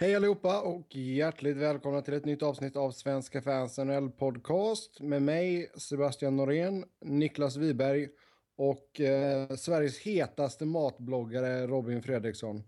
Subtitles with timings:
[0.00, 5.22] Hej allihopa och hjärtligt välkomna till ett nytt avsnitt av Svenska fans NHL podcast med
[5.22, 8.08] mig Sebastian Norén, Niklas Wiberg
[8.56, 12.62] och eh, Sveriges hetaste matbloggare Robin Fredriksson.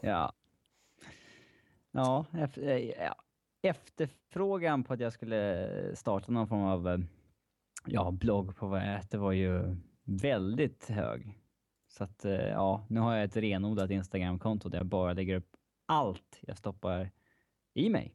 [0.00, 0.32] Ja.
[1.90, 3.14] Ja, efter, eh, ja,
[3.62, 6.98] efterfrågan på att jag skulle starta någon form av eh,
[7.86, 11.38] ja, blogg på vad jag äter var ju väldigt hög.
[11.88, 15.49] Så att eh, ja, nu har jag ett renodlat Instagramkonto där jag bara lägger upp
[15.90, 17.10] allt jag stoppar
[17.74, 18.14] i mig.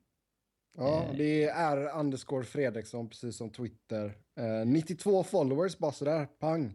[0.77, 1.15] Ja, Eh.
[1.17, 4.17] det är underscore Fredriksson, precis som Twitter.
[4.35, 6.65] Eh, 92 followers, bara sådär, pang.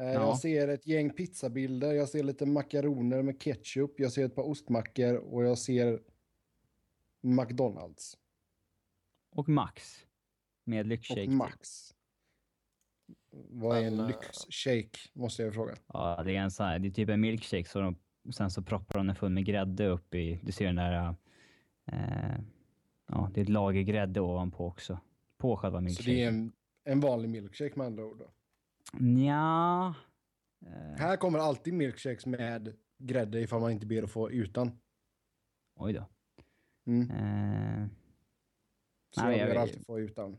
[0.00, 0.12] Eh, Ja.
[0.12, 4.42] Jag ser ett gäng pizzabilder, jag ser lite makaroner med ketchup, jag ser ett par
[4.42, 6.00] ostmackor och jag ser
[7.22, 8.16] McDonalds
[9.30, 10.06] Och Max.
[10.64, 11.28] Med och lyxshake.
[11.30, 11.94] Max.
[13.30, 15.74] Vad är en lyxshake, måste jag fråga.
[15.86, 17.96] Ja, det är en sån här, det är typ en milkshake så de,
[18.30, 21.14] sen så proppar de den full med grädde upp i, du ser den där,
[21.86, 22.36] eh,
[23.06, 24.98] ja det är ett lager grädde ovanpå också.
[25.38, 26.14] På själva Så milkshaken.
[26.14, 26.52] det är en,
[26.84, 28.18] en vanlig milkshake med andra ord.
[28.18, 28.30] Då.
[28.92, 29.94] Nja.
[30.66, 34.78] Eh, Här kommer alltid milkshakes med grädde ifall man inte ber att få utan.
[35.76, 36.06] oj då.
[36.86, 37.10] Mm.
[37.10, 37.88] Eh,
[39.10, 40.36] Så Nej, jag jag- ber alltid få utan.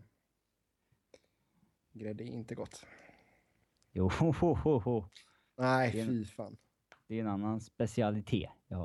[1.92, 2.86] Grädde är inte gott.
[3.92, 5.06] jo, ho, ho, ho.
[5.58, 6.58] Nej, fy fan.
[7.08, 8.78] Det är en annan specialitet jag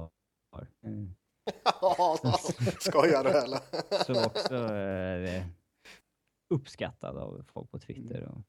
[0.52, 0.68] har.
[0.82, 1.14] Mm.
[2.80, 3.58] Skojar du eller?
[4.04, 5.46] Så också eh,
[6.54, 8.22] uppskattad av folk på Twitter.
[8.22, 8.42] Och,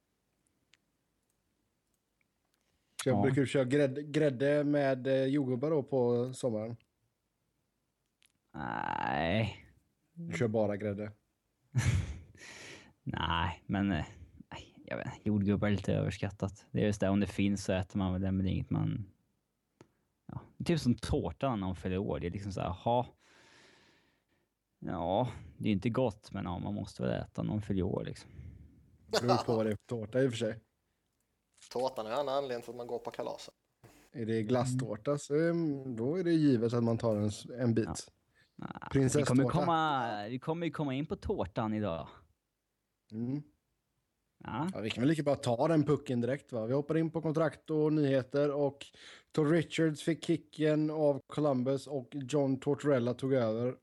[3.04, 3.22] Så jag Ja.
[3.22, 6.76] brukar du köra grädde, grädde med eh, jordgubbar då på sommaren.
[8.54, 9.66] nej.
[10.14, 11.12] Du kör bara grädde.
[13.04, 14.06] nej, men eh,
[14.52, 15.26] nej, jag vet.
[15.26, 16.66] Jordgubbar är lite överskattat.
[16.72, 18.54] Det är just det, om det finns så äter man väl det, men det är
[18.54, 19.06] inget man...
[20.32, 22.20] Ja, det är typ som tårtan när man fyller år.
[22.20, 23.08] Det är liksom så här, ha.
[24.80, 28.32] Ja, det är inte gott, men ja, man måste väl äta man fyller år liksom.
[29.08, 30.60] Det beror på vad det är för tårta i och för sig.
[31.72, 33.54] Tårtan är en anledning till att man går på kalaset.
[34.12, 37.88] Är det glasstårta så mm, då är det givet att man tar en, en bit.
[37.88, 38.66] Ja.
[38.82, 39.26] Vi, Prinsesstårta.
[39.26, 42.08] kommer komma, vi kommer ju komma in på tårtan idag.
[43.12, 43.44] Mm.
[44.44, 44.70] Ja.
[44.74, 46.66] Ja, vi kan väl lika bra ta den pucken direkt va.
[46.66, 48.86] Vi hoppar in på kontrakt och nyheter och
[49.32, 53.76] Todd Richards fick kicken av Columbus och John Tortorella tog över.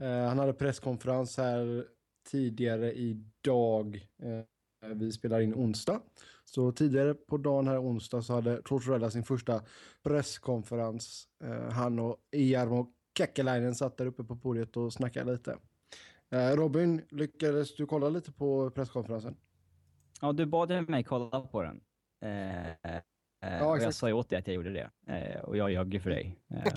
[0.00, 1.86] Eh, han hade presskonferens här
[2.30, 4.06] tidigare idag.
[4.22, 6.00] Eh, vi spelar in onsdag.
[6.44, 9.62] Så tidigare på dagen här onsdag så hade Tortorella sin första
[10.02, 11.28] presskonferens.
[11.44, 15.58] Eh, han och Jarmo Kekkelainen satt där uppe på podiet och snackade lite.
[16.30, 19.36] Eh, Robin, lyckades du kolla lite på presskonferensen?
[20.20, 21.80] Ja, du bad mig kolla på den.
[22.22, 22.68] Eh,
[23.42, 24.90] eh, och jag sa ju åt dig att jag gjorde det.
[25.14, 26.38] Eh, och jag ljög ju för dig.
[26.50, 26.72] Eh,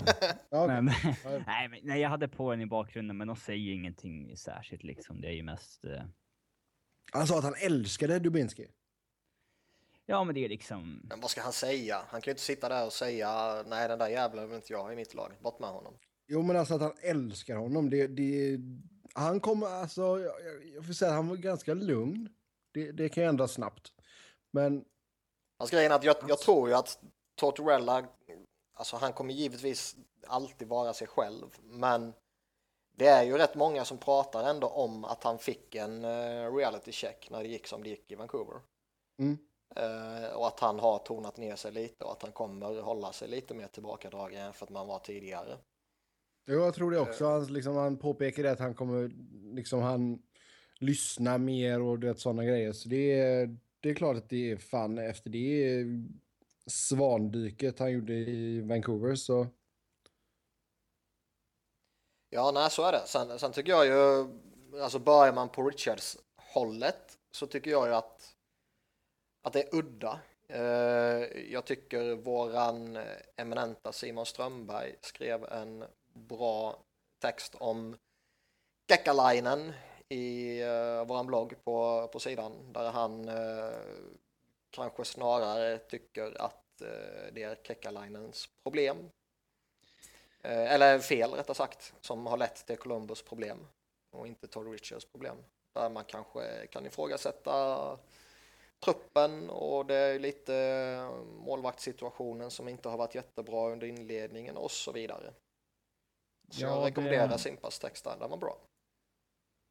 [0.50, 0.86] Ja, men,
[1.24, 1.38] Ja.
[1.46, 4.82] nej, men, nej, jag hade på den i bakgrunden, men de säger ju ingenting särskilt
[4.82, 5.20] liksom.
[5.20, 5.84] Det är ju mest...
[5.84, 6.02] Eh,
[7.12, 8.66] Han sa att han älskade Dubinski.
[10.06, 11.00] ja, men det är liksom...
[11.08, 11.96] Men vad ska han säga?
[12.08, 14.92] Han kan ju inte sitta där och säga nej den där jävla vill inte jag
[14.92, 15.32] i mitt lag.
[15.42, 15.94] Bort med honom.
[16.26, 17.90] Jo, men alltså att han älskar honom.
[17.90, 18.58] Det, det,
[19.14, 22.28] han kommer, alltså, jag, jag- jag får säga att han var ganska lugn.
[22.74, 23.92] Det, det kan ju ändras snabbt.
[24.50, 24.84] Men
[25.56, 26.98] Alltså grejen är att jag, jag tror ju att
[27.34, 28.06] Tortorella,
[28.74, 29.96] alltså han kommer givetvis
[30.26, 32.12] alltid vara sig själv, men
[32.96, 36.92] det är ju rätt många som pratar ändå om att han fick en eh, reality
[36.92, 38.60] check när det gick som det gick i Vancouver.
[39.18, 39.38] Mm.
[39.76, 43.28] Eh, och att han har tonat ner sig lite och att han kommer hålla sig
[43.28, 45.58] lite mer tillbakadragen än för att man var tidigare.
[46.46, 47.26] jo, jag tror det också.
[47.26, 49.10] Han, liksom, han påpekade att han kommer,
[49.54, 50.22] liksom han
[50.78, 52.72] lyssna mer och det sådana grejer.
[52.72, 55.84] Så det är, det är klart att det är fan efter det
[56.66, 59.46] svandyket han gjorde i Vancouver så
[62.34, 63.02] Ja, nej, så är det.
[63.06, 64.28] Sen, sen tycker jag ju,
[64.82, 68.34] alltså börjar man på Richards hållet så tycker jag ju att,
[69.42, 70.20] att det är udda.
[70.48, 70.62] Eh,
[71.52, 72.98] jag tycker våran
[73.36, 76.78] eminenta Simon Strömberg skrev en bra
[77.20, 77.96] text om
[78.88, 79.72] Kekkalainen
[80.08, 83.78] i uh, våran blogg på, på sidan där han eh,
[84.70, 89.10] kanske snarare tycker att eh, det är Kekkalainens problem
[90.44, 93.66] Eh, eller fel rättare sagt, som har lett till Columbus problem
[94.10, 95.36] och inte Todd Richards problem.
[95.72, 97.98] Där man kanske kan ifrågasätta
[98.84, 104.92] truppen och det är lite målvaktssituationen som inte har varit jättebra under inledningen och så
[104.92, 105.32] vidare.
[106.50, 108.58] Så Ja, jag det- rekommenderar Simpas text där, den var bra.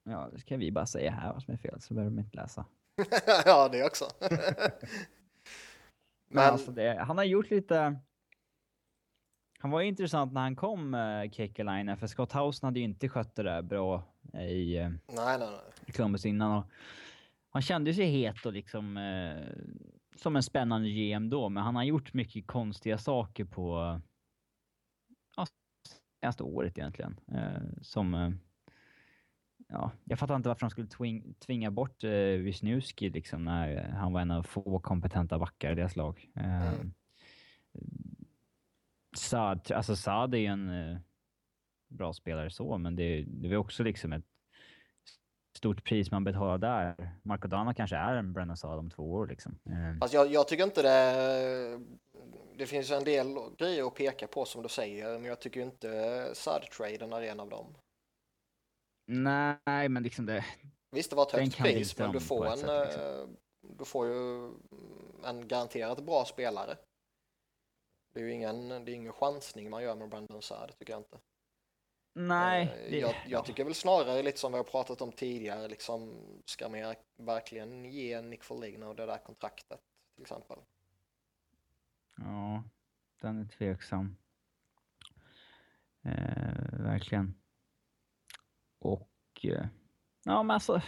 [0.04, 2.38] Ja, det ska vi bara säga här vad som är fel, så behöver de inte
[2.38, 2.66] läsa.
[3.46, 4.06] ja, det också.
[4.20, 4.30] Men,
[6.28, 8.00] Men alltså det, han har gjort lite...
[9.60, 13.36] Han var intressant när han kom, uh, Kekalainen, för Scott Housen hade ju inte skött
[13.36, 14.04] det där bra
[14.34, 15.94] i, uh, nej, nej, nej.
[15.96, 16.58] Columbus innan.
[16.58, 16.66] Och
[17.50, 19.44] han kände sig het och liksom uh,
[20.16, 24.00] som en spännande GM då, men han har gjort mycket konstiga saker på
[25.36, 25.48] ja,
[26.22, 27.20] senaste året egentligen.
[27.82, 28.38] Som...
[29.68, 34.14] Ja, jag fattar inte varför de skulle twing, tvinga bort uh, Wisniewski liksom när han
[34.14, 36.30] var en av få kompetenta backar i deras lag.
[36.38, 36.94] Uh, mm.
[39.16, 40.98] Saad, alltså Saad är ju en uh,
[41.88, 44.26] bra spelare så, men det, det var också liksom ett
[45.58, 47.16] stort pris man betalar där.
[47.24, 49.60] Marco Dana kanske är en Brennan Saad om två år liksom.
[49.70, 49.98] Uh.
[50.02, 51.80] Alltså jag, jag, tycker inte det...
[52.58, 53.28] Det finns en del
[53.58, 55.88] grejer att peka på som du säger, men jag tycker inte
[56.34, 57.76] Saad-traden är en av dem.
[59.06, 60.46] Nej, men liksom det...
[60.92, 62.58] Visst, det var ett högt pris, men du får en...
[62.58, 63.38] Sätt, liksom.
[63.78, 64.52] Du får ju
[65.24, 66.78] en garanterat bra spelare.
[68.14, 71.00] Det är ju ingen, det är ingen chansning man gör med Brandon Saad, tycker jag
[71.00, 71.20] inte.
[72.14, 72.88] Nej.
[72.90, 76.70] Det, jag, jag tycker väl snarare lite som vi har pratat om tidigare, liksom ska
[76.70, 79.80] man verkligen ge Nick Foligno det där kontraktet
[80.16, 80.58] till exempel?
[82.18, 82.64] Ja,
[83.22, 84.16] den är tveksam.
[86.04, 87.43] Eh, verkligen.
[88.84, 89.66] Och eh,
[90.26, 90.82] ja, men alltså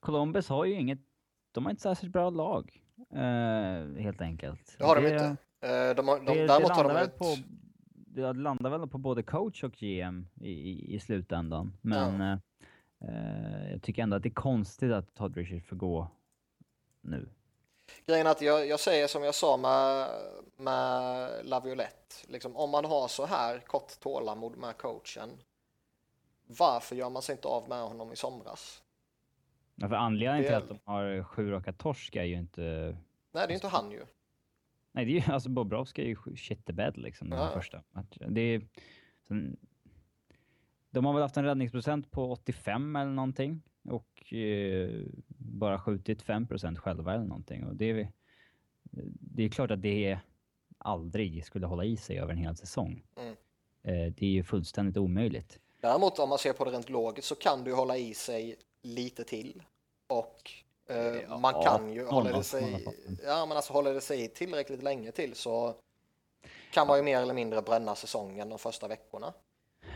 [0.00, 0.98] Columbus har ju inget,
[1.52, 2.82] de har inte särskilt bra lag.
[3.10, 4.76] Eh, helt enkelt.
[4.78, 5.24] Det har de inte.
[5.60, 7.18] Eh, de har, de, det, däremot det har de ett...
[7.18, 7.36] på,
[7.94, 11.78] det landar väl på både coach och GM i, i, i slutändan.
[11.80, 12.38] Men ja.
[13.08, 16.10] eh, jag tycker ändå att det är konstigt att Todd Richard får gå
[17.00, 17.28] nu.
[18.06, 20.08] Grejen är att jag, jag säger som jag sa med,
[20.56, 22.14] med Laviolette.
[22.28, 25.30] Liksom, om man har så här kort tålamod med coachen.
[26.58, 28.82] Varför gör man sig inte av med honom i somras?
[29.74, 30.48] Ja, för anledningen det...
[30.48, 32.62] till att de har sju raka torsk är ju inte...
[33.32, 34.04] Nej, det är inte han ju.
[34.92, 37.50] Nej, det är ju, alltså Bobrovski är ju shittebed liksom, den ja.
[37.50, 38.34] första matchen.
[38.34, 38.62] Det är,
[39.28, 39.56] sen,
[40.90, 46.46] de har väl haft en räddningsprocent på 85 eller någonting och eh, bara skjutit 5
[46.76, 47.64] själva eller någonting.
[47.64, 48.12] Och det, är,
[49.20, 50.18] det är klart att det
[50.78, 53.04] aldrig skulle hålla i sig över en hel säsong.
[53.16, 53.36] Mm.
[53.82, 55.58] Eh, det är ju fullständigt omöjligt.
[55.82, 59.24] Däremot om man ser på det rent logiskt så kan du hålla i sig lite
[59.24, 59.62] till
[60.08, 60.62] och
[60.92, 62.86] Eh, ja, man kan ju, håller det, sig,
[63.24, 65.74] ja, men alltså, håller det sig tillräckligt länge till så
[66.72, 69.32] kan man ju mer eller mindre bränna säsongen de första veckorna.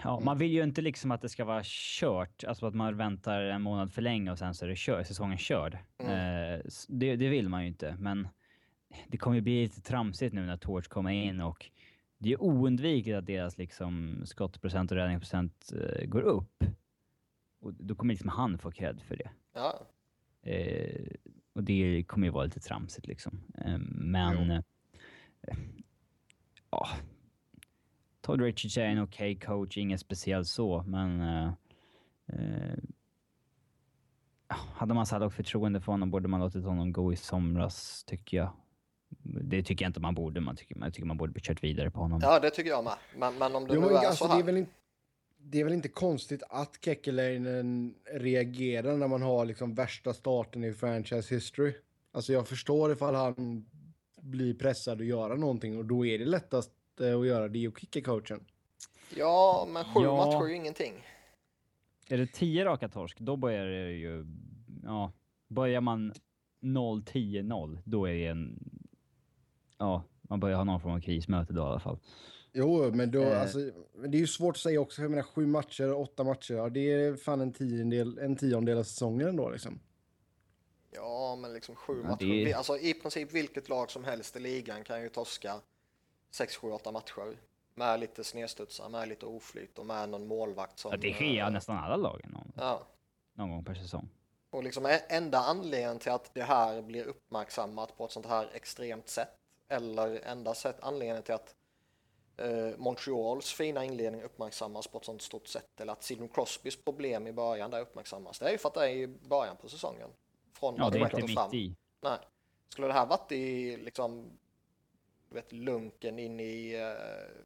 [0.05, 3.41] Ja, man vill ju inte liksom att det ska vara kört, alltså att man väntar
[3.41, 5.79] en månad för länge och sen så är det kör, säsongen körd.
[5.99, 6.13] Mm.
[6.13, 8.29] Eh, det, det, vill man ju inte, men
[9.07, 11.71] det kommer ju bli lite tramsigt nu när Torch kommer in och
[12.19, 16.65] det är oundvikligt att deras liksom skottprocent och räddningsprocent eh, går upp.
[17.61, 19.31] Och då kommer liksom han få cred för det.
[19.55, 19.87] Ja.
[20.43, 21.07] Eh,
[21.53, 23.41] och det kommer ju vara lite tramsigt liksom.
[23.59, 24.51] Eh, men...
[24.51, 24.63] Eh,
[26.71, 26.89] ja.
[28.21, 31.21] Todd Richards är en okej okay coach, inget speciellt så, men...
[31.21, 31.53] Eh,
[32.27, 32.79] eh,
[34.49, 38.53] hade man satt förtroende för honom borde man låtit honom gå i somras, tycker jag.
[39.23, 40.41] Det tycker jag inte man borde.
[40.41, 42.21] Man tycker, man tycker man borde kört vidare på honom.
[42.23, 42.95] Ja, det tycker jag med.
[43.17, 44.37] Men, men om det jo, nu är alltså, så här...
[44.37, 44.73] Det är väl inte
[45.49, 50.73] det är väl inte konstigt att Kekkelainen reagerar när man har liksom värsta starten i
[50.73, 51.75] franchise history.
[52.13, 53.67] Alltså jag förstår ifall han
[54.21, 56.71] blir pressad att göra någonting och då är det lättast
[57.01, 58.45] eh, att göra det och kicka coachen.
[59.17, 60.17] Ja, men sju ja.
[60.17, 60.93] matcher är ju ingenting.
[62.09, 64.27] Är det tio raka torsk, då börjar det ju...
[64.85, 65.13] Ja,
[65.49, 66.13] börjar man
[66.61, 68.59] 0-10-0, då är det en...
[69.79, 71.99] Ja, man börjar ha någon form av krismöte då i alla fall.
[72.53, 73.41] Jo, men då, eh.
[73.41, 73.59] alltså,
[74.09, 75.03] det är ju svårt att säga också.
[75.03, 78.83] Jag menar, sju matcher, åtta matcher, ja, det är fan en tiondel, en tiondel av
[78.83, 79.81] säsongen ändå liksom.
[80.91, 82.45] Ja, men liksom sju ja, matcher.
[82.45, 82.55] Det...
[82.55, 85.61] Alltså i princip vilket lag som helst i ligan kan ju torska
[86.31, 87.37] sex, sju, åtta matcher.
[87.75, 90.91] Med lite snedstudsar, med lite oflyt och med någon målvakt som...
[90.91, 92.87] Ja, det sker äh, nästan alla lagen någon, ja.
[93.35, 94.09] någon gång per säsong.
[94.51, 99.09] Och liksom enda anledningen till att det här blir uppmärksammat på ett sånt här extremt
[99.09, 101.55] sätt, eller enda sätt, anledningen till att
[102.37, 107.27] eh, Montreals fina inledning uppmärksammas på ett sånt stort sätt eller att Sidney Crosbys problem
[107.27, 108.39] i början där uppmärksammas.
[108.39, 110.11] Det är ju för att det är i början på säsongen.
[110.53, 111.77] Från ja, det är inte mitt i.
[112.01, 112.19] Nej.
[112.69, 114.39] Skulle det här varit i liksom,
[115.29, 117.43] vet, lunken in i eh,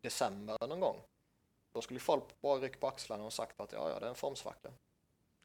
[0.00, 1.02] december någon gång,
[1.72, 4.14] då skulle folk bara rycka på axlarna och sagt att ja, ja, det är en
[4.14, 4.70] formsvacka.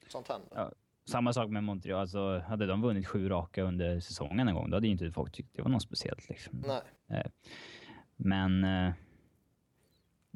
[0.07, 0.49] Sånt händer.
[0.55, 0.71] Ja,
[1.11, 2.01] samma sak med Montreal.
[2.01, 5.31] Alltså, hade de vunnit sju raka under säsongen en gång, då hade ju inte folk
[5.31, 6.29] tyckt det var något speciellt.
[6.29, 6.63] Liksom.
[6.67, 6.81] Nej.
[7.07, 7.31] Eh,
[8.15, 8.93] men eh,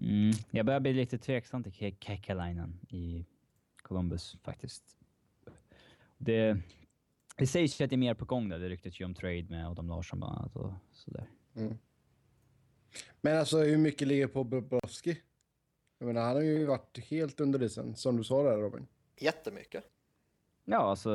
[0.01, 3.25] mm, jag börjar bli lite tveksam till Ke Kekkalainen i
[3.82, 4.84] Columbus faktiskt.
[6.17, 6.58] Det,
[7.38, 8.60] det sägs ju att det är mer på gång där.
[8.60, 11.29] Det ryktas ju om trade med Adam Larsson bland annat och sådär.
[11.55, 11.77] Mm.
[13.22, 15.22] Men alltså hur mycket ligger på Bobrovski?
[16.00, 18.88] Jag menar, han har ju varit helt under isen, som du sa där Robin.
[19.17, 19.84] Jättemycket.
[20.65, 21.10] Ja, alltså...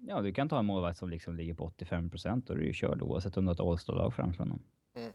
[0.00, 2.66] Ja, du kan ta en målvakt som liksom ligger på 85 procent och du är
[2.66, 4.62] ju körd oavsett om du har ett All-star-lag framför honom.
[4.94, 5.12] Mm.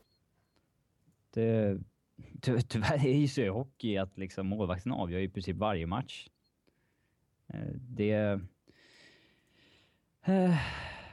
[1.30, 1.80] Det...
[2.42, 6.30] Ty tyvärr är ju så i hockey att liksom målvakten avgör i princip varje match.
[7.48, 8.40] Eh, Det...
[10.26, 10.56] Eh,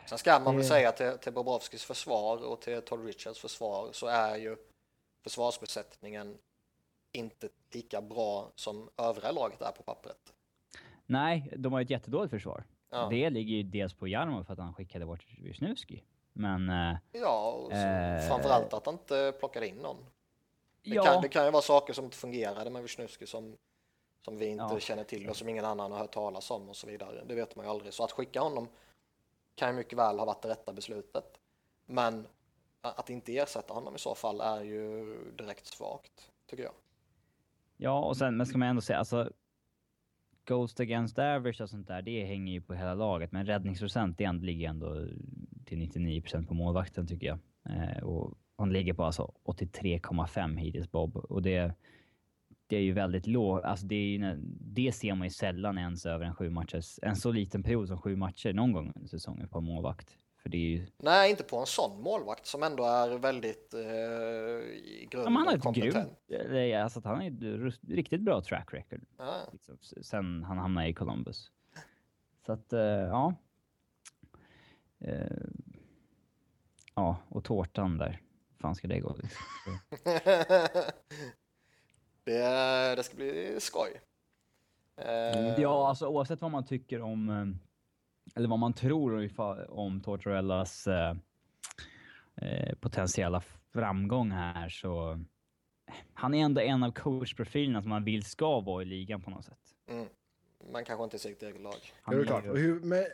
[0.07, 3.88] Sen ska man väl Det- säga till, till Bobrovskis försvar och till Todd Richards försvar
[3.92, 4.57] så är ju
[5.23, 6.38] försvarsbesättningen
[7.12, 10.35] inte lika bra som övriga laget är på pappret.
[11.11, 12.64] Nej, de har ett jättedåligt försvar.
[12.90, 16.02] Ja, Det ligger ju dels på Jarmo för att han skickade bort Wisniewski.
[16.33, 16.69] Men...
[16.71, 18.29] eh, ja och så, Eh.
[18.29, 19.97] framförallt att han inte plockade in någon.
[20.83, 23.57] Det, ja, kan, det kan ju vara saker som inte fungerade med Wisniewski som,
[24.25, 24.81] som vi inte Ja.
[24.81, 27.25] känner till och som ingen annan har hört talas om och så vidare.
[27.26, 27.95] Det vet man ju aldrig.
[27.95, 28.69] Så att skicka honom
[29.55, 31.40] kan ju mycket väl ha varit det rätta beslutet.
[31.87, 32.26] Men
[32.81, 35.05] att inte ersätta honom i så fall är ju
[35.38, 36.73] direkt svagt, tycker jag.
[37.76, 39.31] ja, och sen men ska man ändå säga alltså...
[40.45, 43.33] Ghost against average och sånt där, det hänger ju på hela laget.
[43.33, 45.07] Men räddningsprocent, det ligger ändå
[45.65, 47.39] till 99% på målvakten tycker jag.
[47.69, 51.17] Eh, och han ligger på alltså 83,5 hittills Bob.
[51.17, 51.75] Och det,
[52.67, 53.65] det är ju väldigt lågt.
[53.65, 57.33] Alltså det, ju, det ser man ju sällan ens över en sju matchers, en så
[57.33, 60.17] liten period som sju matcher någon gång under säsongen på en målvakt.
[60.43, 63.81] För det är ju Nej, inte på en sån målvakt som ändå är väldigt eh,
[63.81, 66.19] i Ja, men han har grunden ett kompetent.
[66.29, 69.01] grymt, alltså, han har rus- riktigt bra track record.
[69.19, 69.37] Ja.
[69.53, 71.51] Liksom, sen han hamnade i Columbus.
[72.47, 73.35] Så att, eh, ja.
[74.99, 75.27] Eh,
[76.95, 78.21] ja, och tårtan där.
[78.61, 79.17] Fan ska det gå?
[79.23, 79.43] Liksom?
[82.25, 84.01] det, det ska bli skoj.
[84.97, 87.47] Eh, Ja, alltså oavsett vad man tycker om, eh,
[88.35, 89.31] eller vad man tror
[89.69, 91.17] om Tortorellas eh,
[92.37, 95.25] eh, potentiella framgång här så
[96.15, 99.45] han är ändå en av coachprofilerna som man vill ska vara i ligan på något
[99.45, 99.75] sätt.
[99.89, 100.09] mm,
[100.73, 101.93] men kanske inte i sitt eget lag.
[102.03, 102.45] Han är det är klart.
[102.45, 103.05] hur, men,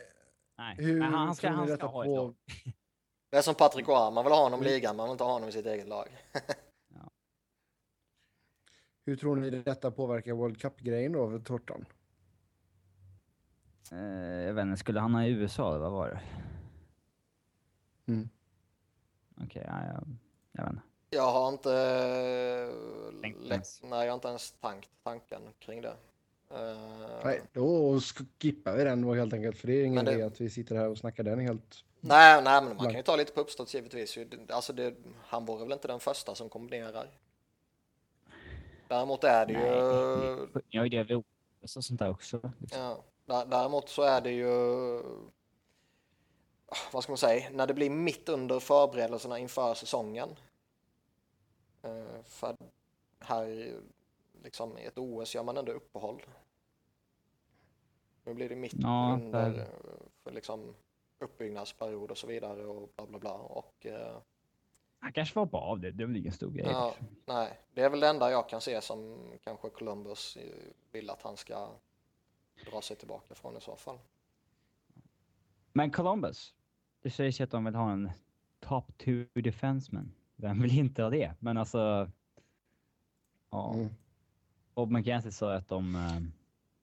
[0.57, 2.15] Nej, hur Nej, han ska, han ska ha ett på...
[2.15, 2.35] lag.
[3.29, 5.31] Det är som Patrik Roy, man vill ha honom i ligan, man vill inte ha
[5.31, 6.07] honom i sitt eget lag.
[9.05, 11.85] Hur tror ni detta påverkar World Cup-grejen då för Tortan?
[13.91, 16.19] Eh, jag vet inte, skulle han ha i USA eller vad var det?
[18.11, 18.29] Mm.
[19.41, 20.03] Okej, ja, jag,
[20.51, 20.81] jag vet inte.
[21.09, 25.93] Jag har inte, eh, lätt, nej, jag har inte ens tankt tanken kring det.
[26.51, 27.99] Eh, Nej, då
[28.39, 29.57] skippar vi den då helt enkelt.
[29.57, 31.83] För det är ingen det- idé att vi sitter här och snackar den helt.
[31.99, 34.17] nej, nej, men man kan ju ta lite på uppstått givetvis.
[34.49, 37.09] Alltså det, han vore väl inte den första som kombinerar.
[38.87, 39.59] Däremot är det ju...
[40.53, 41.17] Nej, jag ju det vid
[41.63, 42.51] OS och sånt där också.
[42.59, 42.81] Liksom.
[42.81, 44.49] Ja, däremot så är det ju,
[46.91, 50.29] vad ska man säga, när det blir mitt under förberedelserna inför säsongen.
[51.81, 52.55] Eh, För
[53.19, 53.73] här
[54.43, 56.21] liksom i ett OS gör man ändå uppehåll.
[58.23, 59.67] Nu blir det mitt Ja, under för- eh,
[60.23, 60.75] för liksom
[61.19, 63.33] uppbyggnadsperiod och så vidare och bla bla bla.
[63.33, 64.17] Och, eh,
[64.99, 66.65] Han kanske får hoppa av det, det är väl ingen stor grej.
[66.71, 66.93] ja,
[67.25, 70.37] nej, det är väl det enda jag kan se som kanske Columbus
[70.91, 71.69] vill att han ska
[72.65, 73.97] dra sig tillbaka från i så fall.
[75.73, 76.53] Men Columbus,
[77.01, 78.11] det sägs ju att de vill ha en
[78.59, 80.11] top two defenseman.
[80.35, 81.33] Vem vill inte ha det?
[81.39, 82.11] Men alltså...
[83.49, 83.73] Ja.
[83.73, 83.89] Mm.
[84.73, 86.19] Bob McKenzie sa att de, eh,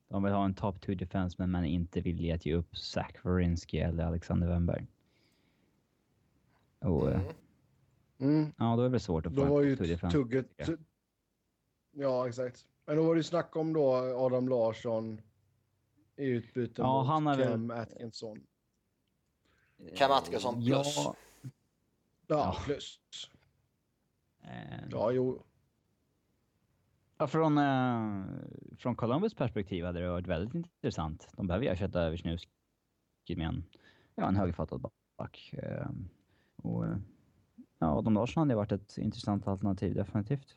[0.08, 3.78] de vill ha en top two defenseman men inte villiga att ge upp Zach Werenski
[3.80, 4.86] eller Alexander Wennberg.
[6.78, 7.20] Och eh,
[8.18, 8.34] Mm.
[8.38, 8.52] Mm.
[8.58, 9.76] ja, då är det svårt att få Då var ju
[10.10, 10.46] tugget...
[10.56, 10.64] ja.
[10.66, 10.78] tu-
[11.92, 12.66] Ja, exakt.
[12.86, 15.20] Men då var det ju snack om då Adam Larsson
[16.16, 18.46] i utbyte Ja, mot han väl- Cam Atkinson.
[19.96, 20.96] Cam Atkinson plus.
[20.96, 21.16] Ja,
[22.26, 23.00] Ja, plus.
[24.42, 25.42] eh, Ja, jo.
[27.18, 28.24] Ja, från, eh,
[28.78, 31.28] från Columbus perspektiv hade det varit väldigt intressant.
[31.36, 32.48] De behöver ju ersätta Wisniewski
[33.36, 33.64] med en,
[34.14, 34.86] ja, en högerfattad
[35.18, 35.50] back.
[35.52, 35.88] Eh,
[36.56, 36.96] och, eh,
[37.78, 40.56] ja, Adam Larsson hade varit ett intressant alternativ, definitivt.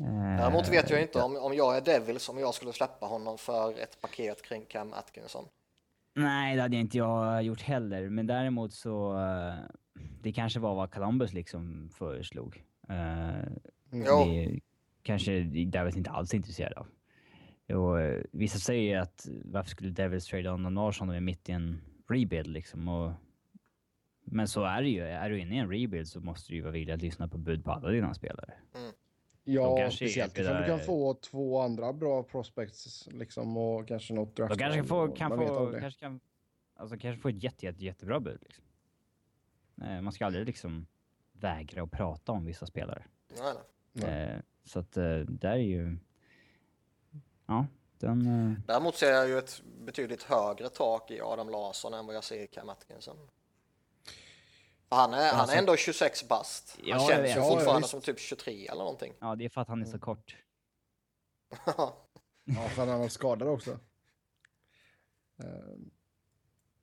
[0.00, 3.38] Eh, Däremot vet jag inte om, om jag är Devils om jag skulle släppa honom
[3.38, 5.44] för ett paket kring Cam Atkinson.
[6.14, 8.08] Nej, det hade inte jag gjort heller.
[8.08, 9.18] Men däremot så...
[9.18, 9.54] eh,
[10.22, 12.64] det kanske var vad Columbus liksom föreslog.
[12.88, 13.48] Eh,
[13.92, 14.24] Jo.
[14.24, 14.60] Det
[15.02, 16.86] kanske Devils inte alls är intresserad av.
[17.76, 21.48] Och, eh, vissa säger att varför skulle Devils trada Adam Larsson när vi är mitt
[21.48, 22.88] i en rebuild liksom.
[22.88, 23.12] Och,
[24.24, 25.00] men så är det ju.
[25.02, 27.38] Är du inne i en rebuild så måste du ju vara villig att lyssna på
[27.38, 28.52] bud på alla dina spelare.
[28.72, 28.92] De
[29.44, 34.14] Ja, kanske är speciellt ifall du kan få två andra bra prospects liksom och kanske
[34.14, 34.54] något draft.
[34.54, 36.20] De kanske kan få, kan kanske kan,
[36.74, 38.38] alltså kanske få ett jätte, jätte, jättebra bud.
[38.42, 38.64] Liksom.
[39.82, 40.86] Eh, man ska aldrig liksom
[41.32, 43.04] vägra att prata om vissa spelare.
[43.38, 43.54] Nej,
[43.92, 44.24] nej.
[44.24, 45.96] Eh, så att eh, där är ju...
[47.46, 47.66] Ja,
[47.98, 48.26] den...
[48.26, 52.24] Eh, Däremot ser jag ju ett betydligt högre tak i Adam Larsson än vad jag
[52.24, 53.16] ser i Cam Atkinson.
[54.92, 56.76] Han är, han är ändå 26 bast.
[56.76, 57.90] Han Ja, jag känns ju Ja, fortfarande visst.
[57.90, 59.14] som typ 23 eller någonting.
[59.20, 60.36] ja, det är för att han är så kort.
[62.44, 63.70] Ja, för han var skadad också.
[65.42, 65.76] Eh,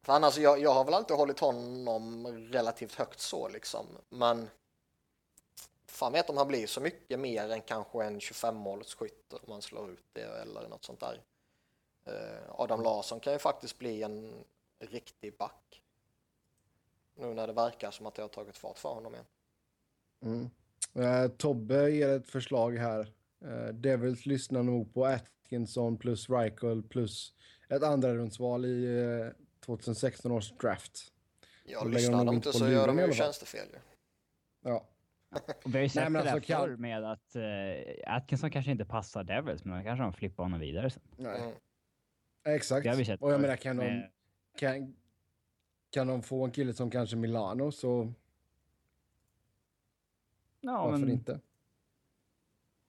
[0.01, 3.85] För annars, jag, jag har väl alltid hållit honom relativt högt så liksom.
[4.09, 4.49] Men
[5.87, 9.89] fan vet om han blir så mycket mer än kanske en 25-målsskytt om man slår
[9.91, 11.21] ut det eller något sånt där.
[12.05, 14.43] Eh, Adam Larsson kan ju faktiskt bli en
[14.79, 15.81] riktig back.
[17.19, 19.25] Nu när det verkar som att det har tagit fart för honom igen.
[20.25, 20.49] Mm.
[20.93, 23.13] Eh, Tobbe ger ett förslag här.
[23.45, 27.33] Eh, Devils lyssnar nog på Atkinson plus Reichel plus
[27.69, 29.27] ett andra rundsval i eh,
[29.65, 31.13] 2016 års draft.
[31.65, 33.79] Lägger lyssnar de inte så gör de ju tjänstefel ju.
[34.61, 34.87] Ja.
[35.63, 38.51] Och vi har ju sett men det där alltså, kan- förr med att eh, Atkinson
[38.51, 41.03] kanske inte passar Devils, men kanske de flippar honom vidare sen.
[41.17, 41.41] Nej.
[41.41, 41.55] Mm.
[42.55, 42.83] Exakt.
[42.83, 44.03] Det har vi sett Och jag menar, kan de,
[44.57, 44.95] kan,
[45.89, 48.13] kan de få en kille som kanske Milano så
[50.61, 51.39] Ja, varför men inte?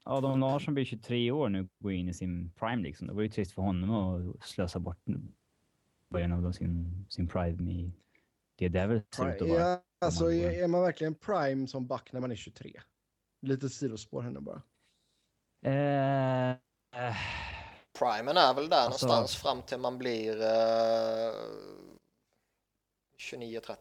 [0.04, 3.06] Adam Larsson blir 23 år nu och går in i sin prime liksom.
[3.06, 4.98] Det var ju trist för honom att slösa bort
[6.08, 7.92] början av sin, sin prime i
[8.56, 9.04] det Devils.
[9.40, 12.72] Ja, alltså, är, man verkligen prime som back när man är 23?
[13.40, 14.62] Lite sidospår henne bara.
[15.62, 17.16] Eh, eh,
[17.98, 21.32] Primen är väl där Alltså- någonstans fram till man blir eh,
[23.18, 23.76] 29-30.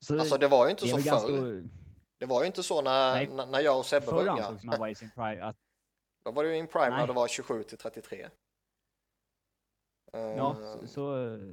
[0.00, 1.04] så Alltså det var ju inte så förr.
[1.04, 1.68] ganska...
[2.18, 4.32] Det var ju inte så när, Nej, när- när jag och Sebbe var unga.
[4.32, 5.40] ansågs man vara i sin prime.
[5.42, 5.56] Att,
[6.24, 7.06] Då var det ju in prime när Nej.
[7.06, 8.28] det var 27 till 33.
[10.12, 11.04] Eh, ja, så, så,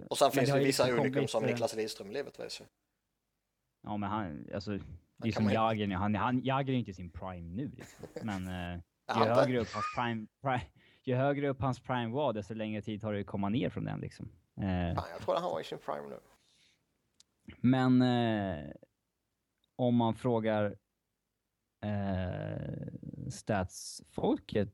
[0.09, 2.61] och sen finns det vissa liksom unikum kommit, som Niklas Lidström givetvis.
[3.83, 4.71] Ja, men han, alltså,
[5.17, 5.95] det är som man ju- Jagr nu.
[5.95, 7.67] Han, han, Jagr är inte sin prime nu.
[7.75, 8.05] Liksom.
[8.23, 8.81] Men eh,
[9.17, 10.61] ju, högre upp hans prime, prime,
[11.03, 13.83] ju högre upp hans prime var, desto längre tid tar det att komma ner från
[13.83, 13.99] den.
[13.99, 14.29] Liksom.
[14.57, 16.19] Eh, Fan, jag tror att han var i sin prime nu.
[17.57, 18.71] Men eh,
[19.75, 20.77] om man frågar
[21.83, 22.87] eh,
[23.31, 24.73] statsfolket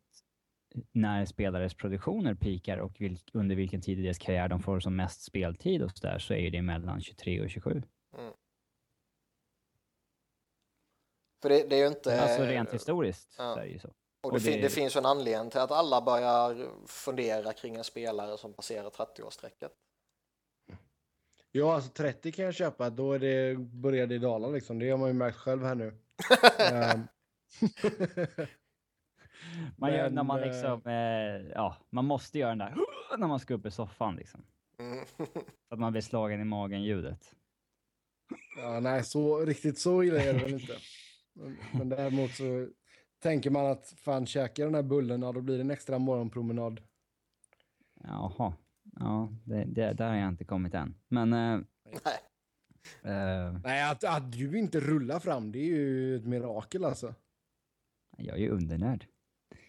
[0.91, 4.96] när spelares produktioner pikar och vilk, under vilken tid i deras karriär de får som
[4.96, 7.84] mest speltid och så där, så är det mellan 23 och 27.
[11.41, 12.22] För det, det är ju inte...
[12.22, 13.54] Alltså rent historiskt ja.
[13.54, 13.94] så är det ju så.
[14.22, 17.54] Och det, och fin- det- det finns ju en anledning till att alla börjar fundera
[17.54, 19.70] kring en spelare som passerar 30-årsstrecket.
[21.52, 22.90] Ja, alltså 30 kan jag köpa.
[22.90, 24.80] Då är det, börjar det dala liksom.
[24.80, 25.98] Det har man ju märkt själv här nu.
[26.60, 27.02] Ehm.
[29.78, 32.76] Man gör när man eh, liksom, eh, ja, man måste göra den där
[33.18, 34.46] när man ska upp i soffan liksom.
[34.80, 35.06] Mm.
[35.18, 37.34] Så att man blir slagen i magen-ljudet.
[38.58, 40.78] ja, nej, så riktigt så illa är det väl inte.
[41.34, 42.68] Men, men däremot så
[43.22, 46.82] tänker man att fan käkar den här bullen, ja, då blir det en extra morgonpromenad.
[48.04, 48.54] Jaha.
[49.00, 50.96] Ja, det, det, där har jag inte kommit än.
[51.08, 51.34] Men...
[51.34, 51.60] Eh,
[52.06, 52.20] Nej.
[53.04, 57.16] eh, Nej, att, att du inte rullar fram, det är ju ett mirakel alltså.
[58.18, 59.06] jag är ju undernörd.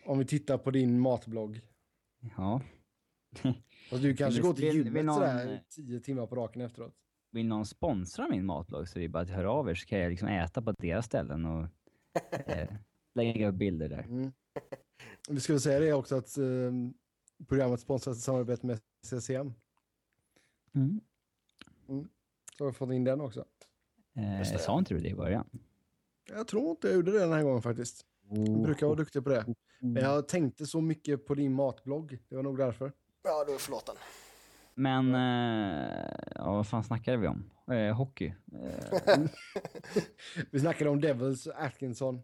[0.06, 1.60] Om vi tittar på din matblogg.
[2.36, 2.60] Ja.
[3.90, 6.94] Alltså, du kanske går till gymmet någon, sådär eh, tio timmar på raken efteråt.
[7.30, 9.98] Vill någon sponsra min matlogg så är det bara att höra av er så kan
[9.98, 11.66] jag liksom äta på deras ställen och
[12.46, 12.68] eh,
[13.14, 14.02] lägga upp bilder där.
[14.02, 14.32] Mm.
[15.28, 16.72] Vi skulle säga det också att eh,
[17.48, 19.54] programmet sponsras i samarbete med CCM.
[20.74, 21.00] Mm.
[22.58, 23.44] Så har vi fått in den också.
[24.14, 25.48] Eh, sa inte du det i början?
[26.28, 28.06] Jag tror inte jag gjorde det den här gången faktiskt.
[28.28, 29.46] Jag brukar vara duktig på det.
[29.80, 32.18] Men jag tänkte så mycket på din matblogg.
[32.28, 32.92] Det var nog därför.
[33.22, 33.94] Ja, du är förlåten.
[34.74, 37.50] Men, eh, ja, vad fan snackade vi om?
[37.70, 38.34] Eh, hockey.
[38.52, 39.18] Eh,
[40.50, 42.22] Vi snackade om Devils, Atkinson.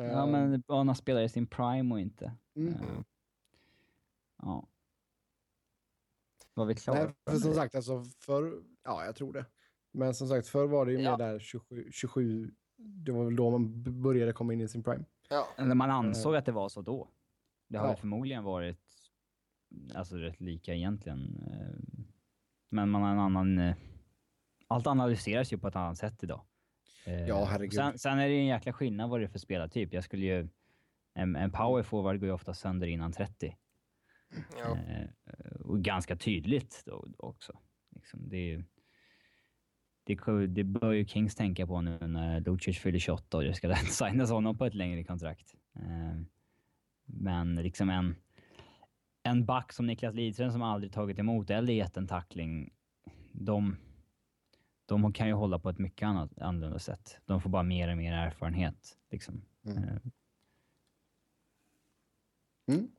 [0.00, 2.32] Eh, ja, men Bana spelar i sin prime och inte.
[2.56, 2.74] mm.
[2.74, 2.80] Eh,
[4.42, 4.68] ja.
[6.54, 7.04] Var vi klara?
[7.04, 9.46] Nej, för som sagt, alltså för, ja jag tror det.
[9.92, 11.10] Men som sagt, förr var det ju Ja.
[11.10, 15.04] mer där 27, 27, det var väl då man började komma in i sin prime.
[15.28, 17.10] Ja, Eller man ansåg att det var så då.
[17.68, 17.90] Det har Ja.
[17.92, 18.78] väl förmodligen varit
[19.94, 21.36] alltså rätt lika egentligen.
[21.36, 22.04] eh,
[22.68, 23.58] Men man har en annan...
[23.58, 23.76] eh,
[24.66, 26.44] Allt analyseras ju på ett annat sätt idag.
[27.04, 27.72] Eh, Ja, herregud.
[27.74, 29.92] Sen, sen är det ju en jäkla skillnad vad det är för spelartyp.
[29.92, 30.48] Jag skulle ju...
[31.14, 33.56] En, en power forward går ju ofta sönder innan 30.
[34.58, 34.78] ja.
[34.78, 35.06] Eh,
[35.60, 37.58] och ganska tydligt då också.
[37.90, 38.64] Liksom, det, ju-
[40.04, 43.74] det, det bör ju Kings tänka på nu när Lucic fyller 28 och det ska
[43.90, 45.54] signas honom på ett längre kontrakt.
[45.76, 46.20] Eh,
[47.04, 48.16] men liksom en,
[49.22, 52.70] en back som Niklas Lidström som aldrig tagit emot eller gett en tackling,
[53.32, 53.76] de,
[54.94, 57.18] de kan ju hålla på ett mycket annat, annorlunda sätt.
[57.26, 58.98] De får bara mer och mer erfarenhet.
[59.10, 59.42] Liksom.
[59.66, 59.84] Mm.
[59.84, 59.96] Eh,
[62.70, 62.90] Mm.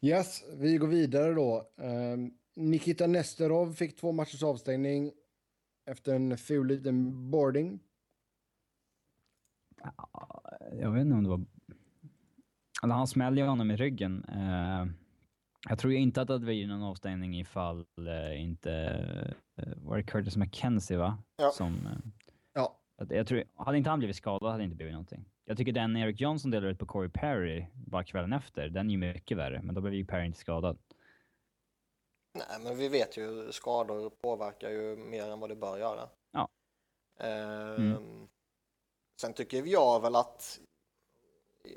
[0.00, 1.70] Yes, vi går vidare då.
[1.76, 5.12] Um, Nikita Nesterov fick två matchers avstängning
[5.86, 7.80] efter en ful liten boarding.
[10.72, 11.44] jag vet inte om det var...
[12.82, 14.24] Alltså han smällde ju honom i ryggen.
[15.68, 18.72] Jag tror inte att det hade blivit någon avstängning ifall eh, inte...
[19.56, 21.18] Eh, var det Curtis McKenzie va?
[21.36, 21.50] Ja.
[21.50, 24.92] Som, eh, Ja, att jag tror, hade inte han blivit skadad hade det inte blivit
[24.92, 25.24] någonting.
[25.44, 28.90] Jag tycker den Eric Johnson delade ut på Corey Perry bara kvällen efter, den är
[28.90, 29.62] ju mycket värre.
[29.62, 30.78] Men då blev ju Perry inte skadad.
[32.34, 36.08] Nej, men vi vet ju skador påverkar ju mer än vad det bör göra.
[36.32, 36.48] Ja.
[37.20, 38.28] Ehm,
[39.20, 40.60] Sen tycker jag väl att,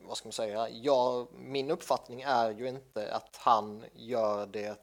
[0.03, 4.79] vad ska man säga, jag, min uppfattning är ju inte att han gör det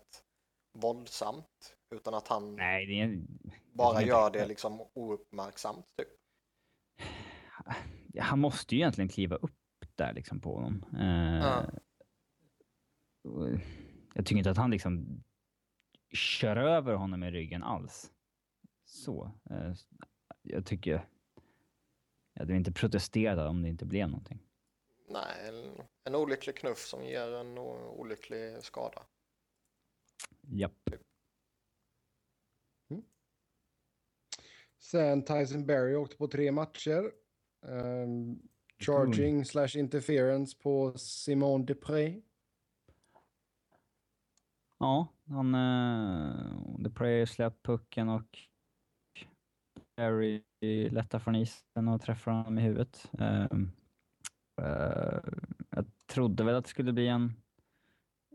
[0.78, 3.20] våldsamt, utan att han Nej, är...
[3.72, 5.86] bara gör det liksom ouppmärksamt.
[5.96, 6.08] Typ.
[8.18, 9.52] Han måste ju egentligen kliva upp
[9.94, 10.84] där liksom på honom.
[11.00, 11.64] Eh,
[13.28, 13.48] och
[14.14, 15.22] Jag tycker inte att han liksom
[16.12, 18.10] kör över honom i ryggen alls.
[18.84, 19.30] Så.
[19.50, 19.72] eh,
[20.42, 21.08] Jag tycker...
[22.32, 24.38] Jag hade inte protesterat om det inte blev någonting.
[25.10, 29.02] Nej, en, en olycklig knuff som ger en olycklig skada.
[30.42, 30.90] Japp.
[34.78, 37.12] sen Tyson Berry åkte på tre matcher.
[37.60, 38.42] Um,
[38.78, 42.22] charging slash interference på Simon Dupré.
[44.78, 45.54] Ja, han...
[45.54, 48.38] Uh, Depray släpp pucken och
[49.96, 50.42] Harry
[50.90, 53.10] lättar från isen och träffar honom i huvudet.
[53.18, 53.46] Eh,
[55.70, 57.32] jag trodde väl att det skulle bli en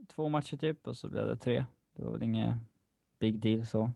[0.07, 1.65] två matcher typ och så blev det tre.
[1.95, 2.55] Det var väl inget
[3.19, 3.91] big deal så.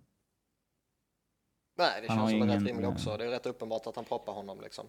[1.78, 3.18] Nej, det Han känns som en rätt ingen, rimlig eh, också.
[3.18, 4.86] Det är rätt uppenbart att han proppar honom liksom.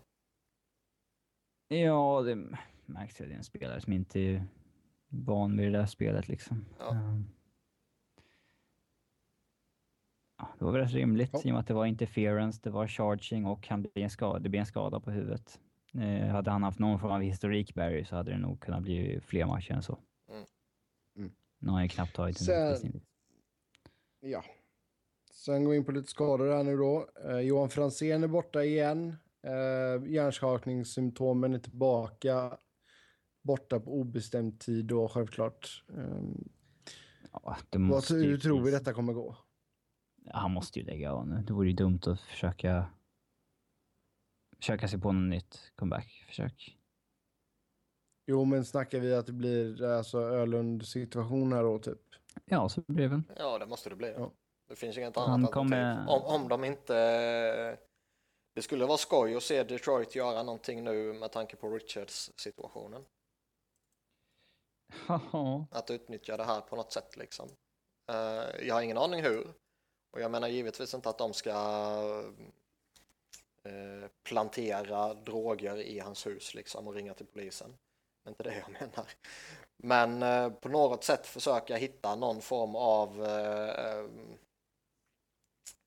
[1.68, 2.35] Ja, det
[2.87, 3.26] märks ju.
[3.26, 4.44] Det är en spelare som inte är
[5.09, 6.64] van vid det där spelet liksom.
[6.79, 6.90] Ja.
[6.90, 7.24] Ehm.
[10.38, 11.40] Ja, det var väl rätt rimligt Ja.
[11.44, 14.38] i och med att det var interference, det var charging och han blir en skada,
[14.38, 15.61] det blir en skada på huvudet.
[15.94, 19.20] Eh, hade han haft någon form av historik Barry så hade det nog kunnat bli
[19.20, 19.98] fler matcher än så.
[20.31, 20.44] Mm.
[21.16, 21.33] Mm.
[21.59, 23.00] Nu har han ju knappt tagit en Sen-.
[24.20, 24.44] Ja.
[25.33, 27.09] Sen går vi in på lite skador här nu då.
[27.29, 29.16] Eh, Johan Franzén är borta igen.
[29.42, 32.57] Eh, hjärnskakningssymptomen är tillbaka.
[33.42, 35.85] Borta på obestämd tid då självklart.
[35.87, 36.50] Um,
[37.33, 39.37] Ja, vad hur tror vi detta kommer gå?
[40.24, 41.42] Ja, Han måste ju lägga av nu.
[41.46, 42.87] Det vore ju dumt att försöka
[44.61, 46.77] försöka sig på något nytt comeback-försök.
[48.27, 51.99] Jo, men snackar vi att det blir alltså Ölund-situation här då typ?
[52.44, 53.23] Ja, så blir det väl.
[53.37, 54.12] Ja, det måste det bli.
[54.12, 54.33] Ja.
[54.68, 56.27] Det finns inget Han annat kommer- alternativ.
[56.35, 57.79] Om, om de inte...
[58.55, 63.05] Det skulle vara skoj att se Detroit göra någonting nu med tanke på Richards situationen.
[65.09, 67.49] Ja, Att utnyttja det här på något sätt liksom.
[68.12, 69.55] Eh, jag har ingen aning hur.
[70.12, 71.53] Och jag menar givetvis inte att de ska
[73.64, 77.79] eh, plantera droger i hans hus liksom och ringa till polisen.
[78.23, 79.07] Det är inte det jag menar.
[79.77, 84.05] Men eh, på något sätt försöka hitta någon form av eh,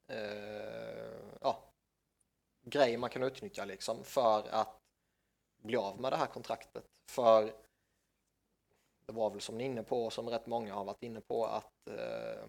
[0.08, 1.64] eh, ja,
[2.66, 4.80] grej man kan utnyttja liksom för att
[5.64, 6.86] bli av med det här kontraktet.
[7.12, 7.54] För
[9.06, 11.46] det var väl som ni är inne på, som rätt många har varit inne på,
[11.46, 12.44] att eh,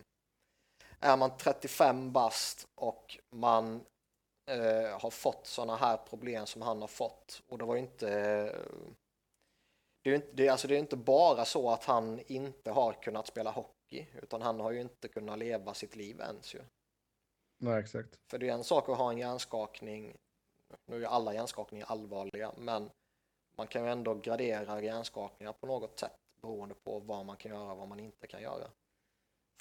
[1.01, 3.85] är man 35 bast och man
[4.47, 8.07] eh, har fått sådana här problem som han har fått, och det var ju inte
[10.03, 12.93] det är ju inte, det alltså det är inte bara så att han inte har
[12.93, 16.61] kunnat spela hockey, utan han har ju inte kunnat leva sitt liv ens ju.
[17.59, 18.19] Nej, exakt.
[18.31, 20.17] För det är en sak att ha en hjärnskakning,
[20.87, 22.91] nu är alla hjärnskakningar allvarliga, men
[23.57, 27.73] man kan ju ändå gradera hjärnskakningar på något sätt beroende på vad man kan göra
[27.73, 28.71] och vad man inte kan göra.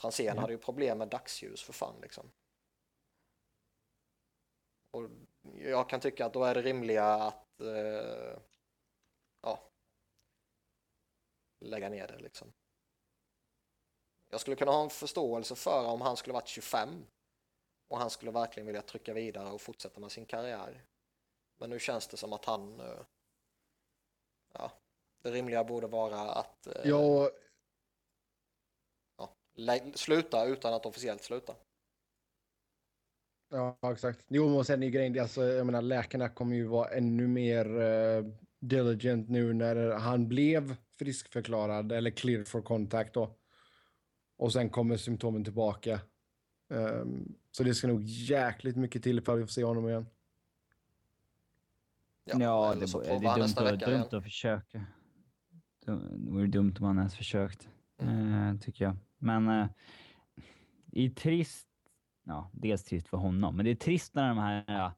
[0.01, 0.41] Franzén Ja.
[0.41, 2.31] hade ju problem med dagsljus för fan liksom.
[4.93, 5.09] Och
[5.57, 8.37] jag kan tycka att då är det rimliga att eh,
[9.41, 9.59] ja,
[11.59, 12.53] lägga ner det liksom.
[14.29, 17.05] Jag skulle kunna ha en förståelse för om han skulle varit 25
[17.87, 20.85] och han skulle verkligen vilja trycka vidare och fortsätta med sin karriär.
[21.57, 23.01] Men nu känns det som att han, eh,
[24.53, 24.71] ja,
[25.21, 27.29] det rimliga borde vara att eh, Ja,
[29.17, 29.35] ja,
[29.95, 31.55] sluta utan att officiellt sluta.
[33.53, 34.25] Ja, exakt.
[34.27, 37.27] Jo, men sen är ju grejen, det alltså, jag menar läkarna kommer ju vara ännu
[37.27, 38.25] mer eh,
[38.59, 43.35] diligent nu när han blev friskförklarad eller clear for contact då.
[44.37, 45.99] Och sen kommer symptomen tillbaka.
[46.73, 50.05] Ehm, så det ska nog jäkligt mycket till för att vi får se honom igen.
[52.25, 54.85] Ja, eller det, så provar det är dumt, dumt att försöka.
[55.85, 55.91] Det
[56.31, 58.33] vore dumt om han ens försökt, Mm.
[58.33, 58.97] eh, tycker jag.
[59.17, 59.67] Men
[60.85, 61.67] det är trist.
[62.23, 64.91] Ja, dels trist för honom, men det är trist när de här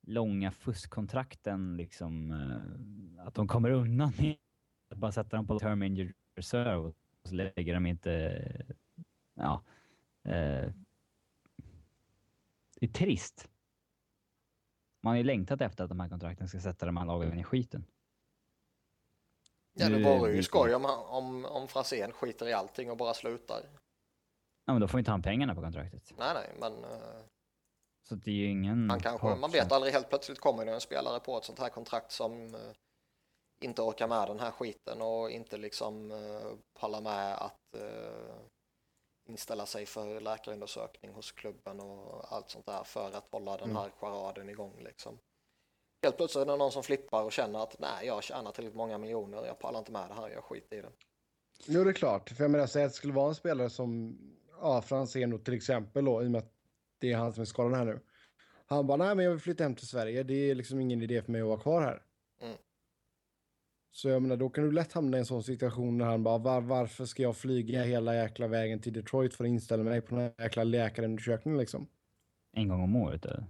[0.00, 4.12] långa fuskkontrakten liksom, eh, att de kommer undan
[4.88, 6.94] att bara sätta dem på term injured reserve och
[7.24, 8.42] så lägger de inte,
[9.34, 9.62] ja.
[10.24, 10.72] Eh,
[12.80, 13.48] det är trist.
[15.00, 17.44] Man har ju längtat efter att de här kontrakten ska sätta de här lagen i
[17.44, 17.84] skiten.
[19.74, 23.14] Ja, det Nu vore ju skoj om, om, om Franzén skiter i allting och bara
[23.14, 23.60] slutar.
[24.64, 26.12] Ja, men då får inte han pengarna på kontraktet.
[26.18, 27.20] Nej, nej, men eh,
[28.08, 28.90] Så det är ju ingen...
[28.90, 31.58] han kanske, man som- vet aldrig, helt plötsligt kommer det en spelare på ett sånt
[31.58, 32.60] här kontrakt som eh,
[33.64, 37.58] inte orkar med den här skiten och inte liksom eh, pallar med att
[39.28, 43.76] inställa sig för läkarundersökning hos klubben och allt sånt där för att hålla den Mm.
[43.76, 45.18] här charaden igång liksom.
[46.02, 48.98] Helt plötsligt är det någon som flippar och känner att nej, jag tjänar tillräckligt många
[48.98, 50.90] miljoner, jag pallar inte med det här, jag skiter i det.
[51.66, 52.30] Jo, det är klart.
[52.30, 54.18] För jag menar, säg att det skulle vara en spelare som
[54.62, 56.52] ja, Franzén då, till exempel då, i och med att
[56.98, 58.00] det är han som är skadad här nu.
[58.66, 60.22] Han bara, nej men jag vill flytta hem till Sverige.
[60.22, 62.02] Det är liksom ingen idé för mig att vara kvar här.
[62.42, 62.56] Mm.
[63.90, 66.38] Så jag menar, då kan du lätt hamna i en sån situation där han bara,
[66.38, 70.14] var, varför ska jag flyga hela jäkla vägen till Detroit för att inställa mig på
[70.14, 71.88] den här jäkla läkarundersökningen liksom?
[72.52, 73.44] En gång om året eller?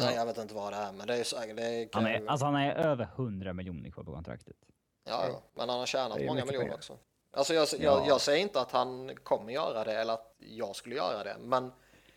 [0.00, 2.18] Nej, jag vet inte vad det är, men det är säkert, det kan Han ju-
[2.18, 4.56] är, alltså han är över 100 miljoner kvar på kontraktet.
[5.04, 6.74] Ja, ja, men han har tjänat många miljoner pengar.
[6.74, 6.98] också.
[7.32, 8.04] Alltså jag, jag, Ja.
[8.08, 11.72] jag säger inte att han kommer göra det eller att jag skulle göra det, men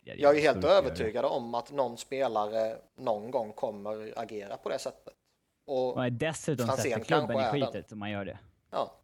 [0.05, 4.79] Ja, jag är helt övertygad om att någon spelare någon gång kommer agera på det
[4.79, 5.13] sättet.
[5.65, 8.39] Och Och dessutom Franzén sätter klubben i är skitet om man gör det.
[8.69, 8.99] ja.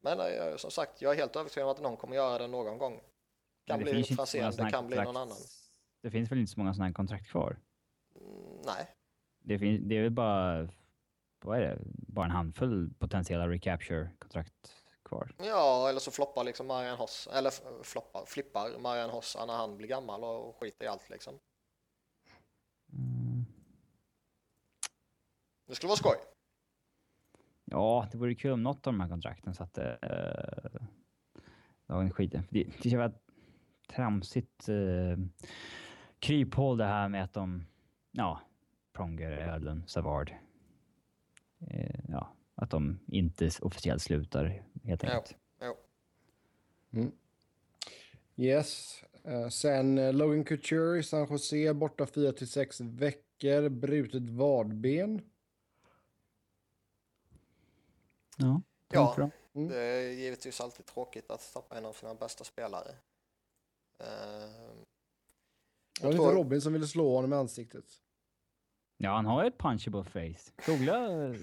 [0.00, 2.78] Men eh, som sagt, jag är helt övertygad om att någon kommer göra det någon
[2.78, 3.00] gång.
[3.66, 5.36] Kan bli Franzén, det kan bli någon kontrakt- annan.
[6.02, 7.56] Det finns väl inte så många sådana här kontrakt kvar?
[8.20, 8.86] Mm, nej,
[9.38, 10.68] Det, finns, det är väl bara,
[11.46, 15.32] vad är det, bara en handfull potentiella recapture-kontrakt kvar.
[15.38, 19.88] ja, eller så floppar liksom Marian Hoss, eller floppar, flippar Marian Hossa när han blir
[19.88, 21.38] gammal och skiter i allt liksom.
[22.92, 23.46] Mm.
[25.66, 26.16] Det skulle vara skoj.
[27.64, 30.86] Ja, det vore kul om något av de här kontrakten satte uh,
[31.86, 32.42] lagen i skiten.
[32.50, 33.22] Det, det känns ett
[33.88, 35.16] tramsigt uh,
[36.18, 37.66] kryphål det här med att de,
[38.10, 38.40] ja,
[38.92, 40.36] Pronger, Ödlund, Savard, eh,
[42.08, 45.08] ja, att de inte officiellt slutar helt Ja.
[45.12, 45.36] enkelt.
[48.36, 49.02] Yes.
[49.24, 55.20] Eh, sen eh, Logan Couture i San Jose, borta 4 till 6 veckor, brutet vadben.
[58.36, 59.30] Ja, Ja.
[59.54, 59.68] Mm.
[59.68, 62.90] Det är givetvis alltid tråkigt att tappa en av sina bästa spelare.
[63.98, 64.06] Eh,
[66.00, 67.84] Det var lite Robin som ville slå honom i ansiktet.
[68.96, 70.52] Ja, han har ju ett punchable face.
[70.66, 71.24] Googla.
[71.30, 71.36] eh,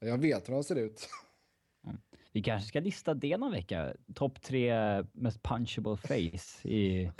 [0.00, 1.08] Jag vet hur han ser ut.
[2.32, 3.94] Vi kanske ska lista det någon vecka.
[4.14, 4.74] Topp tre
[5.12, 7.04] mest punchable face i...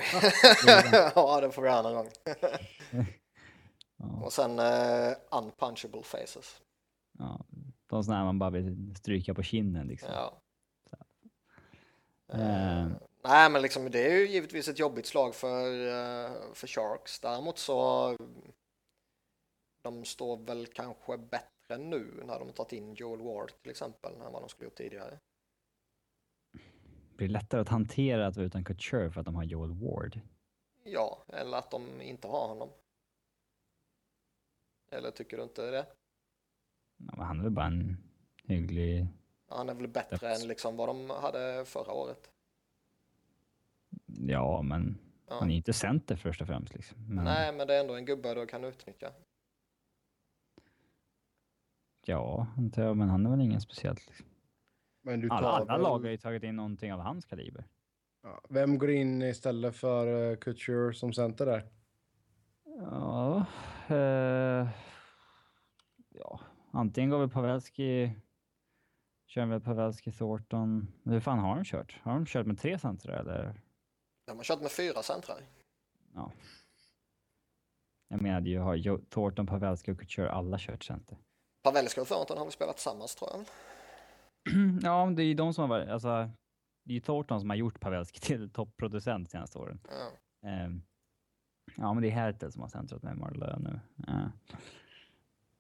[1.15, 2.09] ja, det får vi göra någon gång.
[3.97, 6.63] Ja, Och sen uh, unpunchable faces.
[7.19, 7.45] ja,
[7.87, 10.09] de sådana man bara vill stryka på kinden liksom.
[10.13, 10.43] Ja.
[12.33, 12.87] Eh.
[13.25, 17.21] Nej, men liksom, det är ju givetvis ett jobbigt slag för, eh, för Sharks.
[17.21, 18.17] Däremot så
[19.83, 24.13] de står väl kanske bättre nu när de har tagit in Joel Ward till exempel
[24.15, 25.19] än vad de skulle gjort tidigare.
[27.09, 30.21] Det blir lättare att hantera att vara utan Couture för att de har Joel Ward.
[30.85, 32.71] Ja, eller att de inte har honom.
[34.91, 35.87] Eller tycker du inte det?
[36.97, 37.97] Ja, men han är väl bara en
[38.45, 39.07] hygglig...
[39.49, 40.43] Han är väl bättre Definitivt.
[40.43, 42.32] än liksom vad de hade förra året.
[44.19, 44.99] Ja, men
[45.29, 45.37] Ja.
[45.41, 46.75] han är inte center först och främst.
[46.75, 47.15] Liksom.
[47.15, 49.13] Men, Nej, men det är ändå en gubbe du kan utnyttja.
[52.07, 54.07] Ja, antar jag, men han är väl ingen speciellt.
[54.07, 54.27] Liksom.
[55.03, 57.65] Men du Alla, tar alla väl- lag har ju tagit in någonting av hans kaliber.
[58.23, 61.67] Ja, Vem går in istället för uh, Couture som center där?
[62.65, 63.47] Ja,
[63.89, 64.69] eh,
[66.09, 68.13] ja, antingen går väl Pavelski,
[69.27, 70.87] kör väl Pavelski, Thornton.
[71.03, 72.01] Men hur fan har de kört?
[72.03, 73.61] Har de kört med tre centrar eller?
[74.25, 75.41] De har kört med fyra centrar.
[76.15, 76.33] Ja.
[78.09, 81.19] Jag menade ju, har Thornton, Pavelski och Couture alla kört center?
[81.63, 83.45] Pavelski och Thornton har väl spelat tillsammans tror jag.
[84.83, 86.31] ja, det är ju de som har varit, alltså,
[86.85, 89.81] det är ju Thornton som har gjort Pavelski till topproducent senaste åren.
[89.89, 90.49] Ja.
[90.49, 90.83] Ehm,
[91.77, 93.81] ja, men det är Hertel som har centrat med Marlö nu.
[94.07, 94.31] Ja.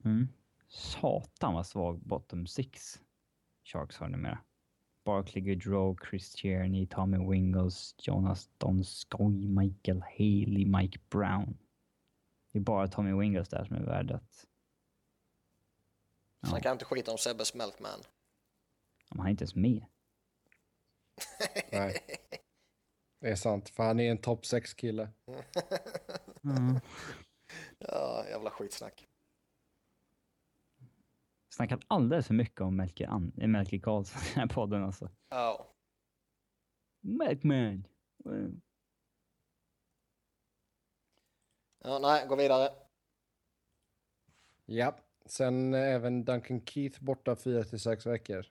[0.04, 0.28] Mm.
[0.68, 3.00] Satan vad svag bottom six
[3.64, 4.38] Sharks har numera.
[5.04, 11.58] Barkley Goodrow, Chris Tierney, Tommy Wingles, Jonas Donskoy, Michael Haley, Mike Brown.
[12.52, 14.46] Det är bara Tommy Wingles där som är värd att...
[16.40, 16.48] Ja.
[16.48, 18.00] Snacka inte skit om Sebbes Melkman.
[19.08, 19.84] Han är inte ens med.
[21.72, 21.98] Nej.
[23.20, 25.08] Det är sant, för han är en topp 6-kille.
[26.44, 26.80] Mm.
[27.78, 29.08] Ja, jävla skitsnack.
[31.52, 35.10] Snackat alldeles för mycket om Melker, An- Melker Karlsson i den här podden alltså.
[35.28, 35.66] Ja.
[37.00, 37.86] Melkman!
[38.24, 38.60] Mm.
[41.84, 42.68] ja, nej, gå vidare.
[44.66, 48.46] Ja, sen även Duncan Keith borta 4 till 6 veckor.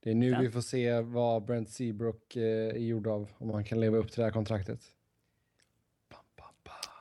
[0.00, 0.38] Det är nu Ja.
[0.40, 4.10] vi får se vad Brent Seabrook eh, är gjord av, om han kan leva upp
[4.10, 4.80] till det här kontraktet.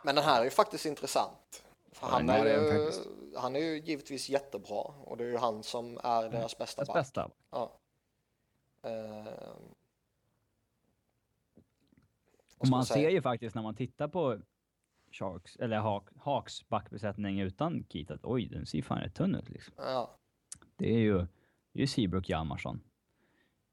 [0.03, 1.63] Men den här är ju faktiskt intressant.
[2.03, 2.91] Han, är ju,
[3.35, 6.87] han är ju givetvis jättebra och det är ju han som är deras bästa Deras
[6.87, 6.95] back.
[6.95, 7.31] bästa.
[7.51, 7.79] Ja.
[8.81, 9.37] Vad
[12.57, 14.39] Och man ser ju faktiskt när man tittar på
[15.11, 19.49] Sharks, eller Hawk, Hawks backbesättning utan Keith att oj, den ser fan rätt tunn ut
[19.49, 19.73] liksom.
[19.77, 20.17] Ja.
[20.75, 21.17] Det är ju,
[21.71, 22.81] det är ju Seabrook Hjalmarsson.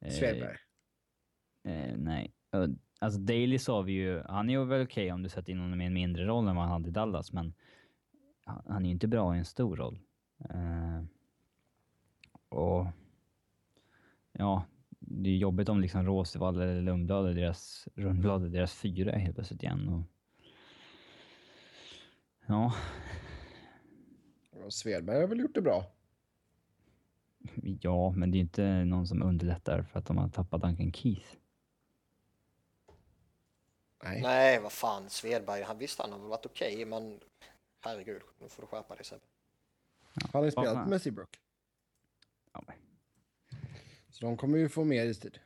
[0.00, 0.56] Eh, Svedberg.
[1.64, 2.34] Eh, nej.
[2.52, 2.66] Eh,
[3.02, 5.80] Alltså Daley sa vi ju, han är ju väl okej om du sätter in honom
[5.80, 7.54] i en mindre roll än vad han hade i Dallas, men
[8.66, 9.98] han är ju inte bra i en stor roll.
[10.50, 11.02] Eh,
[12.48, 12.86] och
[14.32, 14.64] ja,
[14.98, 19.34] det är jobbigt om liksom Råsevall eller Lundblad är deras, Rundblad är deras fyra helt
[19.34, 19.88] plötsligt igen.
[19.88, 20.02] Och,
[22.46, 22.74] ja,
[24.64, 25.84] Och Svedberg har väl gjort det bra.
[27.80, 31.36] ja, men det är inte någon som underlättar för att de har tappat Duncan Keith.
[34.04, 34.22] Nej.
[34.22, 37.20] Nej, vad fan, Svedberg, han visst han har varit okej, men
[37.80, 39.24] herregud, nu får du skärpa dig Sebbe.
[40.22, 41.40] Han har ju spelat med Seabrook.
[42.52, 42.76] Ja, men,
[44.10, 45.38] Så de kommer ju få mer istid.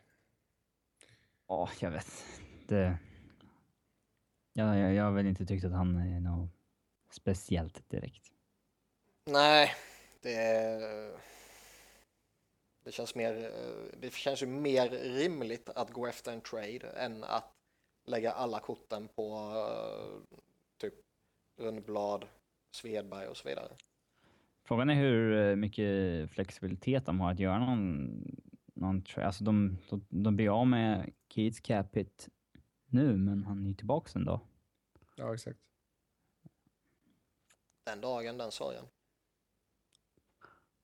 [1.47, 2.25] Ja, jag vet.
[2.69, 2.99] Det...
[4.53, 6.51] Ja, jag, jag har väl inte tyckt att han är något
[7.11, 8.33] speciellt direkt.
[9.25, 9.75] Nej,
[10.21, 11.19] det
[12.85, 13.53] det känns mer,
[14.01, 17.53] det känns ju mer rimligt att gå efter en trade än att
[18.05, 19.53] lägga alla korten på
[21.57, 22.29] Rundblad,
[22.71, 23.77] Svedberg och så vidare.
[24.65, 28.09] Frågan är hur eh, mycket flexibilitet de har att göra någon...
[28.75, 32.29] någon alltså de, de, de blir av med Keats capit
[32.87, 34.41] nu, men han är ju tillbaka en dag.
[35.17, 35.59] Ja, exakt.
[37.85, 38.85] Den dagen, den sorgen.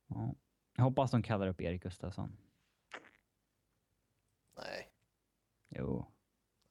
[0.06, 0.34] Ja.
[0.76, 2.36] Jag hoppas de kallar upp Erik Gustafsson.
[4.56, 4.90] Nej,
[5.68, 6.06] Jo.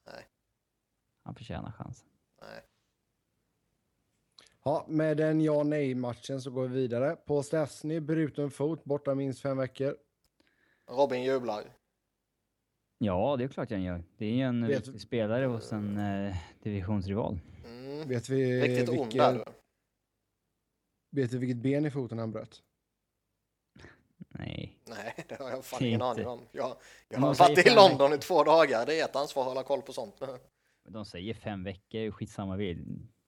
[0.05, 0.27] Nej.
[1.23, 2.09] Han förtjänar chansen.
[2.41, 2.63] nej.
[4.63, 7.15] Ja, med den ja nej matchen så går vi vidare.
[7.15, 9.97] På Stastny, bruten fot, borta minst fem veckor.
[10.89, 11.63] Robin jublar.
[12.97, 14.03] Ja, det är klart jag gör.
[14.17, 17.39] Det är ju en Vet- viktig spelare hos en eh, divisionsrival.
[17.65, 18.07] Mm.
[18.07, 21.21] Vet vi, Riktigt ond vilka, där du.
[21.21, 22.63] vet vi vilket ben i foten han bröt?
[24.17, 25.25] Nej, Nej.
[25.27, 26.39] det har jag fan ingen inte- aning om.
[26.51, 26.75] Jag,
[27.09, 28.85] jag har varit i London i två dagar.
[28.85, 30.21] Det är ett ansvar att hålla koll på sånt.
[30.89, 32.57] De säger fem veckor, skitsamma.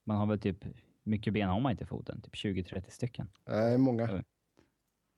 [0.04, 0.66] Man har väl typ,
[1.04, 2.22] mycket ben har man inte i foten.
[2.22, 3.30] Typ 20-30 stycken.
[3.46, 4.24] Nej, många.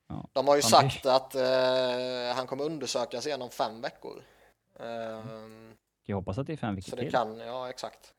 [0.08, 0.30] Ja.
[0.34, 4.22] De har ju sagt att eh, han kommer undersökas igen om fem veckor.
[4.80, 7.12] Ehm, Jag hoppas att det är fem veckor så det till.
[7.12, 8.14] kan, ja exakt.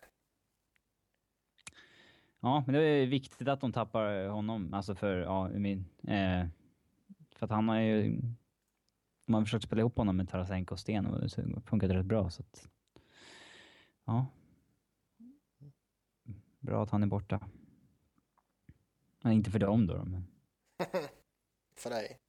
[2.40, 4.74] Ja, men det är viktigt att de tappar honom.
[4.74, 6.46] Alltså för, ja, mean, eh,
[7.36, 8.20] för att han har ju...
[9.26, 12.04] Man har försökt spela ihop honom med Tarasenko och Sten och det har funkat rätt
[12.04, 12.30] bra.
[12.30, 12.68] Så att,
[14.04, 14.26] ja.
[16.64, 17.48] Bra att han är borta.
[19.22, 20.04] Men inte för dem då.
[20.04, 20.26] Men,
[21.76, 22.20] För dig.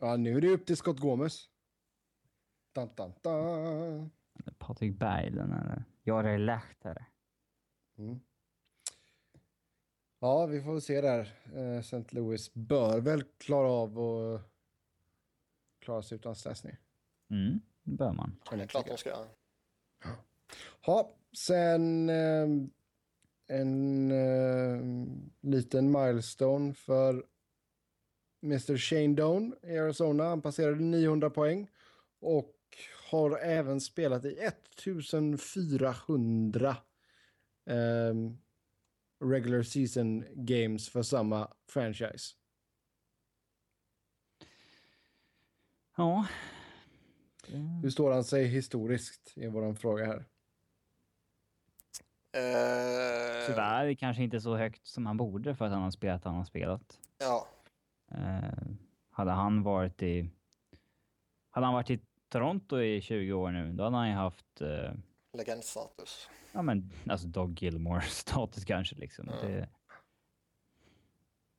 [0.00, 1.48] Ja, nu är det upp till Scott Gomez.
[2.72, 4.10] Dun, dun, dun.
[4.58, 7.06] Patrik Berglund eller Jari Lehtare.
[7.98, 8.20] Mm.
[10.18, 11.38] Ja, vi får se där.
[11.54, 12.04] Eh, St.
[12.10, 14.42] Louis bör väl klara av att
[15.78, 16.76] klara sig utan Stastny.
[17.30, 18.40] Mm, det bör man.
[18.50, 19.26] Det är klart de ska.
[20.86, 22.46] Ja, sen eh,
[23.46, 24.80] en eh,
[25.40, 27.24] liten milestone för
[28.42, 28.76] Mr.
[28.76, 30.24] Shane Doan i Arizona.
[30.24, 31.70] Han passerade 900 poäng
[32.20, 32.54] och
[33.10, 36.76] har även spelat i 1400
[37.66, 38.14] eh,
[39.20, 42.34] regular season games för samma franchise.
[45.96, 46.26] Ja.
[47.82, 50.24] Hur står han sig historiskt i våran fråga här?
[52.34, 56.34] Eh, Tyvärr kanske inte så högt som han borde för att han har spelat han
[56.34, 56.98] har spelat.
[57.18, 57.46] Ja,
[58.10, 58.52] Eh,
[59.10, 60.30] hade han varit i
[61.50, 64.92] Hade han varit i Toronto i 20 år nu, då hade han ju haft eh,
[65.32, 66.28] Legendstatus.
[66.52, 68.96] ja, men, alltså Doug Gilmore-status kanske.
[68.96, 69.28] Liksom.
[69.30, 69.48] Ja.
[69.48, 69.68] Det,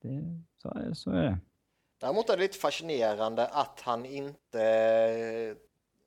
[0.00, 1.38] det, så, är- så är det.
[1.98, 5.56] Däremot är det lite fascinerande att han inte...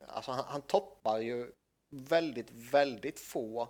[0.08, 1.52] Alltså han, han toppar ju
[1.90, 3.70] väldigt, väldigt få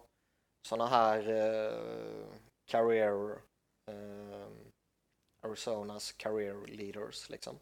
[0.62, 2.28] sådana här eh,
[2.66, 3.42] career...
[3.92, 4.48] Eh,
[5.42, 7.60] Arizonas career leaders liksom.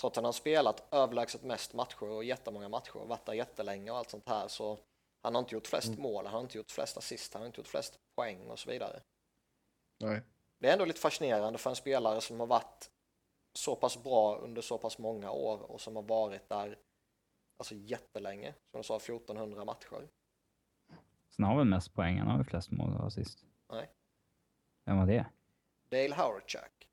[0.00, 3.90] Trots att han har spelat överlägset mest matcher och jättemånga matcher och varit där jättelänge
[3.90, 4.78] och allt sånt här så
[5.22, 7.60] han har inte gjort flest mål, han har inte gjort flest assist, han har inte
[7.60, 9.02] gjort flest poäng och så vidare.
[10.00, 10.22] Nej.
[10.58, 12.90] Det är ändå lite fascinerande för en spelare som har varit
[13.58, 16.78] så pass bra under så pass många år och som har varit där
[17.56, 20.08] alltså jättelänge, som du sa 1400 matcher.
[21.38, 23.46] Sen har väl mest poäng, han har väl flest mål och assist.
[23.70, 23.90] Nej.
[24.84, 25.26] Vem var det?
[25.90, 26.88] Dale Hawerchuk.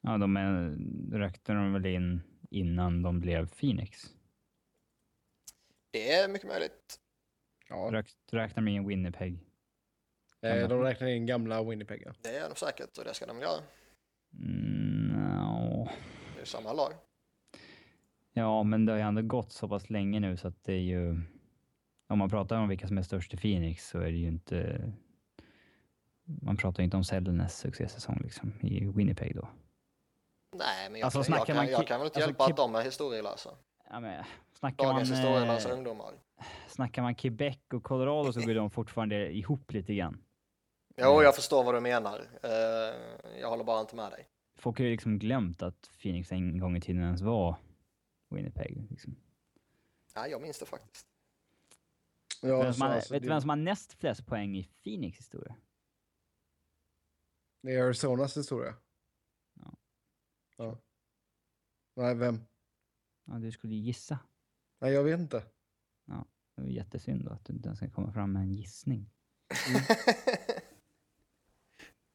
[0.00, 0.76] Ja, de är,
[1.18, 4.14] rökte de väl in innan de blev Phoenix.
[5.90, 7.00] Det är mycket möjligt.
[7.68, 9.38] Ja, Rökt, räknar de in Winnipeg.
[10.40, 12.02] eh, de räknar in gamla Winnipeg.
[12.06, 12.12] ja.
[12.22, 13.62] Det är de säkert och det ska de göra.
[14.38, 15.88] Mm, no.
[16.34, 16.92] Det är samma lag.
[18.32, 20.80] Ja, men det har ju ändå gått så pass länge nu så att det är
[20.80, 21.20] ju...
[22.14, 24.92] Om man pratar om vilka som är störst i Phoenix så är det ju inte...
[26.24, 29.48] Man pratar ju inte om Sellenes succésäsong liksom i Winnipeg då.
[30.56, 32.56] Nej, men jag, Alltså, kan, jag, kan, man jag kan väl inte alltså, hjälpa att
[32.56, 33.50] de är historielösa.
[33.90, 34.24] Ja, men,
[34.58, 36.12] snackar, Dagens man, historielösa eh, ungdomar.
[36.68, 40.18] snackar man Quebec och Colorado så går de fortfarande ihop lite grann.
[40.96, 42.28] Jo, jag förstår vad du menar.
[42.42, 42.50] Eh,
[43.40, 44.28] jag håller bara inte med dig.
[44.56, 47.56] Folk har ju liksom glömt att Phoenix en gång i tiden ens var
[48.30, 48.86] Winnipeg.
[48.90, 49.16] Liksom.
[50.14, 51.06] Ja, jag minns det faktiskt.
[52.48, 54.64] Ja, vem som har, alltså, vet du det, vem som har näst flest poäng i
[54.64, 55.56] Phoenix historia?
[57.62, 58.74] det är Arizonas historia.
[59.54, 59.76] Ja.
[60.56, 60.78] Ja.
[61.94, 62.40] Nej, vem?
[63.24, 64.18] Ja, du skulle gissa.
[64.78, 65.44] Nej, jag vet inte.
[66.54, 69.10] Det var jättesynd då att du inte ens ska komma fram med en gissning.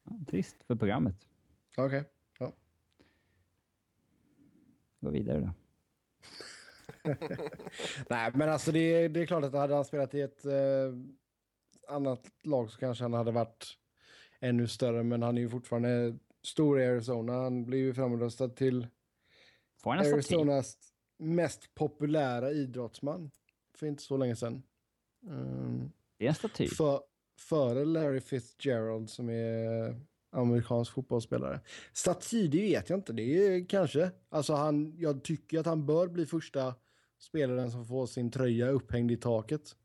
[0.02, 1.28] Ja, trist för programmet.
[1.76, 2.04] Okej.
[5.00, 5.52] Gå vidare då.
[8.08, 10.52] Nej, men alltså det, det är klart att hade han spelat i ett eh,
[11.88, 13.76] annat lag så kanske han hade varit
[14.40, 15.02] ännu större.
[15.02, 17.32] Men han är ju fortfarande stor i Arizona.
[17.32, 18.86] Han blev ju framröstad till?
[19.84, 20.76] Arizonas
[21.18, 23.30] mest populära idrottsman
[23.78, 24.62] för inte så länge sedan.
[25.26, 25.90] Mm.
[26.18, 26.68] Det är en staty.
[26.68, 27.00] För,
[27.38, 31.60] före Larry Fitzgerald som är amerikansk fotbollsspelare.
[31.92, 33.12] Staty, det vet jag inte.
[33.12, 34.10] Det är kanske.
[34.28, 36.74] Alltså han, jag tycker att han bör bli första
[37.20, 39.76] spelaren som får sin tröja upphängd i taket.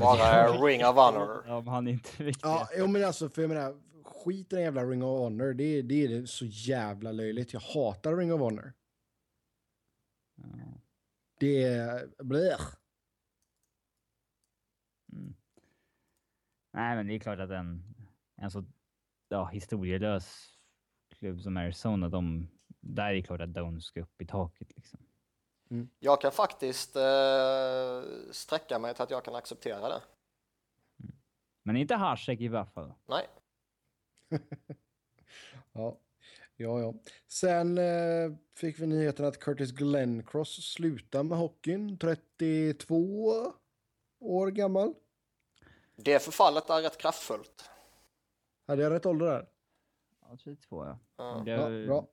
[0.00, 1.50] Bara ring of honor.
[1.50, 4.84] Om han inte vet Ja, jo, men alltså för jag menar, skit i den jävla
[4.84, 5.54] Ring of Honor.
[5.54, 7.52] Det, är- det är så jävla löjligt.
[7.52, 8.72] Jag hatar Ring of Honor.
[10.36, 10.44] Ja.
[11.38, 12.08] Det är...
[12.24, 12.60] Blech.
[15.12, 15.34] Mm.
[16.72, 17.94] Nej, men det är klart att en,
[18.36, 18.64] en så
[19.28, 20.48] ja, historielös
[21.18, 22.48] klubb som Arizona, de,
[22.80, 24.76] där är det klart att de ska upp i taket.
[24.76, 25.00] Liksom.
[25.98, 30.02] Jag kan faktiskt eh, sträcka mig till att jag kan acceptera det.
[31.62, 32.94] Men inte Hasek i Buffalo.
[33.06, 33.26] Nej,
[35.72, 35.98] Ja,
[36.56, 36.94] ja, ja.
[37.28, 41.98] Sen eh, fick vi nyheten att Curtis Glenncross slutar med hockeyn.
[41.98, 43.52] 32
[44.18, 44.94] år gammal.
[45.96, 47.70] det förfallet är rätt kraftfullt.
[48.66, 49.48] Hade jag rätt ålder där?
[50.20, 50.98] Ja, 32 ja.
[51.16, 51.24] Ja.
[51.32, 52.06] Han Ja, blev, bra.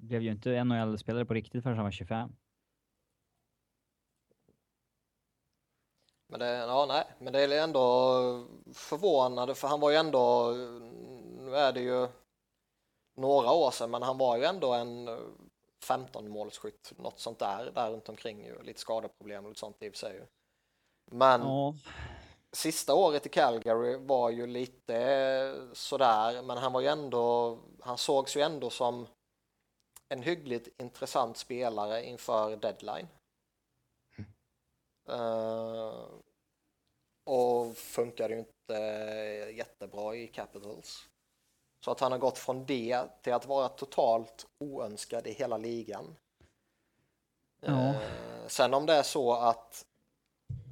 [0.00, 2.30] blev ju inte NHL-spelare på riktigt förrän han var 25.
[6.30, 10.50] Men det, ja, nej, men det är ändå förvånande för han var ju ändå,
[11.38, 12.08] nu är det ju
[13.16, 15.08] några år sedan, men han var ju ändå en
[15.84, 19.88] 15 målskytt, något sånt där, där runt omkring ju, lite skadeproblem och lite sånt i
[19.88, 20.26] och för sig ju.
[21.10, 21.74] Men Ja,
[22.52, 28.36] sista året i Calgary var ju lite sådär, men han var ju ändå, han sågs
[28.36, 29.06] ju ändå som
[30.08, 33.08] en hyggligt intressant spelare inför deadline.
[35.08, 36.04] Eh,
[37.24, 38.74] och funkade ju inte
[39.56, 41.08] jättebra i Capitals.
[41.84, 46.16] Så att han har gått från det till att vara totalt oönskad i hela ligan.
[47.60, 47.88] Ja.
[47.88, 49.84] Eh, sen om det är så att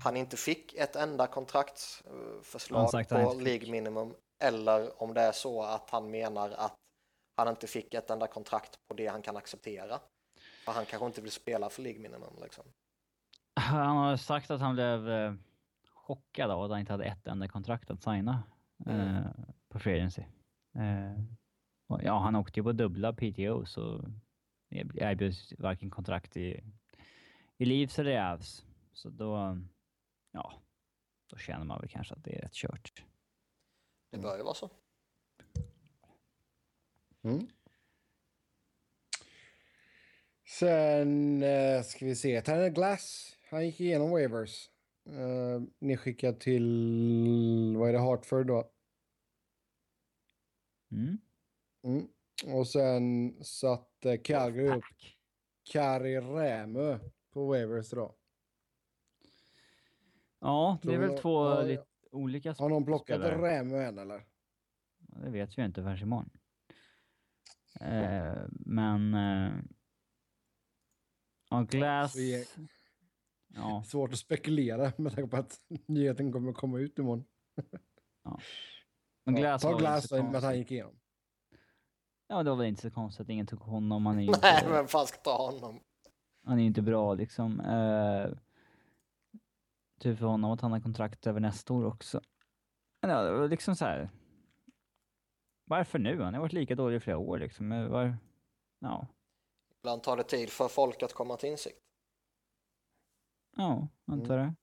[0.04, 3.34] han inte fick ett enda kontraktsförslag på.
[3.34, 6.74] League Minimum eller om det är så att han menar att
[7.36, 10.00] han inte fick ett enda kontrakt på det han kan acceptera.
[10.64, 12.64] För han kanske inte vill spela för League Minimum liksom.
[13.56, 15.34] Han har sagt att han blev eh,
[15.94, 18.42] chockad av att han inte hade ett enda kontrakt att signa
[18.86, 19.00] Mm.
[19.00, 19.26] eh,
[19.68, 20.22] på Free Agency.
[20.74, 21.20] Eh,
[22.02, 24.04] ja, han åkte ju på dubbla PTO så
[24.70, 26.64] erbjuds varken kontrakt i,
[27.56, 28.64] i Leafs eller i Avs.
[28.92, 29.58] Så då,
[30.32, 30.52] ja,
[31.26, 33.04] då känner man väl kanske att det är rätt kört.
[34.10, 34.70] Det bör ju vara så.
[37.22, 37.46] Mm.
[40.44, 42.40] Sen eh, ska vi se.
[42.40, 43.35] Tanner Glass.
[43.56, 44.70] Han gick igenom waivers.
[45.06, 48.70] Eh, nedskickad till, vad är det, Hartford då?
[50.92, 51.18] Mm.
[51.84, 52.08] Mm.
[52.56, 54.84] Och sen satte Calgary upp.
[55.72, 56.98] Kari Rämö
[57.32, 58.16] på waivers då.
[60.40, 63.42] Ja, det är väl två ja, lite olika Har någon plockat spelare.
[63.42, 64.26] Rämö än eller?
[64.98, 66.30] Det vet jag inte förrän imorgon.
[67.80, 69.14] Eh, men...
[69.14, 69.52] Eh,
[71.50, 72.16] ja, Glass...
[73.56, 77.24] Ja, Svårt att spekulera med tanke på att nyheten kommer att komma ut imorgon.
[79.24, 80.94] men Ja, Glass ta väl Glass inte så då, med att han gick igenom.
[82.28, 84.06] Ja, det var väl inte så konstigt att ingen tog honom.
[84.06, 85.80] Han är ju Nej, inte, vem fan ska ta honom?
[86.44, 87.60] han är ju inte bra liksom.
[87.60, 88.30] Eh,
[90.00, 92.20] tur för honom att han har kontrakt över nästa år också.
[93.02, 94.10] Men ja, det var liksom så här.
[95.64, 96.22] Varför nu?
[96.22, 97.68] Han har varit lika dålig i flera år liksom.
[97.68, 98.16] Men Var,
[98.78, 99.06] ja,
[99.80, 101.85] Ibland tar det tid för folk att komma till insikt.
[103.56, 104.54] Ja, antar det.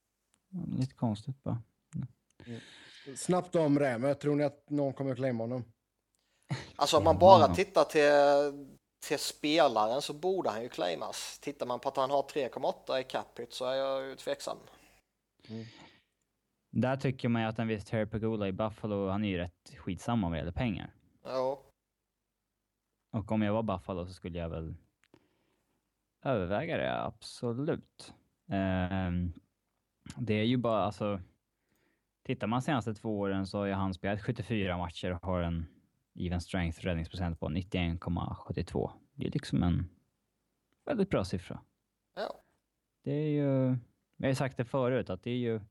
[0.77, 1.61] Lite konstigt bara.
[3.15, 4.13] Snabbt om Rämö.
[4.15, 5.63] Tror ni att någon kommer att claima honom?
[6.75, 7.19] Alltså om man Ja.
[7.19, 8.75] bara tittar till,
[9.07, 11.39] till spelaren så borde han ju claimas.
[11.39, 14.57] Tittar man på att han har 3,8 i capita så är jag ju tveksam.
[16.71, 19.75] Där tycker man ju att en viss Terry Pagula i Buffalo, han är ju rätt
[19.77, 20.93] skitsamma vad gäller pengar.
[21.25, 21.59] Jo,
[23.11, 24.75] Och om jag var Buffalo så skulle jag väl
[26.25, 28.13] överväga det, absolut.
[28.47, 29.33] Ehm,
[30.17, 31.21] det är ju bara alltså,
[32.23, 35.65] tittar man senaste två åren så har ju han spelat 74 matcher och har en
[36.15, 38.91] even strength räddningsprocent på 91,72.
[39.15, 39.89] Det är liksom en
[40.85, 41.59] väldigt bra siffra.
[42.15, 42.39] ja.
[43.03, 43.77] Det är ju,
[44.17, 45.61] jag har ju sagt det förut, att det är ju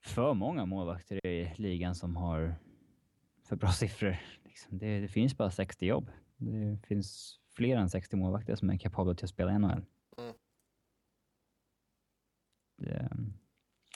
[0.00, 2.54] för många målvakter i ligan som har
[3.44, 4.16] för bra siffror.
[4.44, 4.78] Liksom.
[4.78, 6.10] Det, det finns bara 60 jobb.
[6.36, 9.84] Det finns fler än 60 målvakter som är kapabla till att spela i NHL.
[12.78, 13.08] Det,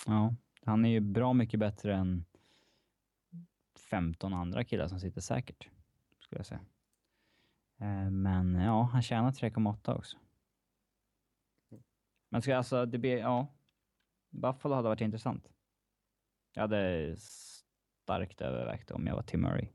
[0.07, 2.25] ja, han är ju bra mycket bättre än
[3.91, 5.69] 15 andra killar som sitter säkert,
[6.21, 6.61] skulle jag säga.
[7.81, 10.17] Eh, Men ja, han tjänar 3,8 också.
[12.29, 13.47] Men ska alltså, det blir, ja.
[14.31, 15.49] Buffalo hade varit intressant.
[16.55, 19.69] Jag hade starkt övervägt om jag var Tim Murray.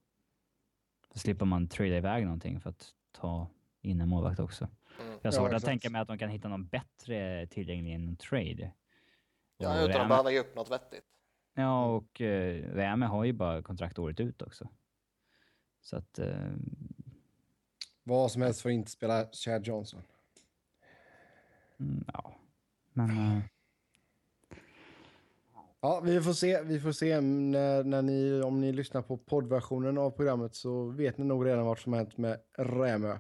[1.14, 3.48] Då slipper man trada iväg någonting för att ta
[3.82, 4.68] in en målvakt också.
[5.02, 5.20] Mm.
[5.22, 5.66] Jag har svårt att exakt.
[5.66, 8.72] tänka mig att de kan hitta någon bättre tillgänglig än en trade.
[9.58, 11.06] Ja utan att Ram- behöva ge upp något vettigt.
[11.54, 12.28] Ja, och uh,
[12.74, 14.70] Räme har ju bara kontrakt året ut också.
[15.82, 16.52] Så att, eh,
[18.04, 20.02] Vad som helst för att inte spela Chad Johnson.
[21.80, 22.36] mm, ja.
[22.94, 23.40] Men eh,
[25.82, 26.62] Ja, vi får se.
[26.62, 31.18] Vi får se när, när ni, om ni lyssnar på poddversionen av programmet så vet
[31.18, 33.12] ni nog redan vad som hänt med Rämö.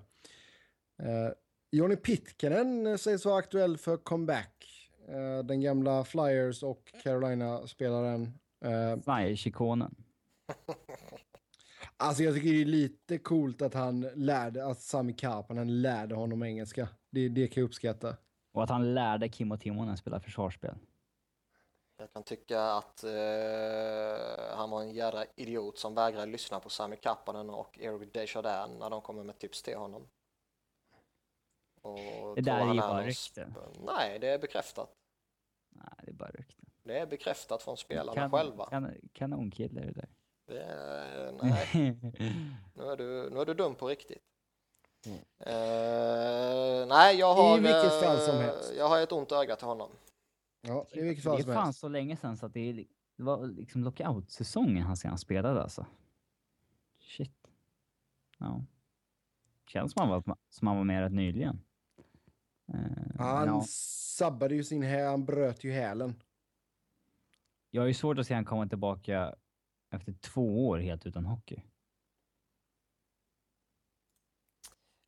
[0.99, 1.31] Eh,
[1.71, 4.76] Johnny Pitkanen sägs vara aktuell för comeback.
[5.07, 8.39] Eh, den gamla Flyers och Carolina-spelaren.
[8.61, 9.95] Eh, Flyers-ikonen.
[11.97, 16.43] alltså jag tycker det är lite coolt att han lärde, att Sami Kapanen lärde honom
[16.43, 16.89] engelska.
[17.09, 18.17] Det, det kan jag uppskatta.
[18.51, 20.75] Och att han lärde Kim och Timonen spela försvarsspel.
[21.99, 23.11] Jag kan tycka att eh,
[24.55, 28.89] han var en jädra idiot som vägrade lyssna på Sami Kappanen och Eric Desjardins när
[28.89, 30.07] de kommer med tips till honom.
[31.87, 33.53] Och Det där är ju bara rykten.
[33.85, 34.89] Nej, det är bekräftat.
[35.69, 36.65] Nej, det är bara rykten.
[36.83, 38.65] Det är bekräftat från spelarna Kan- själva.
[38.69, 40.09] Kan, kanonkille är det där.
[40.45, 41.67] Det är, nej,
[42.73, 44.23] nu är, du, nu är du dum på riktigt.
[45.05, 45.17] Mm.
[45.39, 48.73] Eh, nej, jag har, I vilket fall som helst.
[48.77, 49.89] jag har ett ont öga till honom.
[50.61, 51.79] Ja, i vilket det fall är som fan helst.
[51.79, 52.85] så länge sedan så att det, är,
[53.15, 55.85] det var liksom lockout-säsongen han senast spelade alltså.
[56.99, 57.47] Shit.
[58.37, 58.61] Ja.
[59.67, 61.61] Känns som han var, som han var med rätt nyligen.
[62.73, 63.63] Eh, Han ja.
[64.17, 66.15] sabbade ju sin hä, han bröt ju hälen.
[67.71, 69.35] Jag har ju svårt att se han komma tillbaka
[69.91, 71.63] efter två år helt utan hockey.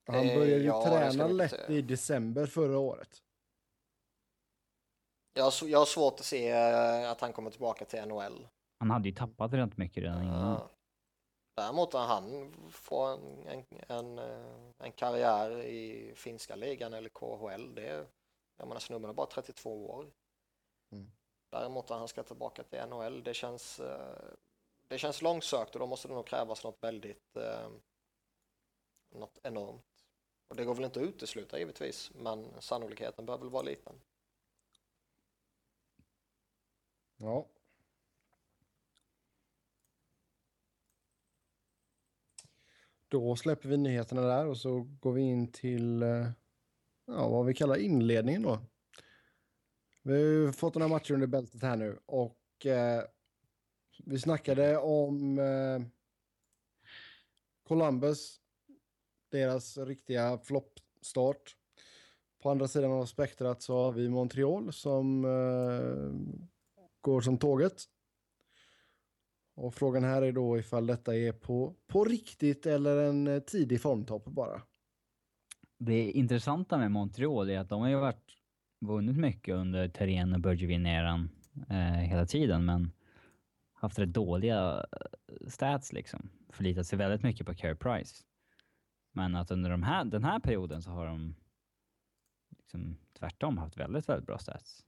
[0.07, 3.23] Han Eh, började ju ja, träna lätt i december förra året.
[5.33, 8.47] Jag jag har svårt att se eh, att han kommer tillbaka till NHL.
[8.79, 10.51] Han hade ju tappat rätt mycket redan innan.
[10.51, 10.69] Ja.
[11.59, 17.75] Däremot när han får en, en, en, eh, en karriär i finska ligan eller KHL,
[17.75, 18.07] det är,
[18.57, 20.11] jag menar snubben är bara 32 år.
[20.91, 21.11] Mm.
[21.49, 24.33] Däremot när han ska tillbaka till NHL, det känns, eh,
[24.87, 27.69] det känns långsökt och då måste det nog krävas något väldigt, eh,
[29.09, 30.05] något enormt.
[30.47, 34.01] Och det går väl inte att utesluta givetvis, men sannolikheten bör väl vara liten.
[37.17, 37.45] Ja.
[43.09, 46.27] Då släpper vi nyheterna där och så går vi in till eh,
[47.07, 48.59] ja, vad vi kallar inledningen då.
[50.01, 53.03] Vi har ju fått några matcher under bältet här nu och eh,
[54.05, 55.81] vi snackade om eh,
[57.67, 58.39] Columbus,
[59.31, 61.55] deras riktiga floppstart.
[62.41, 66.39] På andra sidan av spektrat så har vi Montreal som eh,
[67.01, 67.83] går som tåget.
[69.59, 73.81] Och frågan här är då ifall detta är på, på riktigt eller en eh, tidig
[73.81, 74.61] formtopp bara.
[75.77, 78.31] Det intressanta med Montreal är att de har ju varit,
[78.79, 81.29] vunnit mycket under Terrien och Bergevin-eran
[81.69, 82.91] eh, hela tiden, men
[83.73, 86.29] haft rätt dåliga eh, stats liksom.
[86.49, 88.23] Förlitat sig väldigt mycket på Carey Price.
[89.11, 91.35] Men att under de här, den här perioden så har de
[92.57, 94.85] liksom tvärtom haft väldigt, väldigt bra stats.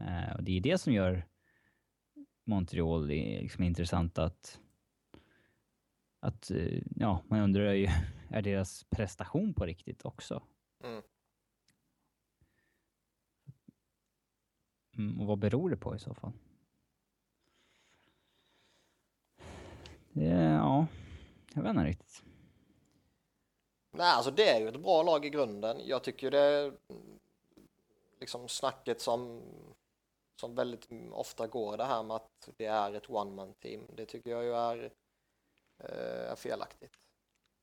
[0.00, 1.26] Eh, och det är det som gör
[2.46, 4.60] Montreal är liksom intressant att
[6.20, 7.88] att, eh, ja, man undrar ju,
[8.30, 10.42] är deras prestation på riktigt också?
[10.84, 11.02] Mm.
[14.98, 16.32] Mm, och vad beror det på i så fall?
[20.12, 20.86] Det, ja,
[21.54, 22.22] jag vet inte riktigt.
[23.90, 25.80] Nej, alltså det är ju ett bra lag i grunden.
[25.84, 26.72] Jag tycker det är
[28.20, 29.42] liksom snacket som,
[30.40, 33.86] som väldigt ofta går det här med att det är ett one-man team.
[33.96, 34.84] Det tycker jag ju är,
[35.84, 36.92] eh, är felaktigt.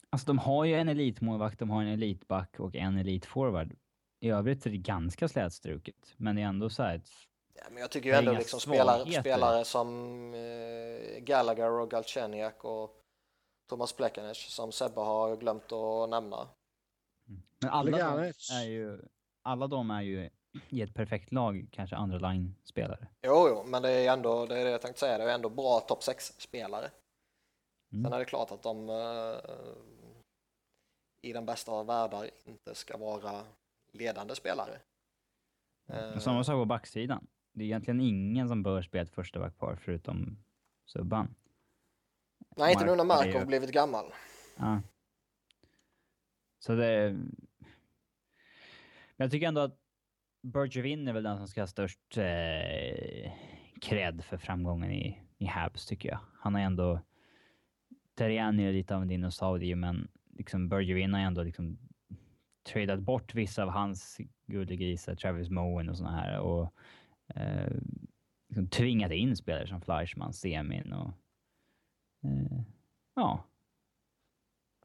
[0.09, 3.75] Alltså de har ju en elitmålvakt, de har en elitback och en elitforward.
[4.19, 7.09] I övrigt är det ganska slätstruket, men det är ändå så här ett
[7.55, 9.87] Ja, men jag tycker ju ändå liksom spelare, spelare som
[10.33, 13.03] eh, Gallagher och Galchenyuk och
[13.69, 16.47] Thomas Plekanec som Sebbe har glömt att nämna.
[17.59, 18.99] Men alla de är ju,
[19.41, 20.29] alla de är ju
[20.69, 23.07] i ett perfekt lag kanske andra line-spelare.
[23.21, 25.49] Jo, jo, men det är ändå, det är det jag tänkte säga, det är ändå
[25.49, 26.91] bra topp 6-spelare.
[27.91, 28.03] Mm.
[28.03, 29.35] Sen är det klart att de eh,
[31.21, 33.45] i den bästa av världar inte ska vara
[33.91, 34.79] ledande spelare.
[36.15, 37.27] Och Samma sak på backsidan.
[37.53, 40.37] Det är egentligen ingen som bör spela ett första backpar förutom
[40.85, 41.35] Subban.
[42.55, 44.13] nej, inte nu när Mark är ju- Markov blivit gammal.
[44.55, 44.81] Ja.
[46.59, 47.11] Så det...
[49.15, 49.79] Men jag tycker ändå att
[50.43, 53.31] Bergevin är väl den som ska ha störst eh,
[53.81, 56.19] cred för framgången i, i Habs, tycker jag.
[56.39, 56.99] Han har ändå...
[58.15, 61.77] Terrian är lite av en dinosaurie, men liksom Bergevin har ändå liksom
[62.63, 66.73] tradat bort vissa av hans gullegrisar, Travis Moen och såna här, och
[67.35, 67.71] eh,
[68.49, 71.11] liksom tvingat in spelare som Fleischmann, Semin och...
[72.23, 72.61] Eh,
[73.15, 73.43] ja,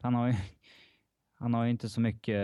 [0.01, 0.33] han har ju,
[1.35, 2.39] han har ju inte så mycket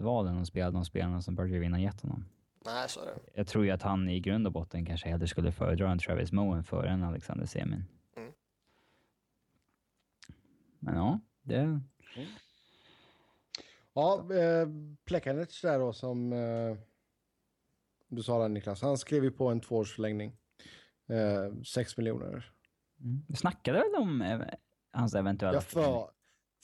[0.00, 2.24] val än att spela de spelarna som Bergevin har gett honom.
[2.64, 3.18] Nej, så är det.
[3.34, 6.32] Jag tror ju att han i grund och botten kanske hellre skulle föredra en Travis
[6.32, 7.84] Moen före en Alexander Semin.
[8.16, 8.32] Mm.
[10.78, 11.80] Men ja, det...
[13.92, 14.68] Ja, eh,
[15.04, 16.76] Plekanec där då som eh,
[18.08, 20.36] du sa där Niklas, han skrev ju på en tvåårsförlängning.
[21.08, 22.52] Eh, 6 miljoner.
[23.00, 23.24] Mm.
[23.28, 24.40] Vi snackade väl om eh,
[24.92, 26.10] hans eventuella Jag för,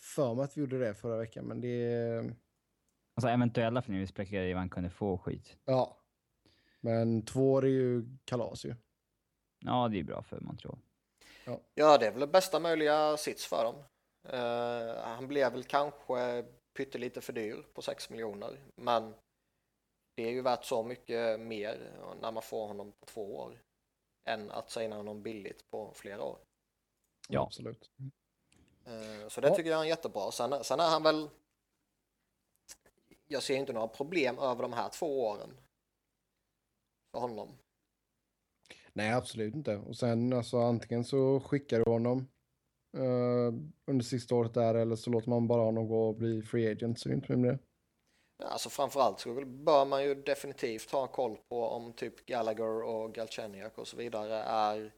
[0.01, 2.46] för mig att vi gjorde det förra veckan, men det...
[3.17, 5.57] Alltså eventuella förlängning, vi spekulerade i vad han kunde få skit.
[5.65, 5.97] Ja.
[6.81, 8.75] Men två år är ju kalas ju.
[9.59, 10.79] Ja, det är bra för Montreal.
[11.75, 13.75] Ja, det är väl bästa möjliga sits för dem.
[14.29, 16.45] Eh, han blev väl kanske
[16.77, 19.15] pyttelite för dyr på 6 miljoner, men
[20.17, 23.63] det är ju värt så mycket mer när man får honom på två år
[24.29, 26.39] än att signa honom billigt på flera år.
[27.29, 27.43] Ja.
[27.43, 27.91] Absolut.
[28.85, 29.55] Eh, Så det Ja.
[29.55, 30.31] tycker jag är jättebra.
[30.31, 31.29] Sen, sen är han väl...
[33.29, 35.51] Jag ser inte några problem över de här två åren
[37.13, 37.49] för honom.
[38.93, 39.77] Nej, absolut inte.
[39.77, 42.19] Och sen alltså antingen så skickar du honom
[42.97, 43.55] eh,
[43.87, 46.99] under sista året där eller så låter man bara honom gå och bli free agent.
[47.01, 47.59] Så är det inte med det.
[48.39, 53.15] Ja, Alltså framförallt så bör man ju definitivt ha koll på om typ Gallagher och
[53.15, 54.93] Galchenyuk och så vidare är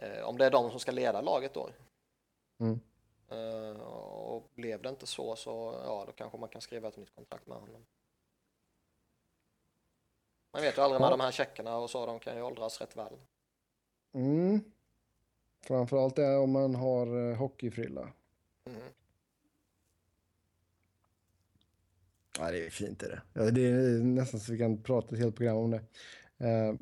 [0.00, 1.70] eh, om det är de som ska leda laget då.
[2.60, 2.80] Mm.
[3.30, 7.14] Eh, och blev det inte så så ja, då kanske man kan skriva ett nytt
[7.14, 7.86] kontrakt med honom.
[10.52, 11.10] Man vet ju aldrig med Ja.
[11.10, 13.12] de här checkarna och så, de kan ju åldras rätt väl.
[14.12, 14.60] Mm.
[15.62, 18.12] Framförallt är om man har eh, hockeyfrilla.
[18.64, 18.80] Mhm.
[22.38, 23.22] Ja, det är fint är det.
[23.32, 25.76] Ja, det är nästan så vi kan prata ett helt program om det.
[26.38, 26.74] Eh,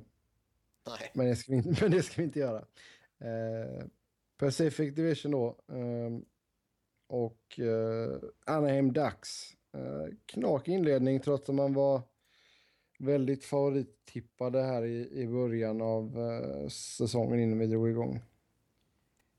[0.87, 1.11] Nej.
[1.15, 2.59] men, det ska vi inte, men det ska vi inte göra.
[3.19, 3.85] Eh,
[4.37, 5.57] Pacific Division då.
[5.73, 6.25] ehm,
[7.09, 12.03] och eh, Anaheim Ducks Eh, knakig inledning trots att man var
[12.99, 18.21] väldigt favorittippade här i, i början av eh, säsongen innan vi drog igång.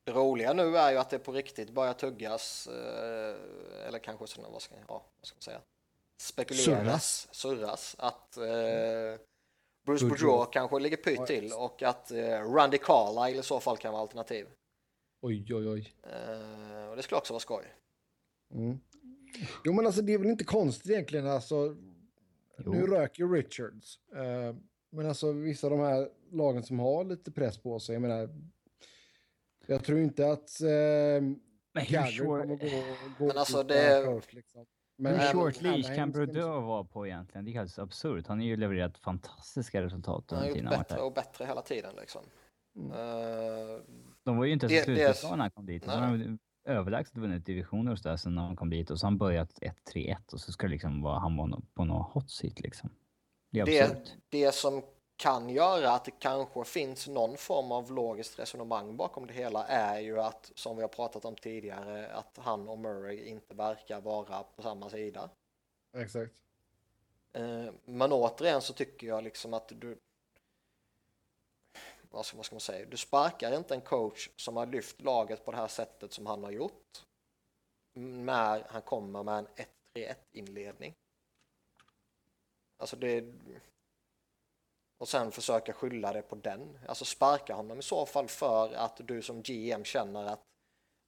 [0.03, 4.53] Det roliga nu är ju att det på riktigt börjar tuggas, eh, eller kanske sådana,
[4.53, 5.61] vad ska, ja, vad ska man säga,
[6.17, 8.43] spekuleras, surras, att eh,
[9.85, 10.05] Bruce.
[10.05, 14.01] Boudreaux kanske ligger pyrt till och att eh, Randy Carlyle i så fall kan vara
[14.01, 14.47] alternativ.
[15.21, 15.93] Oj, oj, oj.
[16.03, 17.63] Eh, och det skulle också vara skoj.
[18.53, 18.79] Mm.
[19.65, 21.27] Jo, men alltså det är väl inte konstigt egentligen.
[21.27, 21.75] Alltså,
[22.65, 22.71] Jo.
[22.73, 23.99] nu röker ju Richards.
[24.15, 24.55] Eh,
[24.91, 28.29] men alltså vissa av de här lagen som har lite press på sig, jag menar,
[29.67, 30.67] jag tror inte att eh,
[31.73, 32.55] Men hur short, gå,
[33.19, 34.65] gå Men alltså, det- Perth, liksom.
[35.01, 37.45] Men hur short leash kan Brodeur vara på egentligen?
[37.45, 38.27] Det är helt absurt.
[38.27, 41.13] Han har ju levererat fantastiska resultat Han har under gjort tiden han varit bättre och
[41.13, 42.21] bättre hela tiden liksom.
[42.75, 42.91] Mm.
[44.29, 45.85] De var ju inte det är- slutbeslagna när han kom dit.
[45.85, 46.09] Och så Nej.
[46.09, 48.89] har de överlägset vunnit divisioner och sådär sen när han kom dit.
[48.91, 51.85] Och så har han börjat 1-3-1 och så ska det liksom vara, han vara på
[51.85, 52.89] någon hot seat liksom.
[53.51, 54.09] Det är det, absurt.
[54.29, 54.81] det som
[55.15, 59.99] kan göra att det kanske finns någon form av logiskt resonemang bakom det hela är
[59.99, 64.43] ju att, som vi har pratat om tidigare, att han och Murray inte verkar vara
[64.55, 65.29] på samma sida.
[65.97, 66.33] Exakt.
[67.33, 69.99] Eh, Men återigen så tycker jag liksom att du
[72.09, 72.85] ska, vad ska man säga?
[72.85, 76.43] Du sparkar inte en coach som har lyft laget på det här sättet som han
[76.43, 77.05] har gjort
[77.93, 79.47] när han kommer med en
[79.95, 80.93] 1-3-1 inledning.
[82.77, 83.25] Alltså det
[84.97, 86.79] och sen försöka skylla det på den.
[86.87, 90.43] Alltså sparka honom i så fall för att du som GM känner att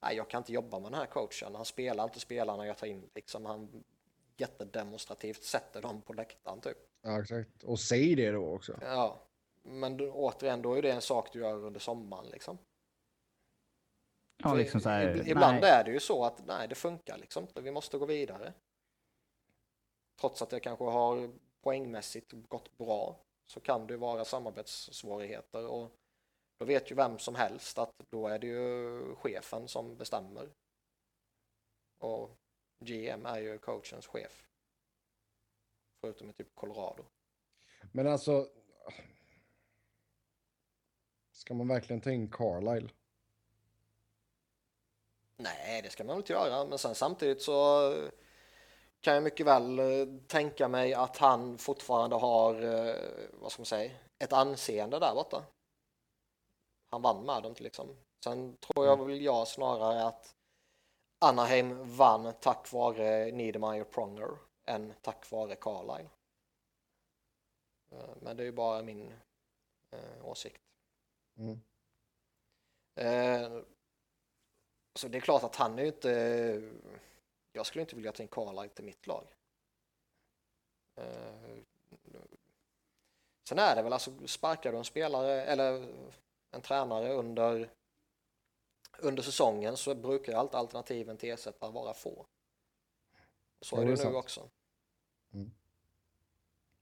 [0.01, 1.55] nej, jag kan inte jobba med den här coachen.
[1.55, 3.09] Han spelar inte spelarna jag tar in.
[3.15, 3.83] Liksom han
[4.37, 6.77] jättedemonstrativt sätter dem på läktaren typ.
[7.01, 7.63] Ja, exakt.
[7.63, 8.79] Och säg det då också.
[8.81, 9.19] Ja,
[9.61, 12.57] men du, återigen, då är det en sak du gör under sommaren liksom.
[14.37, 15.69] Ja, liksom så här, ib- Ibland nej.
[15.69, 17.47] är det ju så att nej, det funkar liksom.
[17.55, 18.53] Vi måste gå vidare.
[20.19, 21.31] Trots att det kanske har
[21.61, 25.91] poängmässigt gått bra så kan det vara samarbetssvårigheter och
[26.57, 30.49] då vet ju vem som helst att då är det ju chefen som bestämmer.
[31.99, 32.37] Och
[32.79, 34.47] GM är ju coachens chef.
[36.01, 37.05] Förutom i typ Colorado.
[37.91, 38.47] Men alltså...
[41.41, 42.89] Ska man verkligen ta in Carlisle?
[45.37, 47.93] Nej, det ska man väl inte göra, men sen samtidigt så
[48.99, 52.95] kan jag mycket väl eh, tänka mig att han fortfarande har, eh,
[53.33, 55.43] vad ska man säga, ett anseende där borta.
[56.91, 57.97] Han vann med dem liksom.
[58.23, 60.35] Sen tror jag väl jag snarare att
[61.19, 66.09] Anaheim vann tack vare Niedermeyer Pronger än tack vare Carlisle.
[67.91, 69.13] Eh, Men det är ju bara min
[69.91, 70.70] eh, åsikt.
[71.37, 71.61] Mm.
[72.95, 73.63] Eh,
[74.95, 76.71] så det är klart att han är ju inte...
[77.51, 79.27] Jag skulle inte vilja ta in Carlisle till mitt lag.
[80.95, 81.57] Eh,
[83.49, 85.93] sen är det väl alltså, sparkar du en spelare eller
[86.51, 87.69] en tränare under,
[88.99, 92.25] under säsongen så brukar ju alltid alternativen till ersättare vara få.
[93.61, 94.15] Så är det det är nu sant.
[94.15, 94.49] också.
[95.33, 95.51] Mm.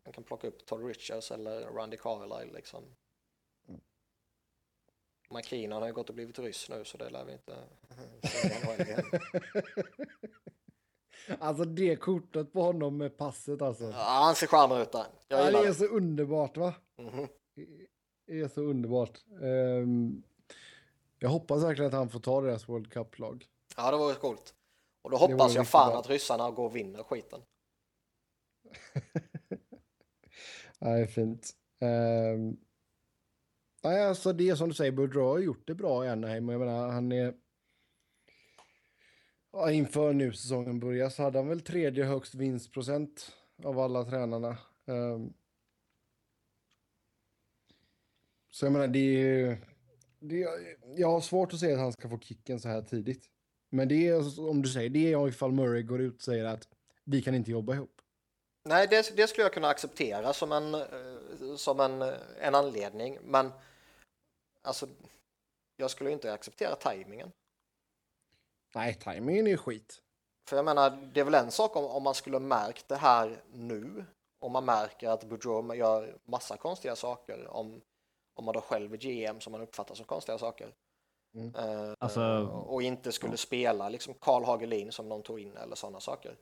[0.04, 2.96] Man kan plocka upp Todd Richards eller Randy Carlisle liksom.
[5.32, 5.40] Mm.
[5.40, 7.56] McKinnon har ju gått och blivit ryss nu så det lär vi inte
[11.40, 13.84] alltså det kortet på honom med passet alltså.
[13.84, 15.06] Ja, han ser skärmar ut där.
[15.28, 16.74] Jag Ja, gillar det är så underbart va?
[16.98, 17.28] Mhm.
[18.26, 19.20] Det är så underbart.
[19.42, 20.24] Ehm,
[21.20, 23.46] jag hoppas verkligen att han får ta deras World Cup-lag.
[23.78, 24.54] Ja, det vore coolt.
[25.02, 26.00] Och då hoppas jag fan bra.
[26.00, 27.42] att ryssarna går och vinner skiten.
[30.80, 31.50] Nej, fint.
[31.82, 32.58] Um,
[33.84, 36.50] nej, alltså det är som du säger, Boudreau har gjort det bra i Anaheim.
[36.50, 37.34] Jag menar, han är...
[39.52, 43.32] Ja, inför nu säsongen börjar så hade han väl tredje högst vinstprocent
[43.64, 44.58] av alla tränarna.
[44.88, 45.34] Ehm.
[48.52, 49.58] Så jag menar, det är.
[50.20, 50.50] Det är,
[50.96, 53.30] jag har svårt att se att han ska få kicken så här tidigt.
[53.70, 56.68] Men det är, om du säger, det är ifall Murray går ut och säger att
[57.04, 58.02] vi kan inte jobba ihop.
[58.64, 63.18] Nej, det, det skulle jag kunna acceptera som en, eh, som en, eh, en anledning.
[63.24, 63.52] Men
[64.70, 64.88] alltså,
[65.78, 67.32] jag skulle inte acceptera tajmingen.
[68.76, 70.02] Nej, tajmingen är ju skit.
[70.48, 73.44] För jag menar, det är väl en sak om, om man skulle märkt det här
[73.54, 74.06] nu.
[74.40, 77.48] Om man märker att Boudreau gör massa konstiga saker.
[77.48, 77.82] Om,
[78.34, 80.74] om man då själv är GM som man uppfattar som konstiga saker.
[81.34, 81.56] Mm.
[81.56, 83.38] Eh, Alltså, och inte skulle ja.
[83.38, 86.38] spela liksom Karl Hagelin som de tog in eller sådana saker.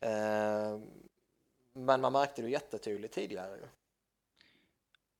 [0.00, 0.78] Eh,
[1.72, 3.56] men man märkte det jättetydligt tidigare.
[3.56, 3.66] ju.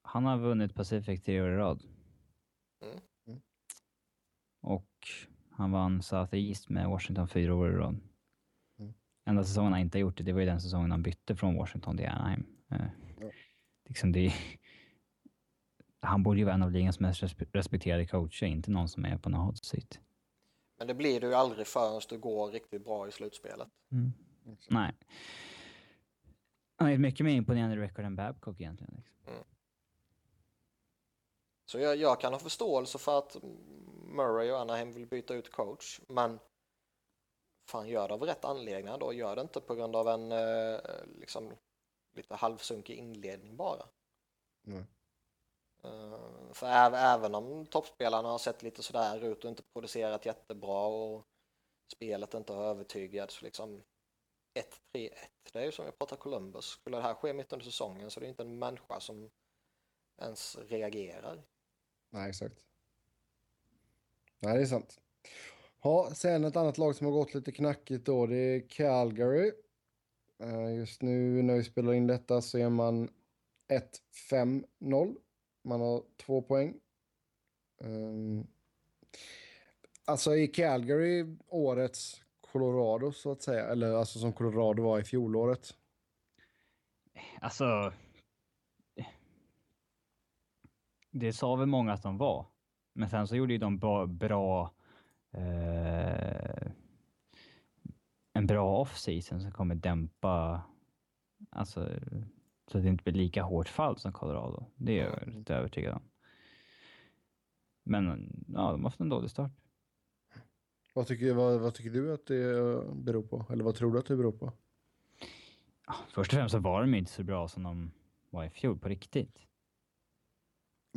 [0.03, 1.83] Han har vunnit Pacific tre år i rad.
[2.83, 2.99] Mm.
[3.27, 3.41] Mm.
[4.61, 5.09] Och
[5.51, 8.01] han vann South East med Washington fyra år i rad.
[8.79, 8.95] Mm.
[9.25, 11.97] enda säsongen han inte gjort det, det var ju den säsongen han bytte från Washington
[11.97, 12.47] till Anaheim.
[12.71, 12.87] Eh,
[13.21, 13.31] Ja.
[13.85, 14.33] liksom det,
[16.01, 19.19] han borde ju vara en av ligans mest respe- respekterade coacher, inte någon som är
[19.19, 20.01] på någon hot seat.
[20.79, 23.69] Men det blir du ju aldrig förrän du går riktigt bra i slutspelet.
[23.93, 24.13] Mm.
[24.71, 24.93] Nej.
[26.77, 28.95] Han ett mycket mer imponerande record än Babcock egentligen.
[28.97, 29.15] Liksom.
[31.71, 33.37] Så jag, jag kan ha förståelse för att
[34.05, 36.39] Murray och Anaheim vill byta ut coach, men
[37.69, 39.13] fan gör det av rätt anledningar då.
[39.13, 40.81] Gör det inte på grund av en eh,
[41.19, 41.53] liksom
[42.17, 43.87] lite halvsunkig inledning bara.
[44.63, 44.85] Nej.
[45.85, 50.87] Eh, för äv, även om toppspelarna har sett lite sådär ut och inte producerat jättebra
[50.87, 51.27] och
[51.93, 53.83] spelet inte har övertygat så liksom
[54.95, 55.11] 1-3-1.
[55.53, 56.65] Det är ju som vi pratar Columbus.
[56.65, 59.31] Skulle det här ske mitt under säsongen så det är inte en människa som
[60.19, 61.43] ens reagerar.
[62.11, 62.65] Nej, exakt.
[64.39, 65.01] Nej, det är sant.
[65.83, 69.53] Ja, sen ett annat lag som har gått lite knackigt då, det är Calgary.
[70.39, 73.11] Eh, just nu när vi spelar in detta så är man
[74.31, 75.17] 1-5-0.
[75.63, 76.75] Man har två poäng.
[77.81, 78.45] Eh,
[80.05, 85.75] alltså i Calgary årets Colorado så att säga, eller alltså som Colorado var i fjolåret.
[87.41, 87.93] Alltså...
[91.19, 92.47] Det sa väl många att de var.
[92.93, 94.07] Men sen så gjorde ju de bra...
[94.07, 94.75] bra
[95.33, 96.73] eh,
[98.33, 100.63] en bra off-season som kommer dämpa...
[101.51, 101.91] Alltså,
[102.67, 104.67] så att det inte blir lika hårt fall som Colorado.
[104.77, 106.03] Det är jag lite övertygad om.
[107.85, 108.07] Men
[108.49, 109.53] ja, de har haft en dålig start.
[110.95, 112.45] Vad tycker, vad, vad tycker du att det
[112.95, 113.47] beror på?
[113.51, 114.53] Eller vad tror du att det beror på?
[116.09, 117.91] Först och främst så var de inte så bra som de
[118.31, 119.48] var i fjol på riktigt.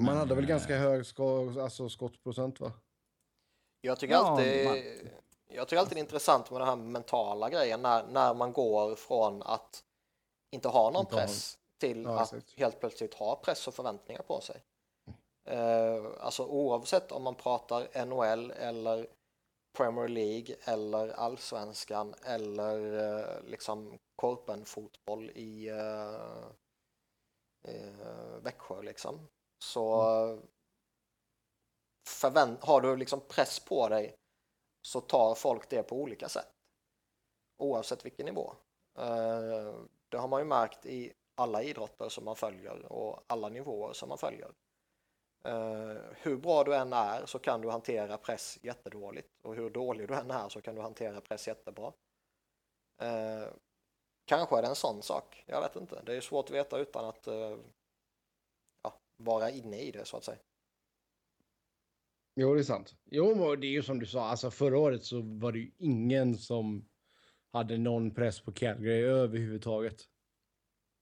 [0.01, 2.71] Man Men, hade väl eh, ganska hög sko, alltså skottprocent va?
[3.81, 5.11] Jag tycker, Ja, alltid, man-
[5.47, 8.95] jag tycker alltid det är intressant med den här mentala grejen när, när man går
[8.95, 9.83] från att
[10.55, 12.59] inte ha någon Inte ha press till Ja, att exakt.
[12.59, 14.63] helt plötsligt ha press och förväntningar på sig.
[15.47, 19.07] Eh, alltså oavsett om man pratar NHL eller
[19.77, 26.45] Premier League eller allsvenskan eller eh, liksom korpenfotboll i eh,
[27.67, 29.27] eh, Växjö liksom.
[29.63, 30.03] Så
[32.07, 34.15] förvänt- har du liksom press på dig
[34.81, 36.51] så tar folk det på olika sätt.
[37.57, 38.53] Oavsett vilken nivå.
[38.97, 39.75] Eh,
[40.09, 44.09] Det har man ju märkt i alla idrotter som man följer och alla nivåer som
[44.09, 44.51] man följer.
[45.45, 50.07] Eh, Hur bra du än är så kan du hantera press jättedåligt och hur dålig
[50.07, 51.93] du än är så kan du hantera press jättebra.
[53.01, 53.47] Eh,
[54.25, 56.01] Kanske är det en sån sak, jag vet inte.
[56.05, 57.27] Det är svårt att veta utan att
[59.23, 60.37] vara inne i det så att säga.
[62.35, 62.95] Jo, det är sant.
[63.05, 66.37] Jo, det är ju som du sa, alltså förra året så var det ju ingen
[66.37, 66.89] som
[67.51, 70.07] hade någon press på Calgary överhuvudtaget.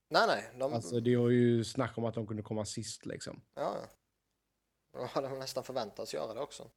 [0.10, 3.42] Nej, nej, de, Alltså det var ju snack om att de kunde komma sist liksom.
[3.56, 3.90] ja, ja.
[4.92, 6.72] De hade nästan förväntats göra det också.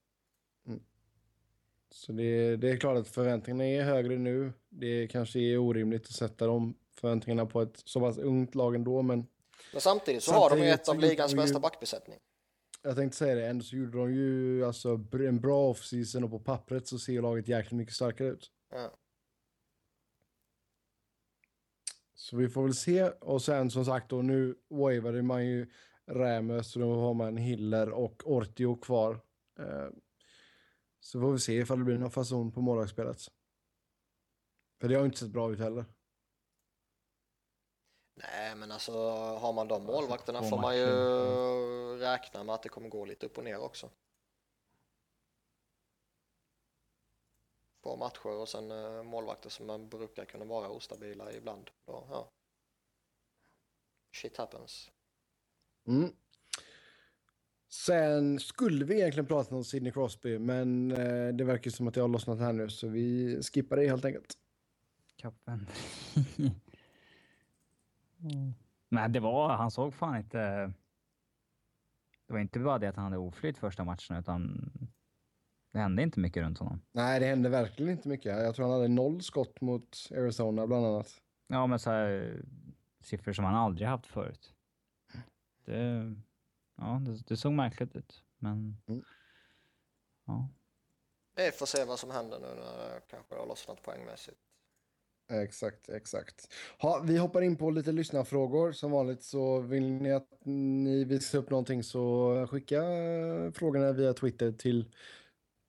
[1.92, 4.52] Så det, det är klart att förväntningarna är högre nu.
[4.68, 9.02] Det kanske är orimligt att sätta de förväntningarna på ett så pass ungt lag ändå,
[9.02, 9.26] men
[9.72, 12.18] Men samtidigt så har de ju Samtidigt ett av ligans bästa backbesättning.
[12.82, 16.38] jag tänkte säga det, ändå så gjorde de ju alltså en bra offseason och på
[16.40, 18.50] pappret så ser laget jäkligt mycket starkare ut.
[18.70, 18.96] Ja.
[22.14, 23.08] Så vi får väl se.
[23.08, 25.70] Och sen som sagt då nu wavade man ju
[26.06, 29.20] Rämö så då har man Hiller och Ortio kvar.
[29.58, 29.88] Eh,
[31.00, 33.18] Så får vi se ifall det blir någon fason på målvaktsspelet.
[34.80, 35.84] För det har inte sett bra ut heller.
[38.22, 40.86] Nej, men alltså har man de målvakterna två får man ju
[41.98, 43.90] räkna med att det kommer gå lite upp och ner också.
[47.82, 51.70] Två matcher och sen eh, målvakter som man brukar kunna vara ostabila ibland.
[51.84, 52.30] Då, ja.
[54.12, 54.90] Shit happens.
[55.86, 56.12] Mm.
[57.68, 62.04] Sen skulle vi egentligen prata om Sidney Crosby, men eh, det verkar som att jag
[62.04, 64.34] har lossnat här nu, så vi skippar det helt enkelt.
[65.16, 65.66] Kappen.
[68.22, 68.54] mm.
[68.88, 70.72] Nej, det var, han såg fan inte...
[72.26, 74.70] Det var inte bara det att han hade oflyt första matchen, utan
[75.72, 76.82] det hände inte mycket runt honom.
[76.92, 78.42] Nej, det hände verkligen inte mycket.
[78.42, 81.20] Jag tror han hade noll skott mot Arizona bland annat.
[81.46, 82.42] Ja, men så här,
[83.00, 84.54] siffror som han aldrig haft förut.
[85.64, 86.14] Det,
[86.76, 88.76] ja, det, det såg märkligt ut, men...
[88.86, 89.04] Mm.
[90.24, 90.48] Ja.
[91.36, 94.40] Vi får se vad som händer nu när det kanske har lossnat poängmässigt.
[95.28, 96.52] Exakt, exakt.
[96.78, 98.72] Ha, vi hoppar in på lite lyssnarfrågor.
[98.72, 104.14] Som vanligt så vill ni att ni visar upp någonting så skicka eh, frågorna via
[104.14, 104.92] Twitter till,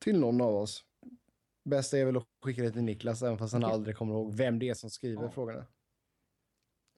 [0.04, 0.86] till någon av oss.
[1.66, 4.60] Bästa är väl att skicka det till Niklas, även fast han aldrig kommer ihåg vem
[4.60, 5.30] det är som skriver Ja.
[5.32, 5.66] frågorna.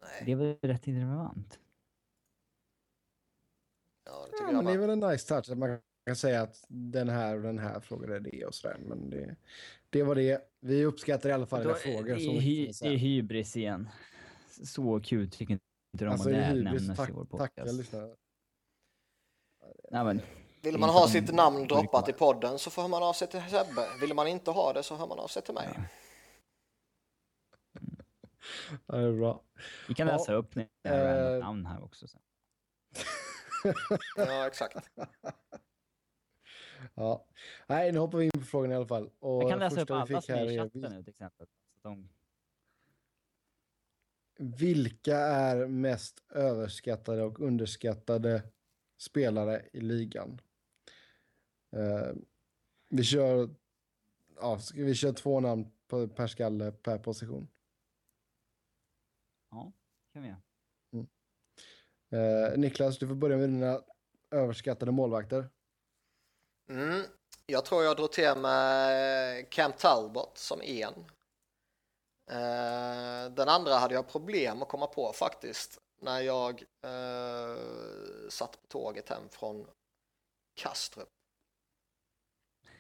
[0.02, 1.60] Nej, Det är väl rätt irrelevant?
[4.06, 6.16] ja, det tycker Ja, jag men det är väl en nice touch att man kan
[6.16, 8.78] säga att den här och den här frågade det och sådär.
[8.80, 9.36] Men det,
[9.90, 10.42] det var det.
[10.66, 12.16] Vi uppskattar i alla fall era frågor.
[12.16, 13.90] det, så är mycket hy, det är hybris igen.
[14.50, 17.74] Så kul tycker inte de Alltså, det hybris, tack, i vår podcast.
[17.74, 18.16] lyssnarna.
[19.92, 20.22] Nej, men,
[20.62, 23.88] Vill man ha sitt namn droppat i podden så får man av sig till Sebbe.
[24.02, 25.70] Vill man inte ha det så hör man av sig till mig.
[28.88, 29.42] Ja, det är bra.
[29.88, 32.08] vi kan Ja, läsa upp jag har eh, namn här också.
[32.08, 32.22] Sen.
[34.16, 34.78] Ja, exakt.
[36.96, 37.26] Ja.
[37.68, 39.10] Nej, nu hoppar vi in på frågan i alla fall.
[39.20, 41.48] Och Jag kan läsa upp alla som är i chatten nu till exempel.
[41.82, 42.10] De,
[44.38, 48.44] Vilka är mest överskattade och underskattade
[48.98, 50.42] spelare i ligan?
[51.72, 52.16] Eh,
[52.90, 53.50] vi kör...
[54.36, 57.48] Ja, vi köra två namn på, per skalle per position?
[59.52, 59.72] ja,
[60.14, 60.42] kan vi göra.
[62.10, 63.82] Eh, Niklas, du får börja med dina
[64.32, 65.50] överskattade målvakter.
[66.70, 67.04] Mm.
[67.46, 71.06] Jag tror jag drog till med Cam Talbot som en.
[72.30, 77.58] Eh, den andra hade jag problem att komma på faktiskt när jag eh,
[78.30, 79.68] satt på tåget hem från
[80.56, 81.10] Kastrup.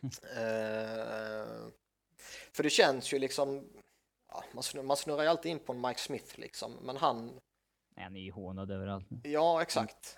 [0.24, 1.68] Eh,
[2.52, 3.70] för det känns ju liksom,
[4.32, 7.40] ja, man, snurrar, man snurrar ju alltid in på en Mike Smith liksom, men han,
[7.96, 9.08] Han är ju hånad överallt.
[9.24, 10.18] Ja, exakt.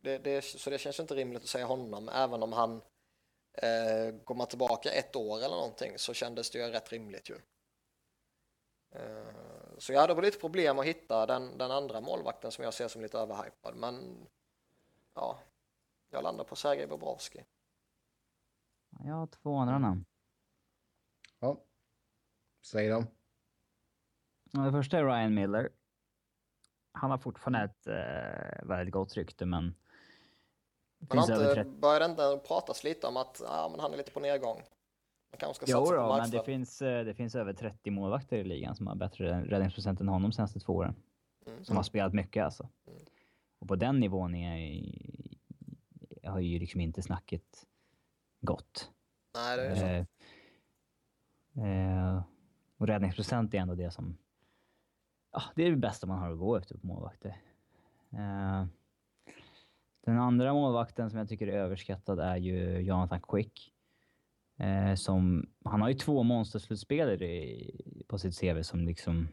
[0.00, 2.82] Det, det, så det känns inte rimligt att säga honom, även om han
[3.52, 7.40] eh, går man tillbaka ett år eller någonting så kändes det ju rätt rimligt ju.
[8.90, 9.34] Eh,
[9.78, 13.02] så jag hade lite problem att hitta den, den andra målvakten som jag ser som
[13.02, 14.26] lite överhypad, men
[15.14, 15.38] ja,
[16.10, 17.44] jag landar på Sergej Bobrovski.
[19.04, 20.04] Jag har två andra namn.
[21.38, 21.60] Ja.
[22.62, 23.06] Säg dem.
[24.44, 25.70] Det första är Ryan Miller.
[26.92, 29.74] Han har fortfarande ett eh, väldigt gott rykte, men...
[31.00, 31.70] Men har inte, 30...
[31.70, 34.56] började inte pratas lite om att ja, men han är lite på nedgång?
[35.30, 37.90] Man kanske ska Jo satsa på då, men det finns, eh, det finns över 30
[37.90, 40.94] målvakter i ligan som har bättre räddningsprocent än honom de senaste två åren.
[41.46, 41.64] Mm.
[41.64, 42.68] Som har spelat mycket alltså.
[42.86, 43.00] Mm.
[43.58, 44.84] Och på den nivån är
[46.24, 47.66] har ju liksom inte snacket
[48.40, 48.90] gått.
[49.34, 49.86] Nej, det är så.
[51.60, 52.22] Eh, eh,
[52.76, 54.18] och räddningsprocent är ändå det som...
[55.32, 57.40] Ja, det är det bästa man har att gå efter på målvakter.
[58.12, 58.66] Eh,
[60.06, 63.72] den andra målvakten som jag tycker är överskattad är ju Jonathan Quick.
[64.58, 69.28] Eh, som, han har ju två monsterslutspelare i- på sitt CV som liksom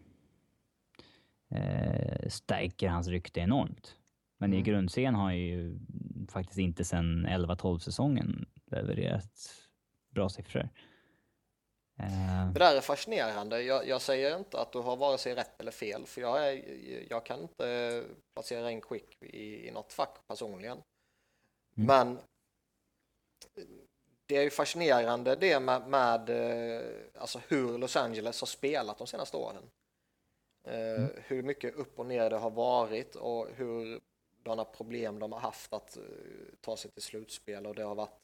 [1.49, 3.95] eh, stärker hans rykte enormt.
[4.37, 4.63] Men i Mm.
[4.65, 5.79] grundserien har han ju
[6.29, 9.31] faktiskt inte sedan 11-12 säsongen levererat
[10.09, 10.69] bra siffror.
[11.99, 13.61] Eh, Det där är fascinerande.
[13.61, 16.63] Jag, jag säger inte att du har vare sig rätt eller fel, för jag, är,
[17.09, 20.77] jag kan inte placera in Quick i, i något fack personligen.
[21.77, 21.87] Mm.
[21.87, 22.19] Men
[24.25, 26.85] det är ju fascinerande det med, med eh,
[27.15, 29.63] alltså hur Los Angeles har spelat de senaste åren.
[30.63, 33.99] Eh, Hur mycket upp och ner det har varit och hur
[34.43, 36.03] sådana problem de har haft att eh,
[36.61, 38.19] ta sig till slutspel och det har varit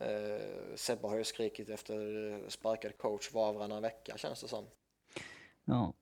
[0.00, 4.64] Eh, Sebbe har ju skrikit efter sparkad coach var och varannan vecka känns det som.
[5.64, 5.94] ja.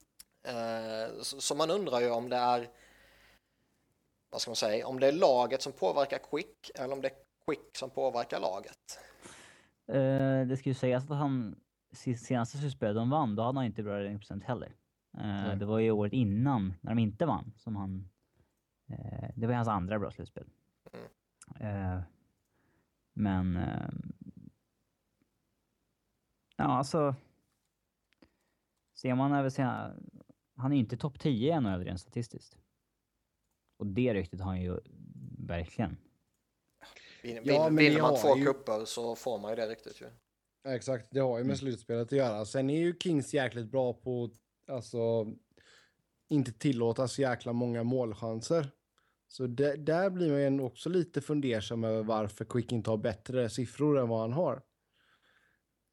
[0.43, 2.69] Eh, så, så man undrar ju om det är
[4.31, 7.15] vad ska man säga, om det är laget som påverkar Quick eller om det är
[7.47, 8.99] Quick som påverkar laget.
[9.87, 11.61] Eh, det ska ju sägas att han
[11.93, 14.75] se- senaste slutspelet de vann, då hade han inte bra räddningsprocent heller.
[15.19, 18.09] Eh, det var ju året innan, när de inte vann, som han...
[18.91, 20.47] Eh, det var hans andra bra slutspel.
[21.61, 22.01] Eh,
[23.19, 23.57] men...
[23.57, 23.91] Eh,
[26.57, 27.15] ja, alltså...
[28.95, 29.95] Ser man över sina...
[30.57, 32.59] Han är ju inte topp 10 i NHL rent statistiskt.
[33.79, 34.79] Och det ryktet har han ju
[35.39, 35.97] verkligen.
[37.23, 39.67] Vin, Ja, vin, men ni vinner man två ju- kupper så får man ju det
[39.69, 40.07] riktigt ju.
[40.63, 41.57] Ja, Exakt, det har ju med Mm.
[41.57, 42.45] slutspelet att göra.
[42.45, 44.31] Sen är ju Kings jäkligt bra på
[44.71, 45.27] alltså,
[46.29, 48.71] inte tillåta så jäkla många målchanser.
[49.29, 53.99] Så det, där blir man också lite fundersam över varför Quick inte har bättre siffror
[53.99, 54.63] än vad han har.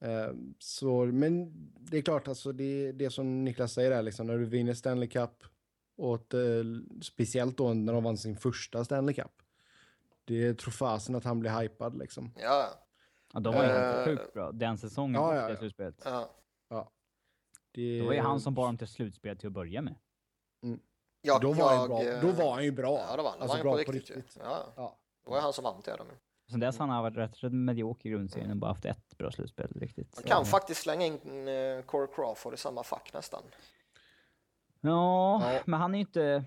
[0.01, 4.37] Eh, så, men det är klart, alltså det, det som Niklas säger där, liksom, när
[4.37, 5.43] du vinner Stanley Cup
[5.97, 6.65] och eh,
[7.01, 9.31] speciellt då när de vann sin första Stanley Cup.
[10.25, 12.33] Det tror fasen att han blir hypad liksom.
[12.37, 12.85] Ja,
[13.35, 15.57] Ja, de var ju helt sjukt bra den säsongen, ja, ja, ja, det ja.
[15.57, 16.01] slutspelet.
[16.69, 16.91] ja.
[17.71, 19.95] Det, Det var ju han som bar dem till slutspel till att börja med.
[21.25, 23.05] Jag, då, var han jag, bra, eh, då var han ju bra.
[23.09, 23.41] Ja, det var han.
[23.41, 24.15] Alltså var bra han på på riktigt.
[24.17, 24.21] ju.
[24.21, 24.37] riktigt.
[24.43, 24.97] Ja, Ja.
[25.23, 26.07] det var ju han som vann till dem.
[26.51, 29.31] Sen dess har han varit rätt, rätt medioker i grundserien och bara haft ett bra
[29.31, 30.15] slutspel riktigt.
[30.15, 33.41] Man kan faktiskt slänga in eh, Corey Crawford i samma fack nästan.
[34.81, 35.59] Ja, Ja.
[35.65, 36.43] men han är ju inte...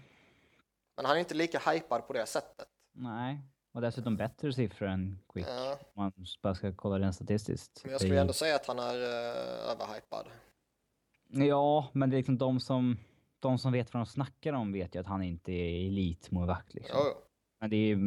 [0.97, 2.69] Men han är inte lika hypad på det sättet.
[2.93, 3.41] Nej.
[3.73, 5.47] Och dessutom bättre siffror än Quick.
[5.49, 6.13] Ja, Om man
[6.43, 7.81] bara ska kolla rent statistiskt.
[7.85, 10.27] men jag skulle ändå säga att han är uh, överhypad.
[11.29, 12.97] Ja, men det är liksom de som,
[13.41, 16.75] de som vet vad de snackar om vet ju att han inte är elitmålvakt.
[16.75, 16.97] Liksom.
[16.99, 17.23] Jo, jo.
[17.61, 17.99] Men det är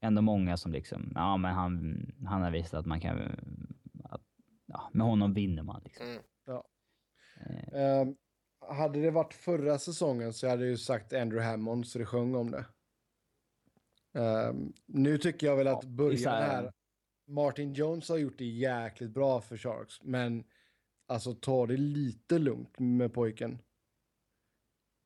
[0.00, 3.18] ändå många som liksom, ja men han, han har visat att man kan,
[4.04, 4.22] att,
[4.66, 6.06] ja, med honom vinner man liksom.
[6.06, 6.16] Mm.
[6.16, 6.60] Eh,
[7.72, 8.16] Ehm,
[8.68, 12.34] hade det varit förra säsongen så hade jag ju sagt Andrew Hammond så det sjöng
[12.34, 12.64] om det.
[14.14, 16.72] Ehm, nu tycker jag väl att Ja, början här...
[17.26, 20.44] Martin Jones har gjort det jäkligt bra för Sharks, men
[21.06, 23.58] alltså ta det lite lugnt med pojken.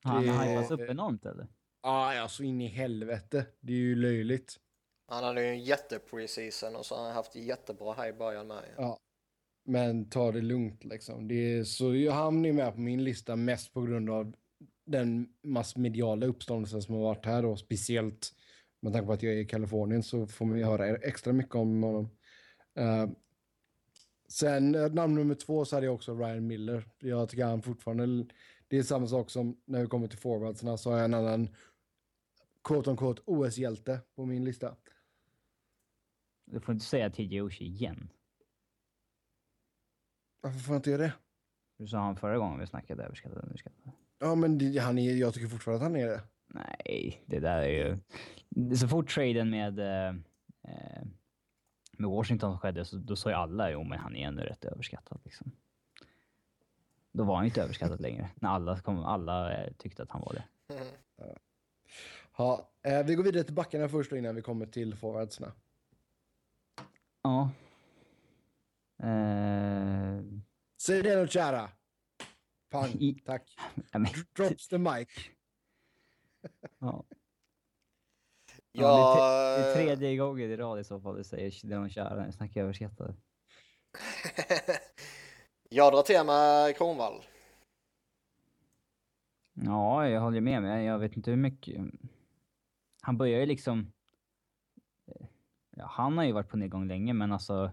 [0.05, 1.47] Han det- har hypats upp enormt eller?
[1.83, 3.47] Ja, alltså in i helvete.
[3.61, 4.57] Det är ju löjligt.
[5.07, 8.65] Han hade ju en jätte-preseason och så har han haft jättebra här i början med.
[8.77, 8.99] Ja.
[9.65, 11.29] Men ta det lugnt liksom.
[11.29, 14.35] Det är, så han är med på min lista mest på grund av
[14.87, 17.57] den massmediala uppståndelsen som har varit här då.
[17.57, 18.33] Speciellt
[18.81, 21.55] med tanke på att jag är i Kalifornien så får man ju höra extra mycket
[21.55, 22.09] om honom.
[22.79, 23.07] Eh,
[24.29, 26.89] sen eh, namn nummer två så hade jag också Ryan Miller.
[26.99, 28.35] Jag tycker han fortfarande,
[28.69, 31.49] det är samma sak som när vi kommer till forwardsarna så har jag en annan
[32.65, 34.77] quote on quote OS-hjälte på min lista.
[36.45, 38.09] Du får inte säga TJ Oshie igen.
[40.41, 41.13] Varför får jag inte göra det?
[41.79, 43.93] Du sa han förra gången vi snackade överskattad underskattad.
[44.19, 46.23] Ja, men det, han är, jag tycker fortfarande att han är det.
[46.47, 47.99] Nej, det där är ju...
[48.77, 50.09] Så fort traden med, eh,
[50.69, 51.05] eh,
[51.99, 55.21] med Washington skedde så då sa ju alla jo men han är ändå rätt överskattad
[55.25, 55.53] liksom.
[57.17, 58.31] Då var han ju inte överskattad längre.
[58.35, 60.45] När alla, kom, alla eh, tyckte att han var det.
[62.37, 65.53] Ja, eh, vi går vidare till backarna först då innan vi kommer till forwardsarna.
[67.23, 67.51] Ja.
[69.03, 70.21] Eh,
[70.83, 71.71] Säg det nu kära.
[72.71, 73.57] Pang, I- tack.
[74.37, 75.09] Drops the mic.
[76.79, 77.05] ja.
[78.77, 82.25] Ja, det är tredje gången i rad i så fall du säger det de kära.
[82.25, 83.17] Jag snackar överskattad.
[85.75, 87.23] jag drar till med Kronwall.
[89.55, 91.85] Ja, jag håller med, men jag vet inte hur mycket.
[93.03, 93.93] Han börjar ju liksom...
[95.77, 97.73] Ja, han har ju varit på nedgång länge, men alltså...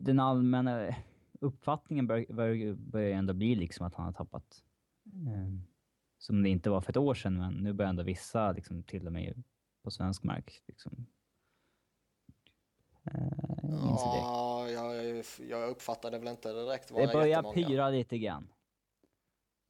[0.00, 0.94] Den allmänna
[1.40, 4.64] uppfattningen bör- bör- börjar ju ändå bli liksom att han har tappat.
[5.12, 5.62] Mm.
[6.18, 9.06] Som det inte var för ett år sedan, men nu börjar ändå vissa, liksom, till
[9.06, 9.42] och med
[9.82, 11.06] på svensk mark, liksom
[13.04, 13.40] eh.
[13.92, 17.68] Ja, jag, jag uppfattade väl inte direkt vad Det börjar jättemånga.
[17.68, 18.48] pyra lite grann.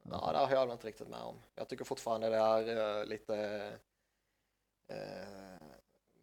[0.02, 1.36] Ja, det har jag väl inte riktigt med om.
[1.54, 3.36] Jag tycker fortfarande det är eh, lite
[4.88, 5.66] eh,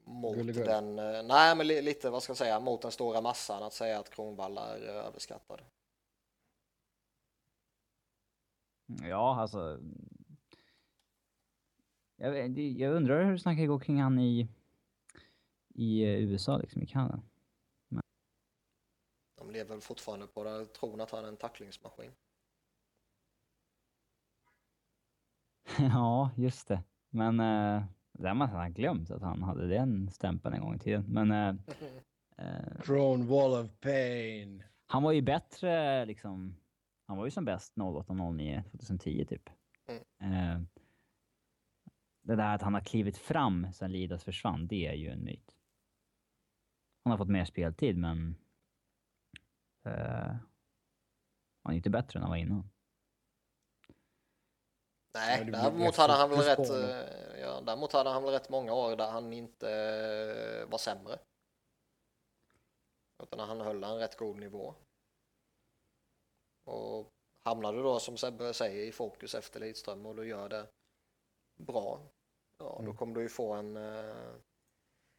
[0.04, 0.66] mot Gullegull.
[0.66, 3.74] den, eh, nej men li, lite vad ska jag säga, mot den stora massan att
[3.74, 5.62] säga att Kronwall är överskattad.
[9.04, 9.80] Ja, alltså...
[12.16, 14.48] Jag, jag undrar hur snacket går kring han i,
[15.78, 17.22] i eh, USA, liksom i Kanada.
[19.38, 22.12] De lever väl fortfarande på det, tron att han är en tacklingsmaskin.
[25.78, 26.84] ja, just det.
[27.10, 31.06] Men eh, det har man glömt att han hade den stämpeln en gång i tiden.
[31.08, 31.56] Men eh,
[32.48, 34.64] eh, Drone wall of pain.
[34.88, 36.56] han var ju bättre liksom.
[37.06, 39.50] Han var ju som bäst 08-09 2010 typ.
[40.22, 40.62] Eh,
[42.22, 45.57] det där att han har klivit fram sen Lidas försvann, det är ju en myt.
[47.08, 48.36] Han har fått mer speltid, men
[49.86, 50.36] eh,
[51.64, 52.70] han är inte bättre än han var innan.
[55.14, 58.96] Nej, däremot hade han väl rätt, eh, ja, däremot hade han väl rätt många år
[58.96, 61.20] där han inte eh, var sämre.
[63.24, 64.76] Utan han höll en rätt god nivå.
[66.66, 67.14] Och
[67.44, 70.68] hamnade då som Sebbe säger i fokus efter Lidström och du gör det
[71.58, 72.02] bra.
[72.58, 72.98] Ja, då Mm.
[72.98, 74.36] kommer du ju få en eh,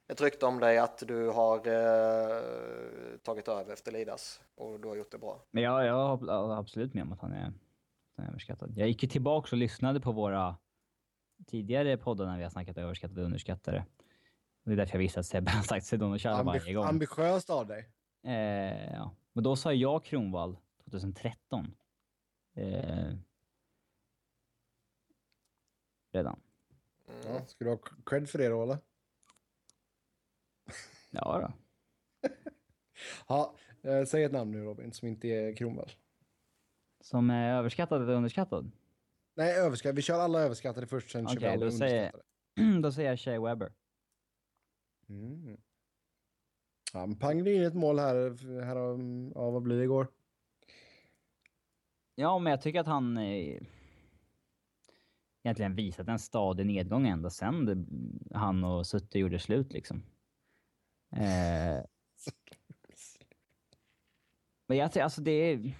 [0.09, 4.97] ett rykte om dig att du har eh, tagit över efter Lidas och du har
[4.97, 5.43] gjort det bra.
[5.51, 7.53] Men jag, jag håller absolut med om att han är,
[8.17, 8.73] han är överskattad.
[8.77, 10.57] Jag gick ju tillbaka och lyssnade på våra
[11.47, 13.85] tidigare poddar när vi har snackat överskattade och underskattade.
[14.65, 16.87] Det är därför jag visste att Sebbe har sagt Sedon Chara varje Ambi gång.
[16.87, 17.89] ambitiöst av dig.
[18.25, 19.15] Eh, ja.
[19.33, 21.75] Men då sa jag Kronwall 2013.
[22.55, 23.15] Eh,
[26.13, 26.41] redan.
[27.09, 27.35] Mm.
[27.35, 28.79] Ja, ska du ha cred för det då eller?
[31.11, 31.53] Ja då.
[33.29, 35.91] Ja, eh, säg ett namn nu Robin som inte är Kronwall.
[37.01, 38.71] Som är överskattad eller underskattad?
[39.37, 39.97] Nej, överskattade.
[39.97, 42.13] Vi kör alla överskattade först, sen kör vi alla då säger-
[42.57, 42.81] underskattade.
[42.83, 43.73] då säger jag Shea Weber.
[45.09, 45.57] Mm.
[46.93, 49.01] Han pangade in ett mål här, här av,
[49.35, 50.09] ja, vad blir det igår?
[52.15, 53.61] Ja, men jag tycker att han eh,
[55.43, 57.85] egentligen visat en stadig nedgång ända sen det,
[58.39, 60.03] han och Sutte gjorde slut liksom.
[61.13, 61.85] Eh,
[64.69, 65.73] men jag tycker alltså det är...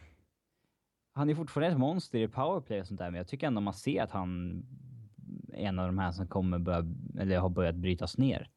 [1.13, 3.75] Han är fortfarande ett monster i powerplay och sånt där, men jag tycker ändå man
[3.75, 4.63] ser att han
[5.53, 6.85] är en av de här som kommer börja,
[7.19, 8.51] eller har börjat brytas ner.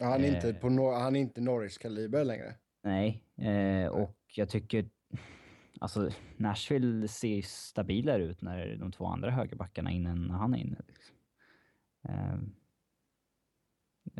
[0.00, 0.56] Han är, inte Eh.
[0.56, 2.54] på no han är inte Norris-kaliber längre.
[2.82, 4.90] Nej, eh, och jag tycker...
[5.80, 10.58] Alltså, Nashville ser stabilare ut när de två andra högerbackarna är inne än han är
[10.58, 10.76] inne.
[10.88, 11.16] Liksom.
[12.08, 12.34] Eh,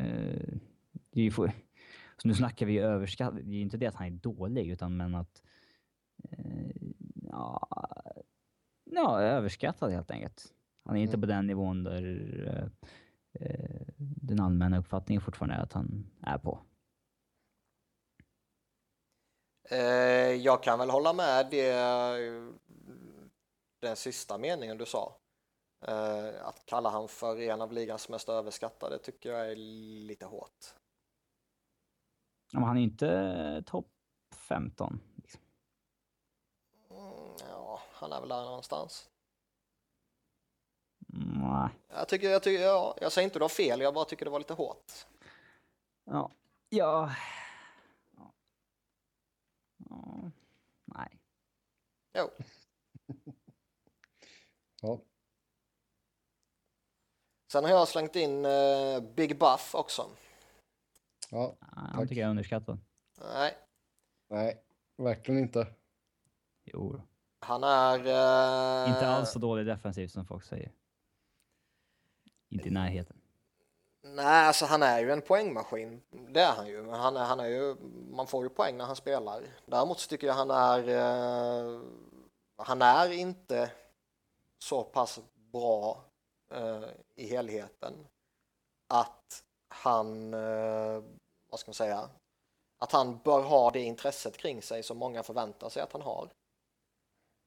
[0.05, 0.53] eh,
[1.09, 1.31] det är ju
[2.21, 3.35] så nu snackar vi ju överskatt.
[3.35, 5.41] Det är ju inte det att han är dålig, utan men att...
[6.23, 6.71] Eh,
[7.29, 7.67] ja,
[8.83, 10.53] ja, överskattad helt enkelt.
[10.85, 11.21] Han är inte Mm.
[11.21, 12.03] på den nivån där
[12.47, 12.65] eh,
[13.45, 16.59] eh, den allmänna uppfattningen fortfarande är att han är på.
[19.69, 19.79] Eh,
[20.35, 21.73] jag kan väl hålla med det,
[23.81, 25.17] den sista meningen du sa.
[25.87, 29.55] Eh, att kalla han för en av ligans mest överskattade tycker jag är
[30.05, 30.80] lite hårt.
[32.51, 33.91] Ja, men han är inte topp
[34.35, 34.99] 15.
[35.15, 35.41] Liksom.
[36.89, 39.09] Mm, ja, han är väl där någonstans.
[41.13, 41.69] Mm, Nej.
[41.89, 44.31] Jag tycker, jag tycker, ja, jag säger inte du har fel, jag bara tycker det
[44.31, 44.91] var lite hårt.
[46.03, 46.31] Ja.
[46.69, 47.11] Ja.
[48.17, 48.33] ja.
[49.89, 50.31] ja.
[50.85, 51.19] Nej.
[52.17, 52.29] Jo,
[54.81, 54.99] Ja.
[57.51, 60.09] sen har jag slängt in eh, Big Buff också.
[61.31, 62.09] Ja, Han Tack.
[62.09, 62.79] tycker jag är underskattad.
[63.33, 63.57] Nej,
[64.29, 64.63] nej,
[64.97, 65.67] verkligen inte.
[66.63, 67.01] Jo.
[67.39, 67.99] han är...
[67.99, 70.71] Eh, Inte alls så dålig defensivt som folk säger.
[72.49, 73.17] Inte i närheten.
[74.03, 76.01] Nej, alltså han är ju en poängmaskin.
[76.29, 76.81] Det är han ju.
[76.81, 77.75] Men han är, han är ju,
[78.11, 79.43] man får ju poäng när han spelar.
[79.65, 81.81] Däremot så tycker jag han är, eh,
[82.57, 83.71] han är inte
[84.63, 85.19] så pass
[85.51, 86.05] bra
[86.53, 86.83] eh,
[87.15, 88.07] i helheten
[88.87, 91.03] att han, eh,
[91.51, 92.09] vad ska man säga,
[92.77, 96.29] att han bör ha det intresset kring sig som många förväntar sig att han har.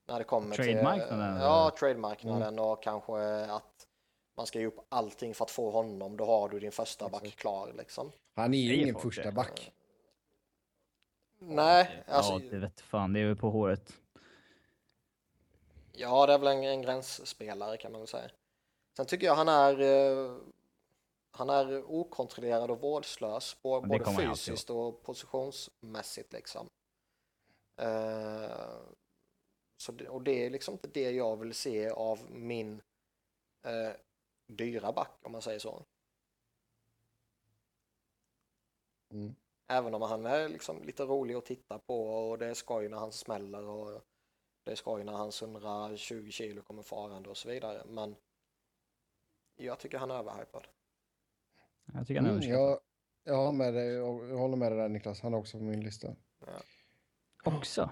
[0.09, 3.86] När det kommer till Trade-marknaden, Ja, trade-marknaden och kanske att
[4.36, 6.16] man ska ge upp allting för att få honom.
[6.16, 7.40] Då har du din första back Exakt.
[7.40, 8.12] klar liksom.
[8.36, 9.32] Han är ju ingen första det?
[9.32, 9.72] back.
[11.39, 13.12] Nej, alltså, ja, det vet fan.
[13.12, 13.93] Det är väl på håret.
[15.93, 18.31] ja, det är väl en, en gränsspelare kan man väl säga.
[18.97, 20.36] Sen tycker jag han är, eh,
[21.36, 26.66] han är okontrollerad och vårdslös, både fysiskt och positionsmässigt liksom.
[27.81, 28.81] Eh,
[29.77, 32.82] så det, och det är liksom inte det jag vill se av min
[33.66, 33.93] eh,
[34.47, 35.85] dyra back om man säger så.
[39.12, 39.35] Mm.
[39.66, 42.98] Även om han är liksom lite rolig att titta på och det är skoj när
[42.98, 44.02] han smäller och
[44.65, 47.85] det är skoj när hans 120 kilo kommer farande och så vidare.
[47.86, 48.16] Men
[49.56, 50.66] jag tycker han är överhypad.
[51.93, 52.81] Jag tycker han är Mm, jag,
[53.24, 55.81] jag, har med dig, jag håller med dig där Niklas, han är också på min
[55.81, 56.16] lista.
[57.44, 57.90] Också?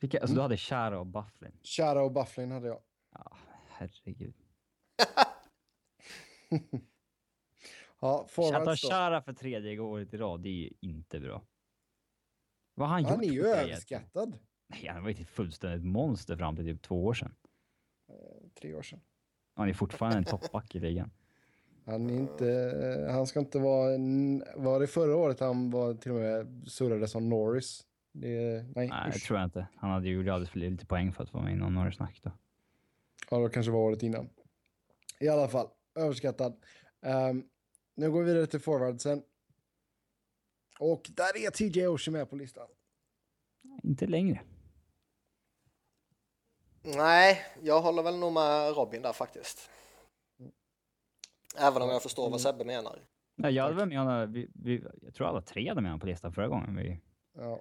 [0.00, 1.52] Vilka, alltså du hade Chara och Bufflin.
[1.62, 2.80] Chara och Bufflin hade jag.
[3.12, 3.36] Ja,
[3.68, 4.34] herregud.
[8.00, 8.76] Ja, Att ha.
[8.76, 11.42] Chara för tredje året i rad, det är ju inte bra.
[12.74, 14.38] Vad han, Han är ju överskattad.
[14.66, 17.34] Nej, han var ju ett fullständigt monster fram till typ två år sedan.
[18.60, 19.00] Tre år sedan.
[19.54, 21.10] Han är fortfarande en toppback i ligan.
[21.86, 23.90] Han är inte, han ska inte vara,
[24.56, 27.86] var det förra året han var till och med surrade som Norris?
[28.12, 29.66] Det, nej, Nej, det tror jag inte.
[29.76, 32.32] Han hade ju alldeles för lite poäng för att vara med i någon Norris-snack då.
[33.30, 34.28] Ja, det kanske var året innan.
[35.20, 36.56] I alla fall, överskattad.
[37.02, 37.44] Ehm,
[37.94, 39.22] nu går vi vidare till forwardsen.
[40.78, 42.66] Och där är TJ Oshie med på listan.
[43.82, 44.40] Inte längre.
[46.82, 49.70] Nej, jag håller väl nog med Robin där faktiskt.
[51.58, 52.98] Även om jag förstår vad Sebbe menar.
[53.34, 56.06] Nej, jag hade väl honom, vi, vi, jag tror alla tre hade med honom på
[56.06, 56.76] listan förra gången.
[56.76, 57.00] Vi,
[57.38, 57.60] Ja,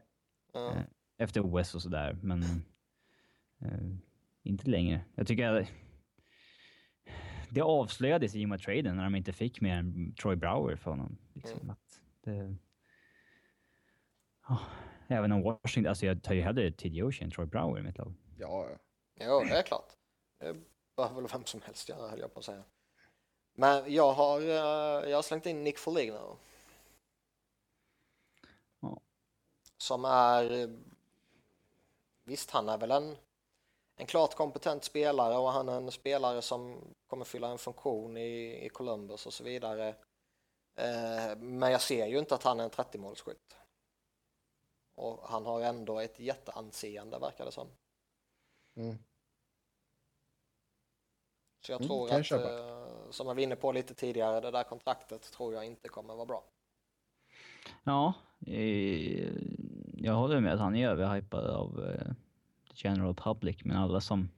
[0.53, 0.71] Ja.
[0.71, 0.81] Eh,
[1.17, 2.43] efter OS och sådär, men
[3.61, 3.95] eh,
[4.43, 5.01] inte längre.
[5.15, 5.67] Jag tycker att
[7.49, 10.91] det avslöjades i och med traden när de inte fick mer än Troy Brower för
[10.91, 11.17] honom.
[11.33, 11.69] Liksom, Mm.
[11.69, 12.55] att det,
[14.47, 14.59] Ja,
[15.07, 17.03] även om Washington, alltså jag tar ju hellre T.D.
[17.03, 18.13] Ocean än Troy Brower i mitt lag.
[18.37, 18.77] ja, ja.
[19.25, 19.93] Jo, det är klart.
[20.39, 20.55] Det
[20.95, 22.63] behöver väl vem som helst göra, höll jag på att säga.
[23.55, 26.37] Men jag har, eh, jag har slängt in Nick Foligno.
[28.79, 28.99] Ja.
[29.77, 30.69] Som är...
[32.23, 33.17] Visst, han är väl en,
[33.95, 38.65] en klart kompetent spelare och han är en spelare som kommer fylla en funktion i,
[38.65, 39.87] i Columbus och så vidare.
[40.75, 43.55] Eh, men jag ser ju inte att han är en 30-målsskytt.
[44.95, 47.67] Och han har ändå ett jätteanseende verkar det som.
[48.75, 48.97] Mm.
[51.61, 52.59] Så jag Mm, tror jag att, köpa.
[52.59, 56.15] eh, som jag var inne på lite tidigare, det där kontraktet tror jag inte kommer
[56.15, 56.43] vara bra.
[57.83, 58.13] Ja,
[59.93, 62.11] jag håller med att han är överhypad av eh,
[62.73, 64.29] general public, men alla som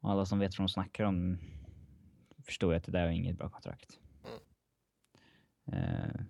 [0.00, 1.38] alla som vet vad de snackar om
[2.44, 3.98] förstår att det där är inget bra kontrakt.
[4.24, 4.40] Mm.
[5.66, 6.20] Eh,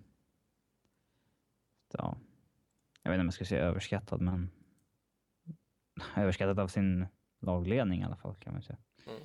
[1.93, 2.17] ja.
[3.03, 4.51] Jag vet inte om jag ska säga överskattad, men
[6.17, 7.07] överskattad av sin
[7.39, 8.79] lagledning i alla fall kan man säga.
[9.07, 9.23] Mm.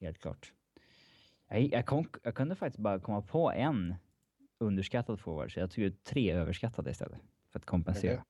[0.00, 0.52] Helt klart.
[1.48, 3.94] Jag, jag, kom, jag kunde faktiskt bara komma på en
[4.60, 7.20] underskattad forward, så jag tog ut tre överskattade istället
[7.52, 8.24] för att kompensera.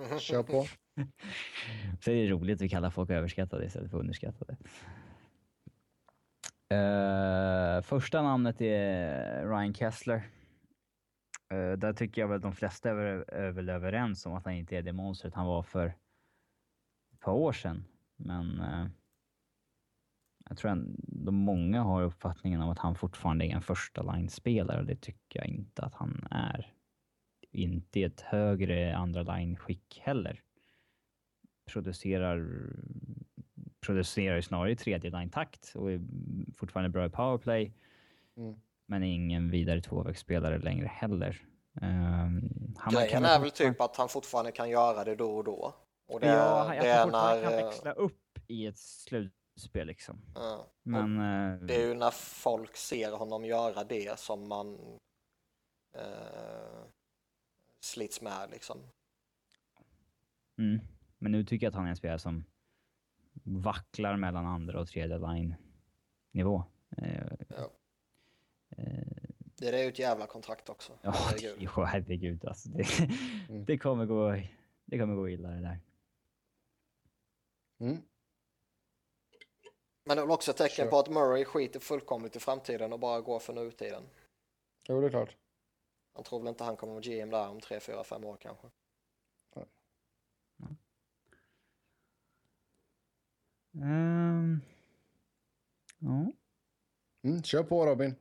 [0.00, 0.18] Okej.
[0.18, 0.66] Kör på.
[2.00, 4.56] Så är det roligt att kalla folk överskattade istället för underskattade.
[6.72, 10.22] Eh, första namnet är Ryan Kessler.
[11.54, 14.76] Uh, där tycker jag väl de flesta är, är väl överens om att han inte
[14.76, 15.86] är det monstret han var för
[17.12, 17.84] ett par år sedan.
[18.16, 18.86] Men eh,
[20.52, 24.80] jag tror att de många har uppfattningen om att han fortfarande är en första line-spelare
[24.80, 26.72] och det tycker jag inte att han är.
[27.50, 30.42] Inte i ett högre andra line-skick heller.
[31.72, 32.66] Producerar,
[33.80, 36.00] producerar snarare i tredje line-takt och är
[36.56, 37.72] fortfarande bra i powerplay.
[38.36, 38.60] Mm.
[38.86, 41.42] Men är ingen vidare tvåvägsspelare längre heller.
[41.72, 45.44] Um, han Grejen kan är väl typ att han fortfarande kan göra det då och
[45.44, 45.74] då.
[46.08, 47.50] Och det, ja, det jag är tror fortfarande när...
[47.50, 48.78] kan eh, växla upp i ett
[49.54, 50.20] slutspel liksom.
[50.34, 50.66] ja.
[50.82, 51.16] Men...
[51.18, 54.98] eh, Det är ju när folk ser honom göra det som man
[55.94, 56.84] eh,
[57.80, 58.78] slits med liksom.
[60.58, 60.80] Mm.
[61.18, 62.44] Men nu tycker jag att han är en spelare som
[63.44, 66.64] vacklar mellan andra och tredje line-nivå.
[66.96, 67.70] Eh, Ja.
[68.76, 69.02] eh,
[69.58, 70.98] Det är ju ett jävla kontrakt också.
[71.02, 71.56] Ja, Herregud.
[71.60, 72.68] jo, herregud alltså.
[72.68, 72.86] Det,
[73.48, 73.64] Mm.
[73.64, 74.36] det, kommer gå,
[74.84, 75.80] det kommer gå illa det där.
[77.80, 78.02] Mm.
[80.04, 82.98] Men det är väl också ett tecken på att Murray skiter fullkomligt i framtiden och
[83.00, 84.02] bara går för nutiden.
[84.88, 85.36] Jo, det är klart.
[86.14, 88.68] Han tror väl inte han kommer vara GM där om 3, 4, 5 år kanske.
[93.74, 94.60] Ehm,
[95.98, 96.32] ja.
[97.24, 97.42] Mm.
[97.42, 98.14] Kör på Robin.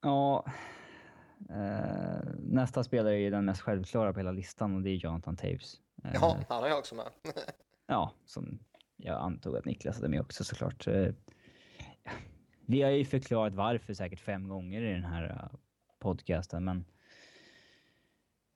[0.00, 0.44] Ja.
[1.50, 5.36] eh, nästa spelare är ju den mest självklara på hela listan och det är Jonathan
[5.36, 5.80] Taves.
[6.04, 7.06] Eh, Ja, han är jag också med.
[7.90, 8.58] Ja, som
[8.98, 10.86] jag antog att Niklas hade med också såklart.
[10.86, 11.12] Eh,
[12.66, 15.58] Vi har ju förklarat varför säkert fem gånger i den här eh,
[15.98, 16.84] podcasten, men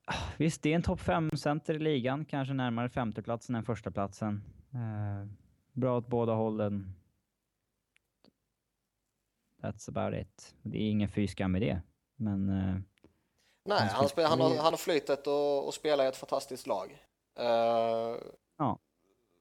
[0.06, 3.90] ah, visst, det är en topp fem center i ligan, kanske närmare femteplatsen än första
[3.90, 4.43] platsen.
[4.74, 5.28] Eh,
[5.73, 6.94] bra åt båda hållen.
[9.62, 10.55] That's about it.
[10.62, 11.82] Det är ingen fy skam i det,
[12.16, 12.47] men
[13.64, 17.05] Nej, Han han, han, har, han har flytet och, och spelar i ett fantastiskt lag.
[17.39, 18.16] Eh,
[18.59, 18.78] Ja.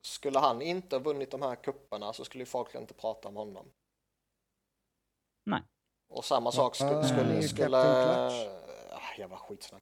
[0.06, 3.36] Skulle han inte ha vunnit de här kupperna så skulle ju folk inte prata om
[3.36, 3.72] honom.
[5.46, 5.64] Nej.
[6.10, 6.98] Och samma sak skulle...
[6.98, 8.48] Ah, skulle, Captain skulle Clutch.
[8.92, 9.82] ah, jävla skitsnack.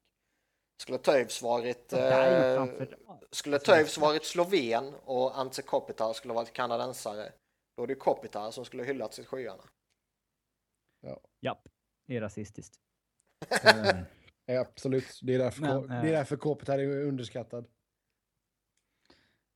[0.82, 1.92] Skulle Toews varit...
[1.92, 2.66] Eh,
[3.30, 7.32] skulle Toews varit sloven och Ante Kopitar skulle varit kanadensare,
[7.76, 9.64] då är det Kopitar som skulle hyllats i skyarna.
[11.40, 11.68] japp,
[12.06, 12.74] det är rasistiskt.
[13.50, 14.02] Eh,
[14.50, 15.20] Ja, absolut.
[15.22, 17.66] Det är därför, Men, det eh, är därför Kopitar är underskattad.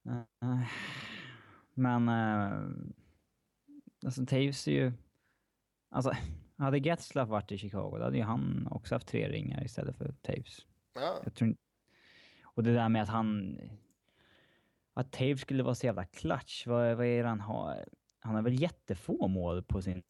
[0.06, 0.66] Eh,
[1.74, 2.08] Men...
[2.08, 2.70] Uh,
[4.04, 4.92] alltså Taves är ju...
[5.90, 6.12] Alltså,
[6.56, 10.12] hade Getzlaff varit i Chicago, då hade ju han också haft tre ringar istället för
[10.22, 10.66] Taves.
[10.94, 11.20] Ja.
[11.24, 11.56] Jag tror,
[12.44, 13.58] och det där med att han...
[14.94, 17.84] Att Taves skulle vara så jävla klatsch, vad, vad är det han har?
[18.20, 20.02] Han har väl jättefå mål på sina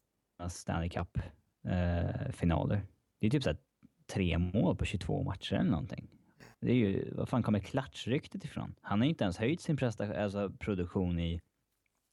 [0.49, 2.81] Stanley Cup-finaler.
[3.19, 3.55] det är typ så
[4.05, 6.09] tre mål på 22 matcher eller någonting.
[6.65, 8.75] Det är ju, vad fan kommer klatschryktet ifrån?
[8.81, 11.41] Han har ju inte ens höjt sin prestation, alltså produktion i,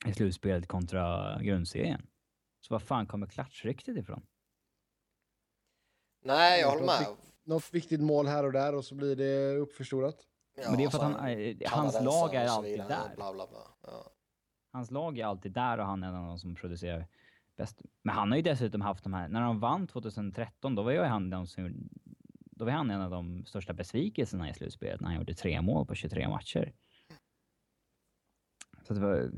[0.06, 2.06] i slutspelet kontra grundserien.
[2.60, 4.26] Så vad fan kommer klatschryktet ifrån?
[6.24, 7.16] Nej, jag håller Något med.
[7.44, 10.16] Något viktigt mål här och där och så blir det uppförstorat.
[10.56, 13.16] Ja, Men det är för att han, eh, hans lag är alltid vidare, där.
[13.16, 13.58] Bla, bla, bla.
[13.82, 14.10] Ja.
[14.72, 17.06] Hans lag är alltid där och han är en av de som producerar
[17.56, 17.82] bäst.
[18.02, 21.00] Men han har ju dessutom haft de här, när de vann 2013, då var ju
[21.00, 21.88] han, de som,
[22.56, 25.86] då var han en av de största besvikelserna i slutspelet när han gjorde tre mål
[25.86, 26.72] på 23 matcher.
[28.82, 29.30] Så det var...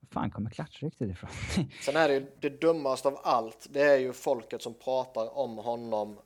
[0.00, 1.30] Var fan kommer klatschryktet ifrån?
[1.84, 5.58] Sen är det ju det dummaste av allt, det är ju folket som pratar om
[5.58, 6.18] honom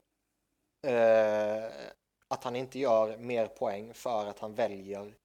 [0.87, 1.65] eh,
[2.27, 5.15] att han inte gör mer poäng för att han väljer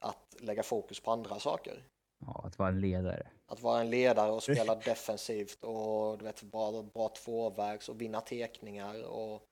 [0.00, 1.82] att lägga fokus på andra saker.
[2.26, 3.26] Ja, att vara en ledare.
[3.46, 8.20] Att vara en ledare och spela defensivt och du vet, bra, bra tvåvägs och vinna
[8.20, 9.42] tekningar och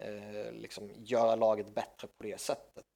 [0.00, 2.86] eh, liksom göra laget bättre på det sättet.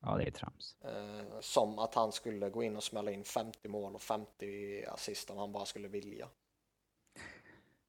[0.00, 0.76] Ja, det är trams.
[0.80, 5.30] Eh, som att han skulle gå in och smälla in 50 mål och 50 assist
[5.30, 6.28] om han bara skulle vilja.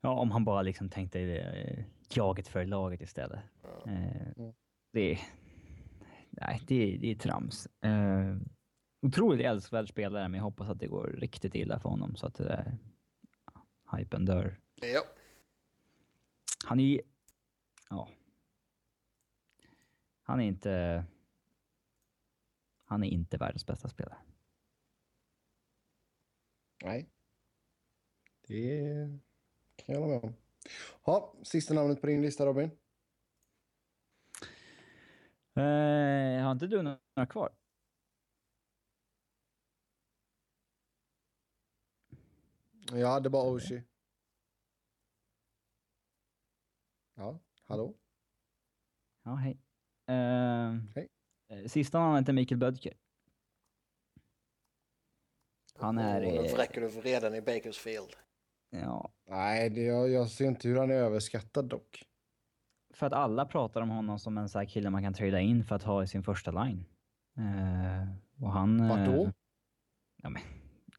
[0.01, 3.39] Ja, om han bara liksom tänkte eh, jaget för laget istället.
[3.63, 3.91] Ja.
[3.91, 4.49] Eh,
[4.91, 5.19] det, är,
[6.29, 7.67] nej, det, det är trams.
[7.81, 8.37] Eh,
[9.01, 12.35] otroligt älskvärd spelare, men jag hoppas att det går riktigt illa för honom så att
[12.35, 12.77] det där
[13.97, 14.59] hypen dör.
[14.81, 15.03] Ja.
[16.65, 17.01] Han är.
[17.93, 18.09] Ja.
[20.23, 21.05] Han är inte...
[22.85, 24.17] Han är inte världens bästa spelare.
[26.83, 27.09] Nej.
[28.47, 29.19] Det
[29.75, 30.35] kan jag hålla med om.
[31.05, 32.71] Ja, sista namnet på din lista Robin?
[35.55, 37.55] Eh, har inte du några kvar?
[42.91, 43.83] Ja, det var Oshie.
[47.15, 47.39] Ja,
[47.73, 47.93] hallå?
[49.23, 49.57] Ja, hej.
[50.07, 51.09] Eh, Hej.
[51.49, 52.93] eh, Sista namnet är Mikael Bödker.
[55.79, 56.21] Han är...
[56.21, 58.15] Och eh, vräker du vreden i Bakersfield.
[58.69, 62.03] Ja, Nej, det, jag, jag ser inte hur han är överskattad dock.
[62.93, 65.63] för att alla pratar om honom som en sån här kille man kan trada in
[65.63, 66.85] för att ha i sin första line.
[67.37, 68.87] Eh, och han...
[68.89, 69.31] Vart då?
[70.23, 70.41] Ja, men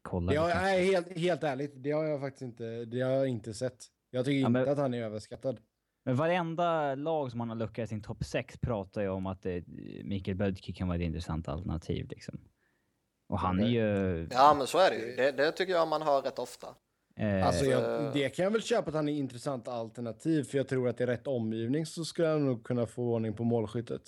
[0.01, 0.31] kolla.
[0.31, 3.85] Vilka- nej, helt, helt ärligt, det har jag faktiskt inte, det har jag inte sett.
[4.09, 5.59] Jag tycker Ja, men- inte att han är överskattad.
[6.05, 9.45] Men varenda lag som han har luckat i sin topp 6 pratar ju om att
[9.45, 9.61] eh,
[10.03, 12.07] Mikael Bödker kan vara ett intressant alternativ.
[12.09, 12.39] Liksom.
[13.29, 14.27] Och han är ju...
[14.31, 15.15] Ja, men så är det ju.
[15.15, 16.67] Det, det tycker jag man hör rätt ofta.
[17.15, 17.71] Eh, Alltså, Eh.
[17.71, 21.01] jag, det kan jag väl köpa att han är intressant alternativ, för jag tror att
[21.01, 24.01] i rätt omgivning så skulle han nog kunna få ordning på målskyttet.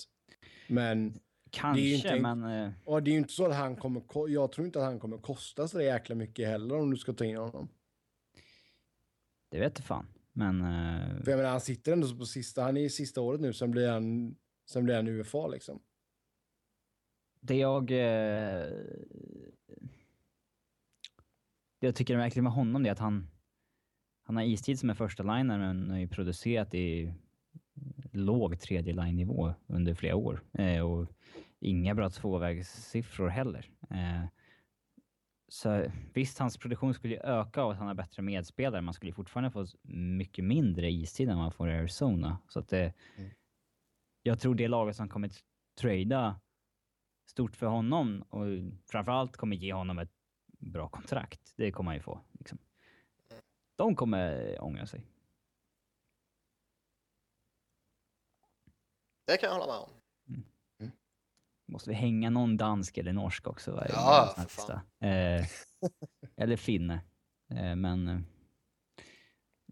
[0.67, 1.19] Men
[1.49, 2.63] kanske, det är ju inte en- men...
[2.65, 4.85] Eh, och det är ju inte så att han kommer, ko- jag tror inte att
[4.85, 7.69] han kommer kosta så jäkla mycket heller om du ska ta in honom.
[9.51, 10.07] det vet jag fan.
[10.37, 10.61] Men...
[10.61, 13.53] Eh, För jag menar, han sitter ändå på sista, han är i sista året nu,
[13.53, 14.35] sen blir han,
[14.69, 15.79] sen blir han UFA liksom.
[17.39, 17.91] det jag...
[17.91, 18.71] Eh,
[21.79, 23.27] det jag tycker verkligen med honom är att han...
[24.23, 27.13] Han har istid som en första liner men har ju producerat i
[28.11, 30.43] låg tredje line-nivå under flera år.
[30.53, 31.07] Eh, och
[31.59, 33.69] inga bra tvåvägssiffror heller.
[33.89, 34.25] Eh,
[35.47, 38.81] så visst, hans produktion skulle öka av att han har bättre medspelare.
[38.81, 42.37] Man skulle fortfarande få mycket mindre istid än man får i Arizona.
[42.47, 43.31] Så att det, Mm.
[44.27, 45.31] Jag tror det laget som kommer
[45.81, 46.39] trada
[47.25, 48.45] stort för honom och
[48.85, 50.11] framförallt kommer ge honom ett
[50.47, 51.53] bra kontrakt.
[51.55, 52.21] Det kommer han ju få.
[52.31, 52.57] Liksom.
[53.75, 55.05] De kommer ångra sig.
[59.25, 59.89] Det kan jag hålla med om.
[61.67, 63.85] Måste vi hänga någon dansk eller norsk också?
[63.89, 64.79] Ja, för fan.
[64.99, 65.45] Eh,
[66.37, 67.01] eller finne.
[67.49, 68.19] Eh, men eh,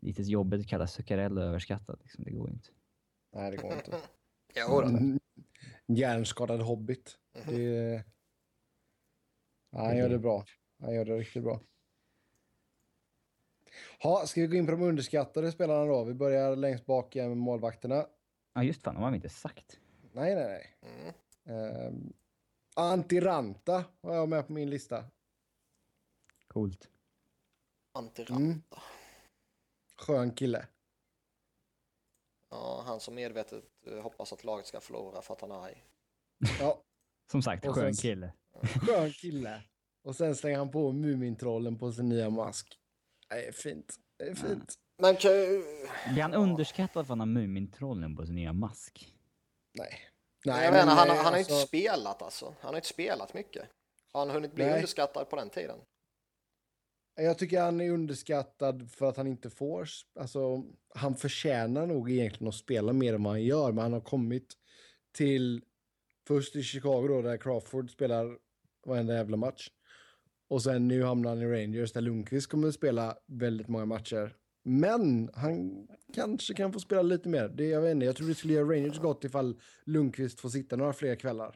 [0.01, 1.99] lite jobbigt att kalla Zuccarello överskattad.
[2.03, 2.23] Liksom.
[2.23, 2.69] Det går inte.
[3.35, 3.97] Nej, det går inte.
[4.57, 4.87] Jo då.
[4.87, 5.19] Mm.
[5.87, 7.17] Hjärnskadad hobbit.
[7.45, 8.03] Det...
[9.69, 10.45] Ja, han gör det bra.
[10.79, 11.61] Han gör det riktigt bra.
[14.03, 16.03] Ha, ska vi gå in på de underskattade spelarna då?
[16.03, 18.05] Vi börjar längst bak igen med målvakterna.
[18.53, 18.95] Ja, just fan.
[18.95, 19.79] De har vi inte sagt.
[20.13, 20.75] Nej, nej, nej.
[20.81, 21.13] Mm.
[21.45, 22.13] Um,
[22.75, 25.05] Antiranta har jag med på min lista.
[26.47, 26.89] Coolt.
[27.93, 28.35] Antiranta.
[28.43, 28.61] Mm.
[29.97, 30.67] Skön kille.
[32.49, 35.83] Ja, han som medvetet eh, hoppas att laget ska förlora för att han är arg.
[36.59, 36.81] Ja,
[37.31, 38.33] Som sagt, Och skön sen- kille.
[38.87, 39.63] skön kille.
[40.03, 42.79] Och sen slänger han på Mumintrollen på sin nya mask.
[43.29, 43.95] Det är fint.
[44.17, 44.73] Det är fint.
[44.97, 45.31] Men kan,
[46.13, 49.13] Blir han underskattad för att han har Mumintrollen på sin nya mask?
[49.77, 49.99] Nej.
[50.45, 52.55] Jag Nej, menar, han, eh, han har ju inte alltså- spelat alltså.
[52.59, 53.63] Han har inte spelat mycket.
[54.13, 54.73] Har han hunnit bli Nej.
[54.75, 55.77] underskattad på den tiden?
[57.15, 59.87] Jag tycker han är underskattad för att han inte får...
[60.19, 60.63] Alltså,
[60.95, 64.53] han förtjänar nog egentligen att spela mer än vad han gör, men han har kommit
[65.11, 65.61] till...
[66.27, 68.37] Först i Chicago då, där Crawford spelar
[68.85, 69.69] varenda jävla match.
[70.47, 74.35] Och sen nu hamnar han i Rangers, där Lundqvist kommer att spela väldigt många matcher.
[74.67, 77.47] Men han kanske kan få spela lite mer.
[77.47, 80.75] Det, jag vet inte, jag tror det skulle göra Rangers gott ifall Lundqvist får sitta
[80.75, 81.55] några fler kvällar.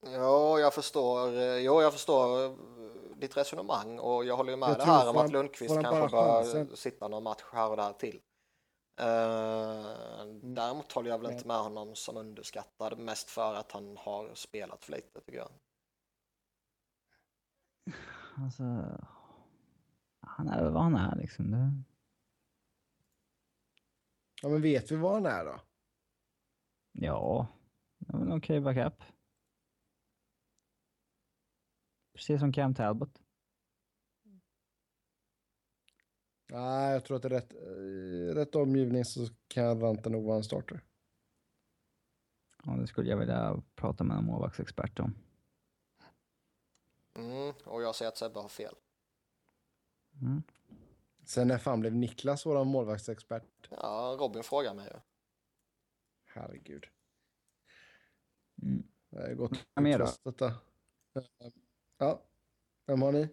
[0.00, 1.36] Ja, jag förstår.
[1.36, 2.52] eh, Jo, jag förstår eh,
[3.16, 6.42] ditt resonemang och jag håller ju med Jag tror här om att Lundqvist kanske bara
[6.42, 8.20] bör sitta någon match här och där till.
[9.00, 14.34] Uh, däremot håller jag väl inte med honom som underskattad, mest för att han har
[14.34, 15.50] spelat för lite tycker jag.
[18.36, 18.62] Alltså...
[20.20, 21.50] Han är väl vad han är liksom.
[21.50, 21.89] Det...
[24.42, 25.60] Ja, men vet vi vad han är då?
[26.92, 27.46] Ja,
[27.98, 29.02] det var en okej backup.
[32.12, 33.22] Precis som Cam Talbot.
[36.48, 40.44] Nej, jag tror att i rätt, i rätt omgivning så kan Ranta nog vara en
[40.44, 40.80] starter.
[42.64, 45.14] Ja, det skulle jag vilja prata med en målvaktsexpert om.
[47.14, 48.74] Mm, och jag säger att Sebbe har fel.
[50.20, 50.42] Mm.
[51.30, 53.68] Sen när fan blev Niklas våran målvaktsexpert?
[53.70, 55.00] Ja, Robin frågar mig ju.
[56.26, 56.84] Herregud.
[58.62, 58.82] Mm.
[59.10, 60.52] Det har gått Vad mer detta.
[61.98, 62.22] Ja,
[62.86, 63.28] vem har ni?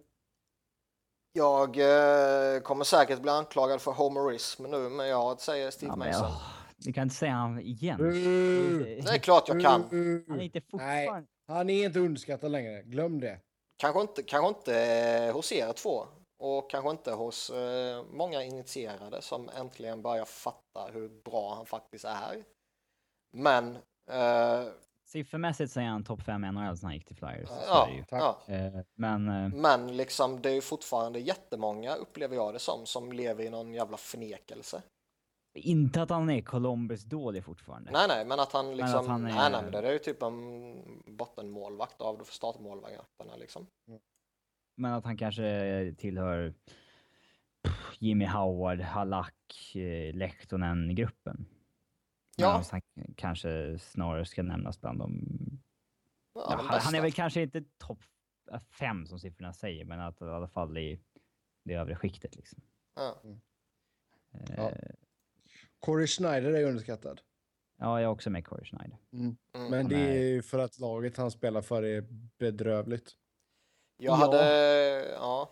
[1.33, 6.31] Jag eh, kommer säkert bli anklagad för homerism nu, men jag säger Steve Ja, Mason.
[6.77, 7.99] du kan inte säga han igen.
[7.99, 8.83] Mm.
[8.83, 9.81] Det är klart jag kan.
[9.81, 11.27] Han är inte Nej, fortfarande...
[11.47, 12.83] han är inte underskattad längre.
[12.83, 13.39] Glöm det.
[13.77, 14.75] Kanske inte, kanske inte
[15.27, 16.07] eh, hos er två
[16.39, 22.05] och kanske inte hos eh, många initierade som äntligen börjar fatta hur bra han faktiskt
[22.05, 22.43] är.
[23.33, 23.75] Men
[24.11, 24.63] eh,
[25.05, 27.47] Siffermässigt säger han topp 5 i NHL när han gick till Flyers.
[27.49, 32.35] så ja, är ja, Eh, Men eh, men liksom det är ju fortfarande jättemånga upplever
[32.35, 34.81] jag det som som lever i någon jävla förnekelse.
[35.53, 37.91] inte att han är Columbus dålig fortfarande.
[37.91, 39.99] Nej, nej, men att han liksom, att han är- nej, nej, men det är ju
[39.99, 43.67] typ en bottenmålvakt av startmålvakterna liksom.
[44.77, 46.53] Men att han kanske tillhör
[47.99, 51.45] Jimmy Howard, Halak, eh, Lehtonen-gruppen.
[52.37, 52.63] Ja.
[52.71, 52.81] Han
[53.15, 55.11] kanske snarare ska nämnas bland de...
[56.33, 57.99] Ja, Ja, han, han är väl kanske inte topp
[58.79, 60.99] fem som siffrorna säger, men att i alla fall i
[61.63, 62.61] det övre skiktet liksom.
[62.95, 63.21] Ja.
[64.57, 64.71] Eh.
[65.79, 67.21] Corey Schneider är underskattad.
[67.77, 68.97] ja, jag är också med Corey Schneider.
[69.11, 69.37] Mm.
[69.71, 72.05] Men det är ju för att laget han spelar för är
[72.37, 73.17] bedrövligt.
[73.97, 74.15] Jag Ja.
[74.15, 75.49] hade, ja,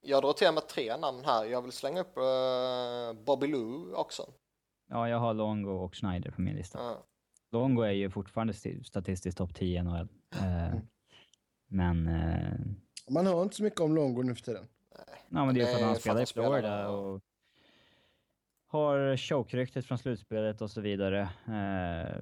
[0.00, 1.44] jag drar till med tre namn här.
[1.44, 4.22] Jag vill slänga upp uh, Bobby Lou också.
[4.88, 6.78] Ja, jag har Longo och Schneider på min lista.
[6.78, 7.02] Ja.
[7.50, 10.08] Longo är ju fortfarande sti- statistiskt topp 10 i NHL.
[10.34, 10.86] Eh, Mm.
[11.68, 12.58] men eh,
[13.10, 14.68] Man hör inte så mycket om Longo nu för tiden.
[15.28, 17.20] Ja, men det är för att han för spelar i Florida och
[18.68, 21.20] har choke-ryktet från slutspelet och så vidare.
[21.46, 22.16] Eh,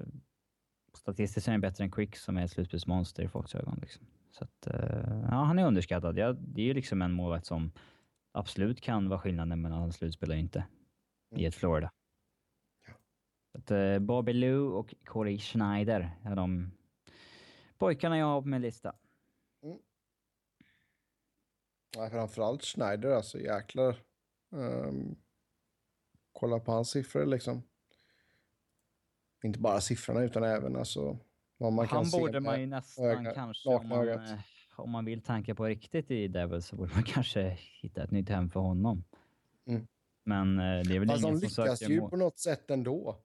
[0.97, 3.77] statistiskt är han bättre än Quick som är ett slutspelsmonster i folks ögon.
[3.81, 4.05] Liksom.
[4.31, 6.17] Så att, eh, ja, han är underskattad.
[6.17, 7.71] Ja, det är ju liksom en målvakt som
[8.31, 10.65] absolut kan vara skillnaden mellan han slutspelar och inte
[11.31, 11.47] i Mm.
[11.47, 11.91] ett Florida.
[13.51, 16.71] Så att, eh, Bobby Lou och Corey Schneider är de
[17.77, 18.95] pojkarna jag har på min lista.
[21.97, 23.95] Ja, framförallt Schneider alltså, jäklar.
[24.51, 25.15] Um,
[26.31, 27.63] kolla på hans siffror liksom.
[29.45, 31.17] Inte bara siffrorna utan även alltså
[31.57, 32.19] vad man kan han se.
[32.19, 34.19] borde med- man ju nästan öga- kanske, om man, eh,
[34.75, 38.29] om man vill tanka på riktigt i Devils så borde man kanske hitta ett nytt
[38.29, 39.03] hem för honom.
[39.67, 39.87] Mm.
[40.23, 42.09] Men eh, det är väl Fast de ingen som lyckas söker ju mål.
[42.09, 43.17] på något sätt ändå.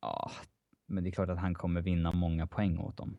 [0.00, 0.30] Ja,
[0.86, 3.16] men det är klart att han kommer vinna många poäng åt dem.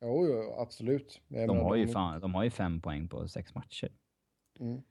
[0.00, 1.20] Jo, jo absolut.
[1.28, 3.92] Jag De har, ju fan, de har ju fem poäng på sex matcher.
[4.60, 4.82] Mm.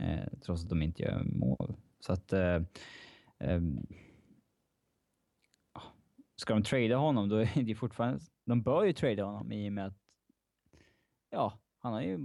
[0.00, 1.74] Eh, trots att de inte gör mål.
[2.00, 2.32] Så att...
[2.32, 2.40] Eh,
[3.38, 3.60] ja,
[6.36, 8.20] ska de trada honom, då är det fortfarande...
[8.44, 9.96] De bör ju trada honom i och med att...
[11.30, 12.18] Ja, han har ju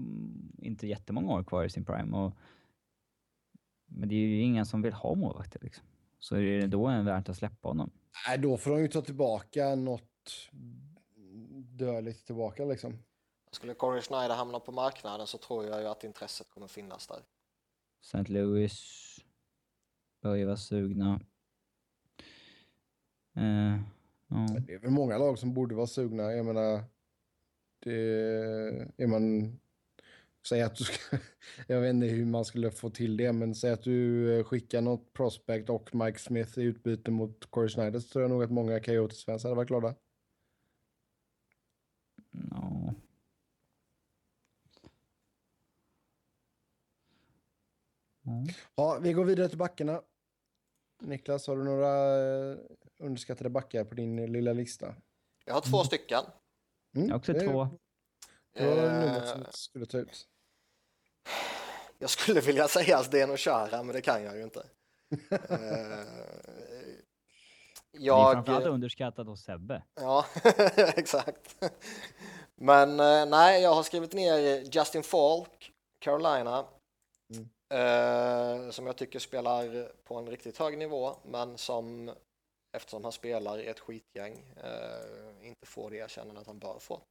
[0.57, 2.17] inte jättemånga år kvar i sin prime.
[2.17, 2.38] Och,
[3.85, 5.85] men det är ju ingen som vill ha målvakter liksom.
[6.19, 7.91] Så är det då en värt att släppa honom.
[8.27, 10.49] Nej, då får de ju ta tillbaka något
[11.55, 12.97] dödligt tillbaka liksom.
[13.51, 17.23] Skulle Corey Schneider hamna på marknaden så tror jag ju att intresset kommer finnas där.
[18.01, 18.33] St.
[18.33, 19.17] Louis
[20.21, 21.19] bör ju vara sugna.
[23.35, 23.79] Eh,
[24.32, 24.60] ja.
[24.68, 26.32] Det är väl många lag som borde vara sugna.
[26.32, 26.84] Jag menar,
[27.80, 27.94] det
[28.98, 29.58] är man...
[30.48, 31.18] Säg att du ska...
[31.68, 34.82] Jag vet inte hur man skulle få till det, men säg att du eh, skickar
[34.82, 38.52] något prospect och Mike Smith i utbyte mot Corey Schneider så tror jag nog att
[38.52, 39.95] många Coyotes-fans hade varit glada.
[42.32, 42.94] ja.
[48.24, 48.44] Ja.
[48.76, 50.02] Ja, vi går vidare till backarna.
[51.02, 52.19] Niklas, har du några
[52.52, 52.57] eh,
[52.99, 54.95] underskattade backar på din lilla lista?
[55.45, 56.23] Jag har två stycken.
[56.95, 57.68] Mm, Jag har också det- två.
[58.53, 60.28] Det var Eh, numret som jag skulle ta ut.
[61.98, 64.60] Jag skulle vilja säga Zdeno Chara, men det kan jag ju inte.
[65.32, 65.56] Eh, Det
[67.98, 68.34] är jag...
[68.34, 69.84] framförallt underskattat hos Sebbe.
[69.95, 70.26] Ja,
[70.95, 71.64] exakt.
[72.56, 74.38] Men eh, nej, jag har skrivit ner
[74.78, 76.65] Justin Falk, Carolina, Mm.
[76.65, 76.69] eh,
[78.72, 82.11] som jag tycker spelar på en riktigt hög nivå, men som
[82.72, 87.02] eftersom han spelar i ett skitgäng eh, inte får det erkännandet han bör få.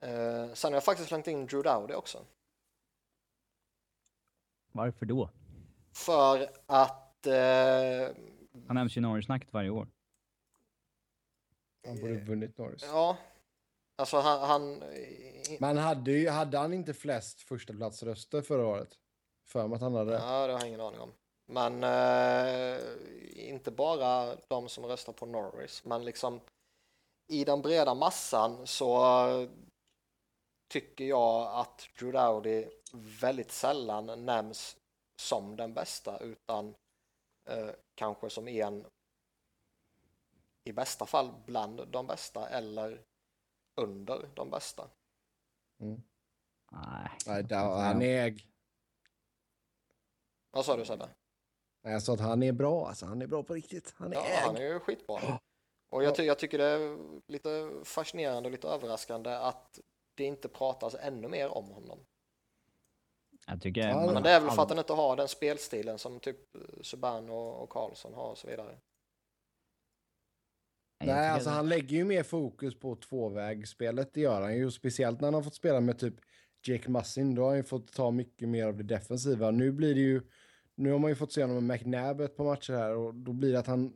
[0.00, 2.24] Eh, sen har jag faktiskt slängt in Drew Dowdy också.
[4.72, 5.30] Varför då?
[5.92, 8.16] För att eh,
[8.66, 9.88] Han nämns ju i Norris-snacket varje år.
[11.86, 12.82] Han borde vunnit Norris.
[12.84, 13.16] Ja,
[14.00, 14.40] Alltså han...
[14.40, 14.82] han
[15.60, 18.98] Men hade, ju, hade han inte flest första platsröster förra året?
[19.50, 20.18] För mig att han hade det.
[20.18, 21.12] Ja, det har jag ingen aning om.
[21.46, 22.80] Men eh,
[23.48, 26.40] inte bara de som röstar på Norris, men liksom
[27.26, 29.48] i den breda massan så
[30.68, 32.66] tycker jag att Drew Dowdy
[33.20, 34.76] väldigt sällan nämns
[35.20, 36.74] som den bästa utan
[37.48, 38.86] eh, kanske som en
[40.64, 43.02] i bästa fall bland de bästa eller
[43.80, 44.90] under de bästa.
[45.80, 46.02] Mm.
[46.72, 47.10] Nej.
[47.26, 48.50] Nej, där, han är...
[50.50, 51.08] Vad sa du Sebbe?
[51.84, 53.06] Nej, Jag sa att han är bra, alltså.
[53.06, 53.94] Han är bra på riktigt.
[53.96, 54.36] Han är Ja, äg.
[54.46, 55.40] han är ju skitbra.
[55.90, 56.98] Och jag, ty jag tycker det är
[57.32, 59.78] lite fascinerande och lite överraskande att
[60.14, 61.98] det inte pratas ännu mer om honom.
[63.46, 63.88] Jag tycker...
[63.88, 66.36] Ja, Men det är väl för att han inte har den spelstilen som typ
[66.82, 68.78] Subban och, och Karlsson har och så vidare.
[71.04, 74.70] Nej, alltså han lägger ju mer fokus på tvåvägsspelet, det gör han ju.
[74.70, 76.14] Speciellt när han har fått spela med typ
[76.66, 79.50] Jake Massin, då har han ju fått ta mycket mer av det defensiva.
[79.50, 80.22] Nu blir det ju,
[80.74, 83.32] nu har man ju fått se honom med McNabb ett par matcher här och då
[83.32, 83.92] blir det att han,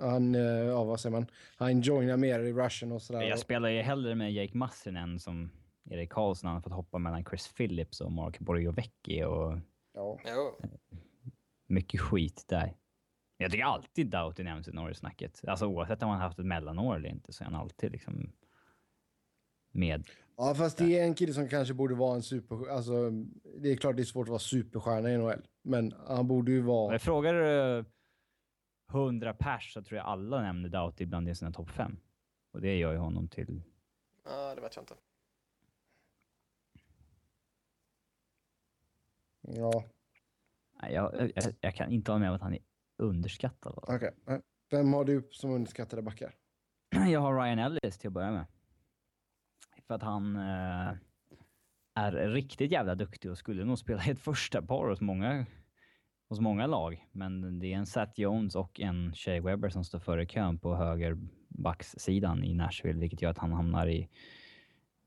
[0.00, 1.26] han, eh, ja vad säger man,
[1.56, 3.22] han joinar mer i rushen och sådär.
[3.22, 5.50] Jag spelar ju hellre med Jake Massin än som
[5.90, 6.46] Erik Karlsson.
[6.46, 9.58] Han har fått hoppa mellan Chris Phillips och Mark Borgovecki och
[9.94, 10.18] Ja.
[10.26, 10.68] Jo,
[11.66, 12.74] mycket skit där.
[13.36, 15.44] Jag tycker alltid Doughty nämns i Norris-snacket.
[15.46, 18.32] Alltså oavsett om han haft ett mellanår eller inte så är han alltid liksom
[19.70, 20.08] med.
[20.36, 23.10] ja, fast det är en kille som kanske borde vara en super, alltså
[23.60, 26.60] det är klart det är svårt att vara superstjärna i NHL, men han borde ju
[26.60, 27.84] vara, jag frågar du
[28.90, 32.00] 100 pers så tror jag alla nämner Doughty bland sina topp fem.
[32.52, 33.62] Och det gör ju honom till...
[34.24, 34.94] ja, det vet jag inte.
[39.40, 39.84] ja,
[40.82, 42.60] Nej, jag, jag, jag kan inte hålla med om att han är
[42.96, 43.74] underskattad.
[43.76, 44.10] okej.
[44.22, 44.40] Okay.
[44.70, 46.34] Vem har du som underskattade backar?
[47.10, 48.46] Jag har Ryan Ellis till att börja med.
[49.86, 50.94] För att han eh,
[51.94, 55.46] är riktigt jävla duktig och skulle nog spela i ett första par hos många,
[56.28, 57.06] hos många lag.
[57.12, 60.74] Men det är en Seth Jones och en Shea Webber som står före kön på
[60.74, 64.08] högerbacksidan i Nashville, vilket gör att han hamnar i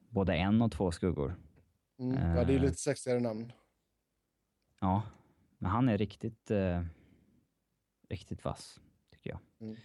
[0.09, 1.35] både en och två skuggor.
[1.99, 2.35] Mm.
[2.37, 2.61] Ja, det är Eh.
[2.61, 3.51] lite sexigare namn.
[4.79, 5.01] Ja,
[5.57, 6.83] men han är riktigt, eh,
[8.09, 8.79] riktigt vass,
[9.11, 9.39] tycker jag.
[9.61, 9.75] Mm.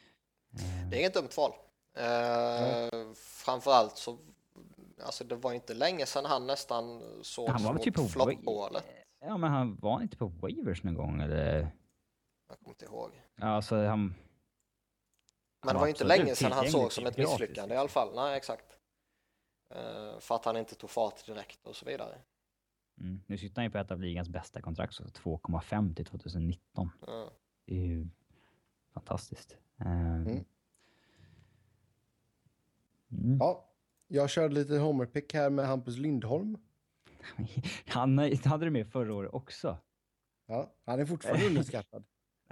[0.52, 1.52] Eh, Det är inget dumt val.
[1.98, 3.12] Eh,
[3.44, 4.18] framförallt så,
[5.04, 8.84] alltså det var inte länge sedan han nästan såg Han var väl typ på floppmålet.
[9.26, 11.70] Ja, men han var inte på waivers någon gång eller?
[12.48, 13.10] Jag kommer inte ihåg.
[13.36, 14.06] Ja, alltså han...
[14.06, 14.14] Men
[15.62, 17.88] han det var ju inte länge sedan han såg som ett gratis, misslyckande i alla
[17.88, 18.14] fall.
[18.14, 18.78] Nej, exakt.
[19.70, 22.18] Eh, för att han inte tog fart direkt och så vidare.
[23.00, 23.20] Mm.
[23.26, 26.90] Nu sitter han ju på ett av ligans bästa kontrakt, så 2,5 till 2019.
[27.08, 27.28] Mm.
[27.64, 28.08] Det är ju
[28.94, 29.56] fantastiskt.
[29.80, 30.44] Mm.
[33.10, 33.38] mm.
[33.38, 33.70] Ja,
[34.08, 36.58] jag körde lite homerpick här med Hampus Lindholm.
[37.86, 39.78] Han hade det med förra året också.
[40.46, 42.04] Ja, han är fortfarande underskattad.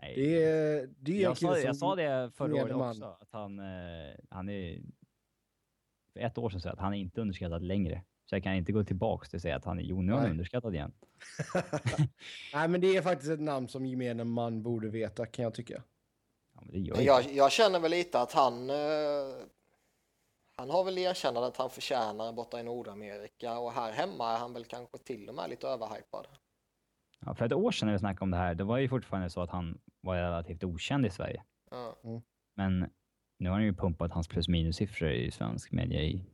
[0.03, 0.15] Nej.
[0.17, 2.91] Det är, det är jag, sa, jag sa det förra året man.
[2.91, 4.83] också, att han, eh, han är...
[6.13, 8.05] För ett år sedan sa jag att han är inte underskattad längre.
[8.27, 10.31] Så jag kan inte gå tillbaks till att säga att han är, jo nu är
[10.31, 10.93] underskattad igen.
[12.55, 15.83] Nej, men det är faktiskt ett namn som gemene man borde veta, kan jag tycka.
[16.55, 18.77] Ja, men det gör Men ju jag, jag känner väl lite att han eh,
[20.57, 24.53] han har väl erkännat att han förtjänar borta i Nordamerika och här hemma är han
[24.53, 26.27] väl kanske till och med lite överhypad.
[27.21, 29.31] Ja, för ett år sedan när vi snackade om det här, det var ju fortfarande
[29.31, 31.43] så att han var relativt okänd i Sverige.
[31.71, 31.97] Ja.
[32.55, 32.91] Men
[33.39, 36.25] nu har han ju pumpat hans plus minus siffror i svensk media i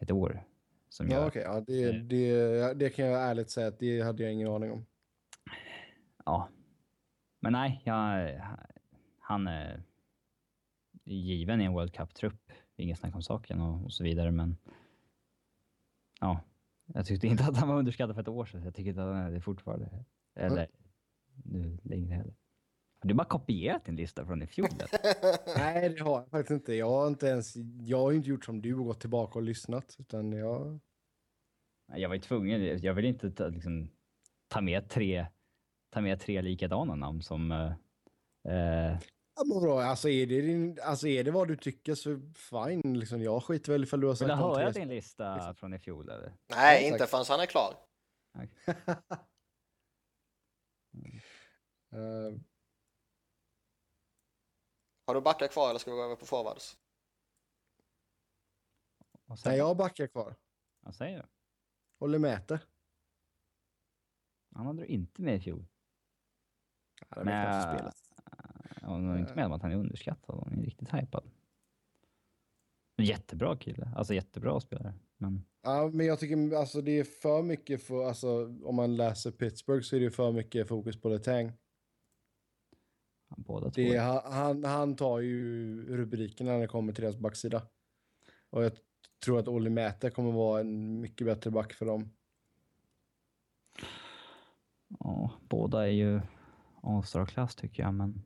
[0.00, 0.44] ett år.
[0.88, 1.42] Som Ja, okej.
[1.42, 2.08] ja, det, Mm.
[2.08, 4.86] det, det kan jag ärligt säga att det hade jag ingen aning om.
[6.24, 6.48] ja.
[7.40, 8.40] Men nej, jag,
[9.18, 9.82] han är
[11.04, 12.52] given i en World Cup-trupp.
[12.80, 14.56] Inget snack om saken och, och så vidare, men
[16.20, 16.40] ja.
[16.94, 18.64] Jag tyckte inte att han var underskattad för ett år sedan.
[18.64, 20.04] Jag tycker inte att han är det fortfarande.
[20.34, 20.68] Eller
[21.44, 22.34] nu längre heller.
[23.00, 24.68] Har du bara kopierat din lista från i fjol?
[25.56, 26.74] Nej, det har jag faktiskt inte.
[26.74, 29.96] Jag har inte ens, jag har inte gjort som du och gått tillbaka och lyssnat,
[29.98, 30.80] utan jag...
[31.94, 32.82] Jag var ju tvungen.
[32.82, 33.90] Jag vill inte ta, liksom,
[34.48, 35.26] ta med tre
[35.90, 37.52] ta med tre likadana namn som...
[38.48, 38.98] eh,
[39.40, 39.82] Ja, men bra.
[39.82, 42.98] Alltså är, det din, alltså är det vad du tycker så fine.
[42.98, 45.78] Liksom, jag skiter väl ifall du har vill du sagt höra din lista från i
[45.78, 46.36] fjol eller?
[46.48, 47.74] Nej, Ja, inte förrän han är klar.
[51.92, 52.38] Eh,
[55.06, 56.78] Har du backar kvar eller ska vi gå över på forwards?
[59.44, 60.36] Nej, jag backar kvar.
[60.80, 61.28] Vad säger du?
[61.98, 62.60] Håller med det.
[64.54, 65.66] Han hade du inte med i fjol.
[67.08, 67.92] Ja, det Men-
[68.80, 70.40] han är inte med om att han är underskattad.
[70.44, 71.24] Han är riktigt hypad.
[73.02, 73.92] Jättebra kille.
[73.96, 74.94] Alltså jättebra spelare.
[75.16, 79.30] Men Ja, men jag tycker alltså det är för mycket för, alltså om man läser
[79.30, 81.52] Pittsburgh så är det för mycket fokus på Letang.
[83.36, 83.80] båda två.
[83.82, 87.62] Det han- han, han tar ju rubrikerna när det kommer till deras backsida.
[88.50, 88.72] Och jag
[89.24, 92.10] tror att Olli Mäte kommer vara en mycket bättre back för dem.
[95.00, 96.20] Ja, båda är ju
[96.82, 98.22] All-star-klass tycker jag, men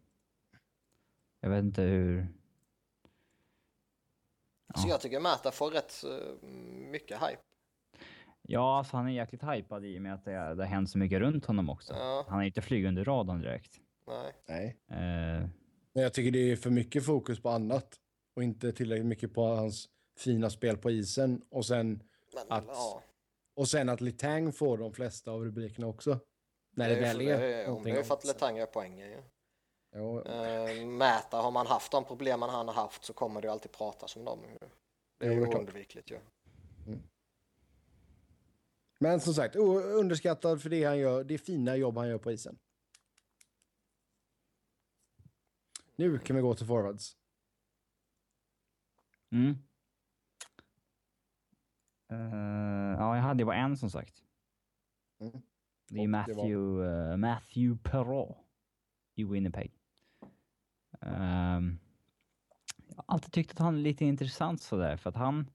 [1.44, 2.26] jag vet inte hur...
[4.74, 6.48] Så jag tycker Mata får rätt eh,
[6.90, 7.42] mycket hype.
[8.42, 10.90] Ja, alltså han är jäkligt hypad i och med att det, är- det har hänt
[10.90, 11.92] så mycket runt honom också.
[11.94, 12.24] Ja.
[12.28, 13.80] Han är inte flyg under radarn direkt.
[14.06, 14.32] Nej.
[14.48, 14.76] Nej.
[14.90, 15.48] Eh,
[15.92, 18.00] Men jag tycker det är för mycket fokus på annat.
[18.36, 19.88] Och inte tillräckligt mycket på hans
[20.18, 21.42] fina spel på isen.
[21.50, 22.02] Och sen
[22.34, 23.02] Men, Att- ja.
[23.56, 26.18] Och sen att Letang får de flesta av rubrikerna också.
[26.76, 28.24] När det, är väl är är, någonting det är för att.
[28.24, 29.14] Letang gör poängen ju.
[29.14, 29.22] Ja,
[29.94, 34.16] Eh, Mäta, har man haft de problemen han har haft så kommer det alltid pratas
[34.16, 34.38] om dem.
[34.42, 34.68] Det är Jo,
[35.18, 35.54] det är ju klart.
[35.54, 36.18] oundvikligt ju.
[38.98, 42.58] Men som sagt, underskattad för det han gör, det fina jobb han gör på isen.
[45.96, 47.16] Nu kan vi gå till forwards.
[49.30, 49.58] mm.
[52.08, 54.22] Eh, ja, jag hade ju bara en som sagt.
[55.20, 55.42] Mm.
[55.88, 58.36] Det är Och det Matthew, eh, Matthew Perrault
[59.14, 59.83] i Winnipeg.
[61.06, 61.78] Um,
[62.86, 65.50] jag har alltid tyckt att han är lite intressant sådär, för att han,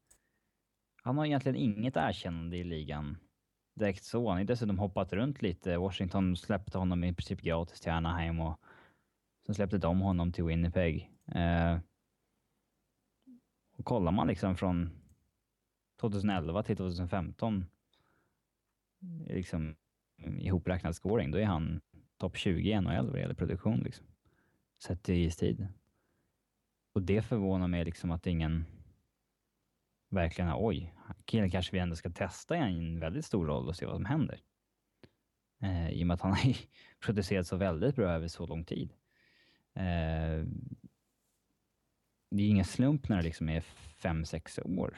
[1.04, 3.18] han har egentligen inget erkännande i ligan
[3.76, 4.30] direkt så.
[4.30, 5.78] Han har dessutom hoppat runt lite.
[5.78, 8.60] Washington släppte honom i princip gratis till Anaheim och
[9.46, 11.12] sen släppte de honom till Winnipeg.
[11.36, 11.80] Uh,
[13.78, 14.90] och kollar man liksom från
[16.00, 17.66] 2011 till 2015
[19.28, 19.76] liksom
[20.40, 21.82] ihopräknad scoring, då är han
[22.18, 24.09] topp 20 i NHL vad det gäller produktion liksom.
[24.80, 25.68] Sett i istid.
[26.94, 28.66] Och det förvånar mig liksom att ingen
[30.10, 30.94] verkligen har, oj,
[31.26, 34.06] killen kanske vi ändå ska testa i en väldigt stor roll och se vad som
[34.06, 34.42] händer.
[35.62, 36.56] Eh, I och med att han har
[37.00, 38.94] producerat så väldigt bra över så lång tid.
[39.74, 40.46] Eh,
[42.32, 44.98] det är ingen slump när det liksom är fem sex år.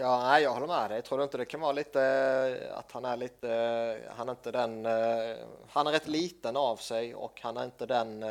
[0.00, 1.02] Ja, nej, jag håller med dig.
[1.02, 4.32] Tror du inte det kan vara lite eh, att han är lite, eh, han är
[4.32, 5.36] inte den, eh,
[5.68, 8.30] han är rätt liten av sig och han är inte den, Han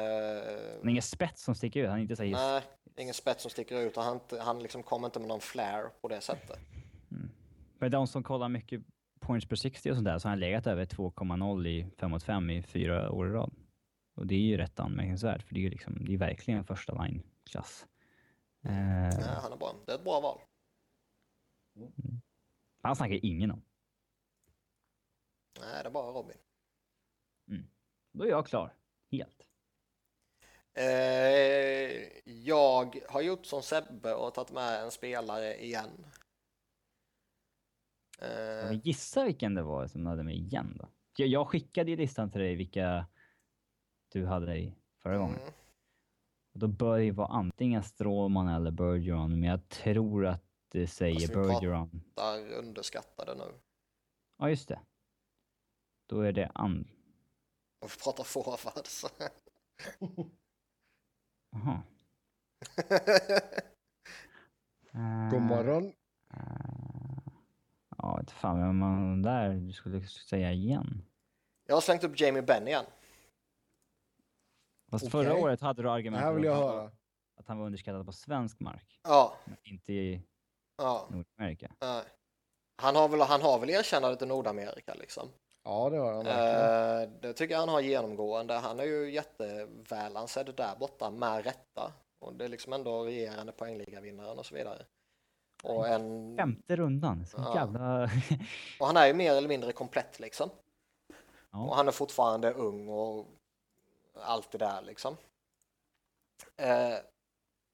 [0.88, 1.90] är ingen spets som sticker ut.
[1.90, 2.62] Han är inte så nej,
[2.96, 6.08] ingen spets som sticker ut och han, han liksom kommer inte med någon flair på
[6.08, 6.60] det sättet.
[7.80, 8.82] För de som kollar mycket
[9.20, 12.24] points per 60 och sånt där så har han legat över 2,0 i 5 mot
[12.24, 13.52] 5 i fyra år i rad.
[14.16, 17.04] Och det är ju rätt anmärkningsvärt för det är ju liksom, det är verkligen första
[17.04, 17.86] line-klass.
[18.62, 19.12] Nej,
[19.42, 19.76] han är bra.
[19.86, 20.40] Det är ett bra val.
[22.82, 23.62] Han snackar ingen om.
[25.60, 26.38] Nej, det är bara Robin.
[28.12, 28.74] Då är jag klar.
[29.12, 29.48] Helt.
[30.74, 30.84] Eh,
[32.26, 36.06] jag har gjort som Sebbe och tagit med en spelare igen.
[38.22, 40.88] Eh, gissa vilken det var som hade mig igen då.
[41.18, 43.08] Jag, jag skickade ju listan till dig vilka
[44.12, 45.36] du hade i förra gången.
[45.40, 45.54] mm,
[46.54, 50.88] Och då bör det ju vara antingen Strålman eller Bergeron, men jag tror att det
[50.88, 52.02] säger Fast vi pratar- Bergeron.
[52.16, 53.60] där underskattade nu.
[54.38, 54.80] Ja, just det.
[56.06, 56.88] Då är det an...
[57.80, 59.06] Och vi pratar forwards.
[61.52, 61.82] Jaha.
[64.94, 65.94] Eh, God morgon.
[66.34, 66.42] eh,
[67.98, 71.06] Ja, inte fan vem man där du skulle säga igen.
[71.66, 72.86] jag har slängt upp Jamie Benn igen.
[74.92, 75.12] Fast Okej.
[75.12, 76.94] förra året hade du argumentet att,
[77.36, 80.22] att han var underskattad på svensk mark, Ja, men inte i
[80.78, 81.08] ja.
[81.10, 81.72] Nordamerika.
[81.82, 82.04] nej.
[82.82, 85.30] Han har väl, han har väl erkännandet i Nordamerika liksom.
[85.64, 87.14] Ja, det har han verkligen.
[87.16, 88.54] Eh, det tycker jag han har genomgående.
[88.54, 91.94] Han är ju jättevälansedd där borta med rätta.
[92.20, 94.86] Och det är liksom ändå regerande poängligavinnaren och så vidare.
[95.64, 97.56] Och, en, Femte rundan, så Ja.
[97.56, 98.04] jävla...
[98.80, 100.50] och han är ju mer eller mindre komplett liksom.
[101.52, 101.60] Ja.
[101.60, 103.26] Och han är fortfarande ung och
[104.22, 105.18] allt det där liksom.
[106.58, 106.96] Eh,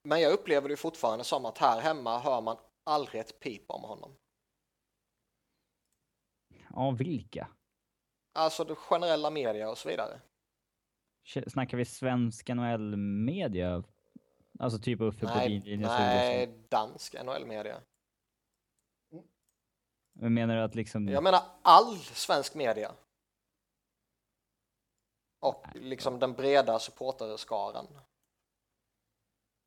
[0.03, 3.83] men jag upplever det fortfarande som att här hemma hör man aldrig ett pip om
[3.83, 4.15] honom.
[6.73, 7.47] ja, vilka?
[8.33, 10.21] Alltså det generella media och så vidare.
[11.47, 13.83] Snackar vi svensk NHL-media?
[14.59, 17.81] Alltså typ Uffe Bodin, Linus nej dansk NHL-media.
[20.13, 21.07] Men Menar du att liksom...
[21.07, 22.91] Jag menar all svensk media.
[25.39, 27.87] Och liksom den breda supporterskaran.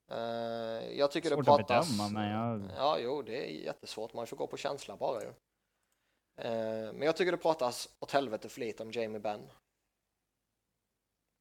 [0.08, 0.18] Eh,
[0.98, 1.88] jag tycker det Svårt att pratas...
[1.90, 4.12] bedöma, men jag- Ja, jo, det är jättesvårt.
[4.14, 5.28] Man får gå på känsla bara ju.
[6.38, 9.50] Eh, men jag tycker det pratas åt helvete för lite om Jamie Benn.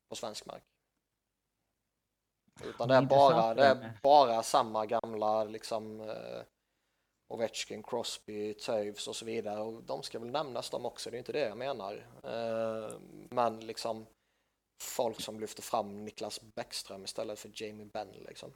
[0.09, 0.63] På svensk mark.
[2.63, 6.41] Utan det är, Det bara, det det är bara samma gamla liksom eh,
[7.27, 9.61] Ovechkin, Crosby, Toews och så vidare.
[9.61, 12.07] Och de ska väl nämnas de också, det är inte det jag menar.
[12.23, 14.05] Eh, men liksom
[14.81, 18.53] folk som lyfter fram Niklas Bäckström istället för Jamie Benn liksom.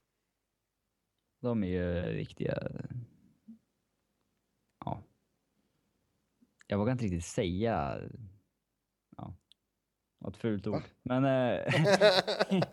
[1.40, 2.72] De är ju riktiga...
[4.86, 5.04] Ja.
[6.68, 8.02] Jag vågar inte riktigt säga...
[9.18, 9.34] Ja.
[10.20, 10.84] Något fult ord.
[11.02, 11.26] Men...
[11.26, 11.86] Eh,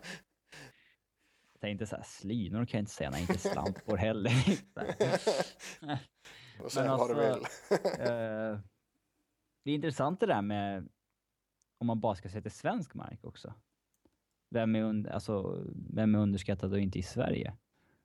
[1.51, 4.31] jag tänkte såhär, slynor kan jag inte säga, nej inte slampor heller.
[6.63, 7.79] Och säga vad du alltså- vill.
[7.99, 8.59] Eh,
[9.63, 10.89] det är intressant det där med
[11.77, 13.53] om man bara ska se till svensk mark också.
[14.49, 17.53] Vem är, und- alltså, vem är underskattad och inte i Sverige?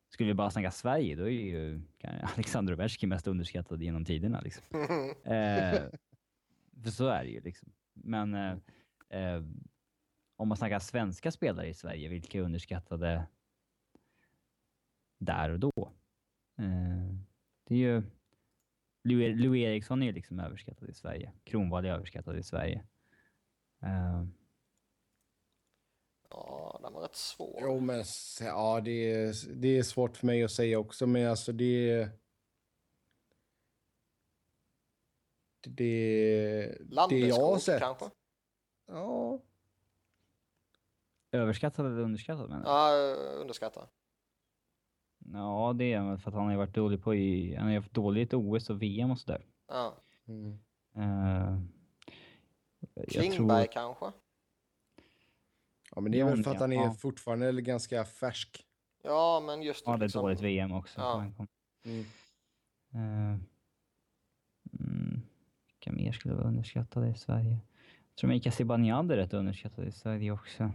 [0.08, 1.80] Skulle vi bara snacka Sverige, då är ju
[2.34, 4.40] Alexander Ovechkin mest underskattad genom tiderna.
[4.40, 4.64] Liksom.
[5.24, 5.82] Eh,
[6.82, 7.40] för så är det ju.
[7.40, 7.72] Liksom.
[7.92, 8.56] Men eh,
[9.08, 9.42] eh,
[10.36, 13.26] om man snackar svenska spelare i Sverige, vilka är underskattade
[15.18, 15.92] där och då?
[16.58, 17.14] Eh,
[17.66, 18.02] det är ju...
[19.04, 21.32] Louis Eriksson är ju liksom överskattad i Sverige.
[21.44, 22.84] Kronwall är överskattad i Sverige.
[23.82, 24.24] Eh,
[26.34, 27.58] Ja, den var rätt svår.
[27.60, 28.04] Jo, men
[28.40, 32.10] ja, det är, det är svårt för mig att säga också, men alltså det är...
[35.64, 36.78] Det,
[37.08, 37.80] det jag har sett.
[37.80, 38.10] kanske?
[38.86, 39.40] Ja,
[41.32, 42.68] överskattad eller underskattad menar du?
[42.70, 43.88] Ja, underskattad.
[45.32, 47.72] Ja, det är han väl för att han har varit dålig på i, han har
[47.72, 49.46] ju haft dåligt i OS och VM och sådär.
[49.68, 49.96] Ja.
[50.28, 50.58] mm.
[50.94, 51.81] Jag
[53.08, 54.18] Klingberg tror- kanske?
[55.94, 56.94] ja, men det är väl för att han är ja.
[56.94, 58.66] fortfarande ganska färsk.
[59.02, 61.00] Ja, men just Ja, det är liksom- dåligt VM också.
[61.00, 61.18] Ja.
[61.18, 61.46] Han kom-
[61.84, 62.04] Mm.
[64.80, 65.22] Mm,
[65.66, 67.50] vilka mer skulle vara underskattade i Sverige?
[68.08, 70.70] Jag tror Mika Zibanejad är rätt underskattad i Sverige också.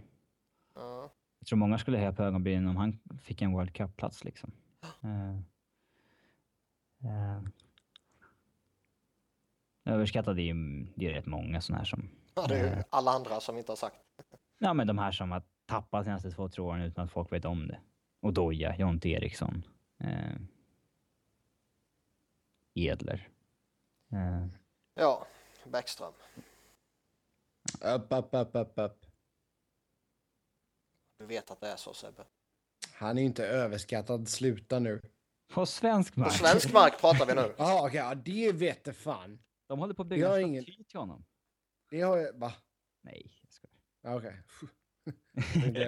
[0.76, 1.12] Ja.
[1.40, 4.52] Jag tror många skulle höja på ögonbrynen om han fick en World Cup-plats liksom.
[5.04, 5.38] Eh,
[7.10, 7.42] eh,
[9.88, 12.10] överskattade är ju det är rätt många sådana här som...
[12.36, 13.96] Ja, det är ju Eh, alla andra som vi inte har sagt.
[14.60, 17.46] Ja, men de här som har tappat senaste två, tre åren utan att folk vet
[17.46, 17.80] om det.
[18.22, 19.64] Och Doja, Jonte Eriksson.
[20.04, 20.36] Eh,
[22.76, 23.28] Edler.
[24.12, 24.46] Eh,
[24.96, 25.26] Ja,
[25.66, 26.14] Bäckström.
[27.82, 29.06] Upp, upp, upp, upp, upp.
[31.20, 32.24] Du vet att det är så Sebbe.
[32.94, 35.02] Han är inte överskattad, sluta nu.
[35.54, 36.32] på svensk På mark.
[36.32, 37.54] svensk mark pratar vi nu.
[37.58, 39.40] Jaha, okej, ja, det vete fan.
[39.68, 41.26] De håller på att Jag bygga har en ingen- staty till honom.
[41.90, 42.54] Det har jag, va?
[43.02, 43.78] Nej, jag skojar.
[44.02, 44.44] Ja, Okej.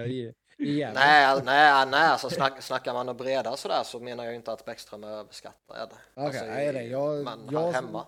[0.58, 0.94] Igen.
[0.94, 4.64] Nej, nej, nej, alltså snack, snackar man och breda sådär så menar jag inte att
[4.64, 5.88] Bäckström är överskattad.
[6.14, 8.06] Okej, Alltså, nej, nej, jag- men här jag- hemma.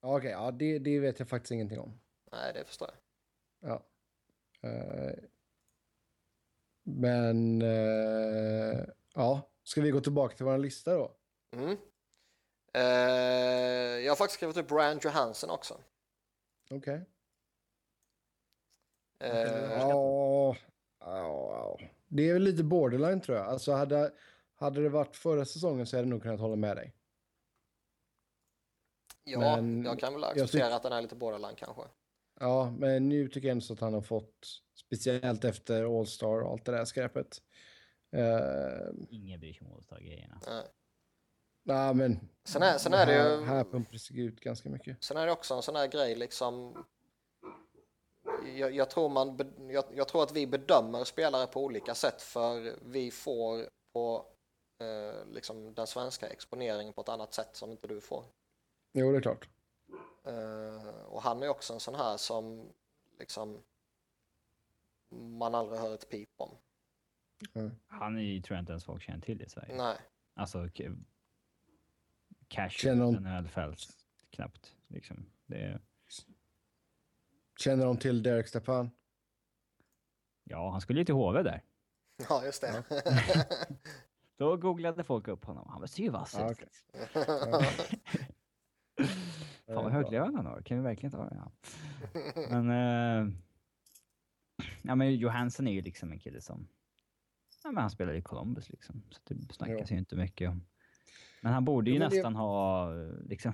[0.00, 2.00] Ja, Okej, ja, det, det vet jag faktiskt ingenting om.
[2.32, 2.90] Nej, det förstår
[3.60, 3.70] jag.
[3.70, 3.82] Ja.
[4.68, 5.14] Eh,
[6.84, 9.50] men, eh, ja.
[9.62, 11.16] Ska vi gå tillbaka till vår lista då?
[11.56, 11.76] Mm.
[12.76, 12.82] Eh,
[14.04, 15.80] jag har faktiskt skrivit upp Brian Johansson också.
[16.70, 17.04] Okej.
[19.24, 20.56] Eh, Ja,
[21.00, 21.78] ja.
[22.08, 23.46] Det är väl lite borderline tror jag.
[23.46, 24.12] Alltså hade,
[24.54, 26.94] hade det varit förra säsongen så hade jag nog kunnat hålla med dig.
[29.24, 31.82] ja, men jag kan väl acceptera att den är lite borderline kanske.
[32.40, 36.50] Ja, men nu tycker jag ändå så att han har fått, speciellt efter All-Star och
[36.50, 37.42] allt det där skräpet.
[38.16, 40.40] Uh, Ingen bryr sig om All-Star-grejerna.
[41.68, 45.04] Nej, men Sen är- sen är det ju- här pumpades det ut ganska mycket.
[45.04, 46.84] Sen är det också en sån här grej liksom.
[48.56, 49.38] Jag, jag, tror man,
[49.70, 54.26] jag, jag tror att vi bedömer spelare på olika sätt för vi får på
[54.78, 58.24] eh, liksom den svenska exponeringen på ett annat sätt som inte du får.
[58.92, 59.48] Jo, det är klart.
[60.24, 62.72] Eh, och han är också en sån här som
[63.18, 63.62] liksom
[65.10, 66.50] man aldrig hör ett pip om.
[67.86, 69.74] Han är ju, tror jag inte ens folk känner till i Sverige.
[69.76, 69.96] Nej,
[70.34, 70.68] Alltså,
[72.48, 73.88] k- Känner hon- NHL-fält
[74.30, 74.74] knappt.
[74.88, 75.26] Liksom.
[75.46, 75.80] Det är,
[77.58, 78.90] Känner de till Derek Stepan?
[80.44, 81.62] ja, han skulle ju till HV där.
[82.28, 82.84] ja just det.
[84.36, 85.68] Då googlade folk upp honom.
[85.68, 86.68] Han ser ju vass Ja, okej.
[89.66, 90.62] Fan vad hög lön han har.
[90.62, 91.36] Kan vi verkligen ta det?
[91.36, 91.52] Ja.
[92.50, 93.32] Men, eh,
[94.82, 96.68] ja, men Johansson är ju liksom en kille som...
[97.64, 99.02] Ja, men han spelar i Columbus liksom.
[99.10, 100.66] Så det snackas ju inte mycket om.
[101.46, 102.90] Men han borde ju men det- nästan ha
[103.24, 103.52] liksom...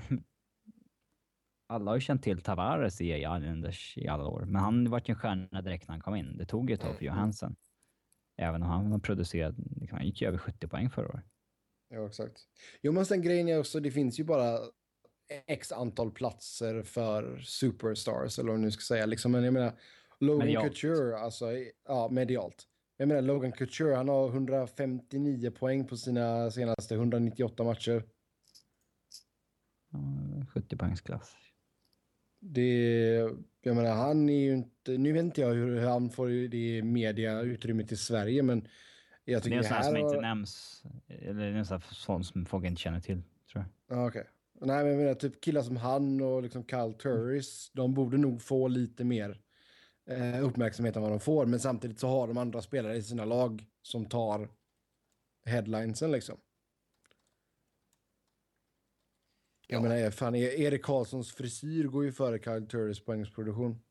[1.69, 4.45] Alla har ju känt till Tavares i Islanders i alla år.
[4.45, 6.37] Men han var ju en stjärna direkt när han kom in.
[6.37, 7.57] Det tog ju ett tag för Johansson.
[8.37, 11.25] Även om han har producerat, liksom, han gick ju över 70 poäng förra året.
[11.89, 12.41] Ja, exakt.
[12.83, 14.59] Jo, men sen grejen är också, det finns ju bara
[15.47, 19.07] x antal platser för superstars, eller vad man nu ska säga.
[19.07, 19.73] Liksom, men jag menar,
[20.21, 20.67] Logan Medialt.
[20.67, 21.47] Couture, alltså,
[21.89, 22.69] ja, medialt.
[23.03, 28.05] Jag menar Logan Couture, han har 159 poäng på sina senaste 198 matcher.
[29.93, 29.99] Ja,
[30.49, 31.37] 70 poängsklass.
[32.41, 33.15] Det,
[33.63, 34.99] jag menar, han är ju inte...
[34.99, 38.69] Nu vet inte jag hur han får det mediautrymmet i Sverige, men
[39.25, 40.83] jag Det är tycker en sån här som inte nämns.
[41.09, 43.23] Eller det är en sån sån som folk inte känner till,
[43.53, 43.99] tror jag.
[43.99, 44.25] Ja, okej.
[44.61, 48.43] Nej, men jag menar, typ killar som han och liksom Kyle Turris, de borde nog
[48.43, 49.42] få lite mer
[50.07, 51.47] eh, uppmärksamhet än vad de får.
[51.47, 54.49] Men samtidigt så har de andra spelare i sina lag som tar
[55.45, 56.41] headlinesen liksom.
[59.69, 59.83] Jag Ja.
[59.89, 63.83] menar, fan, E- Erik Karlssons frisyr går ju före Kyle Turris poängsproduktion.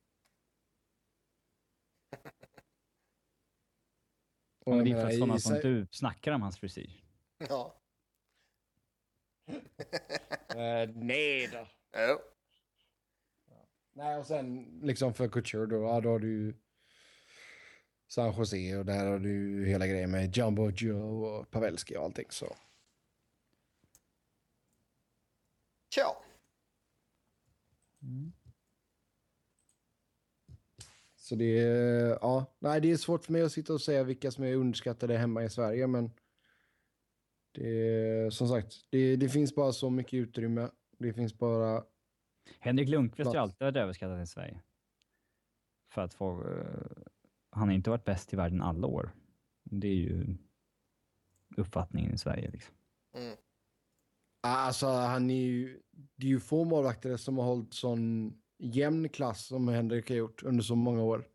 [4.65, 7.03] Och jag det är för sådana som du snackar om hans frisyr.
[7.49, 7.77] Ja.
[10.55, 11.67] Eh, nej då.
[11.97, 12.19] Jo.
[13.93, 16.55] Nej, och sen liksom för Couture då, ja, då har du
[18.07, 22.27] San Jose och där har du hela grejen med Jumbo Joe och Pavelski och allting
[22.29, 22.55] så.
[25.89, 26.17] Tja.
[31.15, 34.31] Så det är, ja, nej det är svårt för mig att sitta och säga vilka
[34.31, 36.11] som är underskattade hemma i Sverige men
[37.51, 40.69] det är som sagt, det, det finns bara så mycket utrymme.
[40.97, 41.83] Det finns bara,
[42.59, 44.61] Henrik Lundqvist har alltid varit överskattad i Sverige.
[45.93, 46.49] För att få...
[46.49, 47.03] eh,
[47.49, 49.11] han har inte varit bäst i världen alla år.
[49.63, 50.37] Det är ju
[51.57, 52.51] uppfattningen i Sverige.
[52.51, 52.75] Liksom.
[53.15, 53.37] Mm.
[54.43, 55.81] alltså han är ju,
[56.15, 60.43] det är ju få målvakter som har hållit sån jämn klass som Henrik har gjort
[60.43, 61.27] under så många år.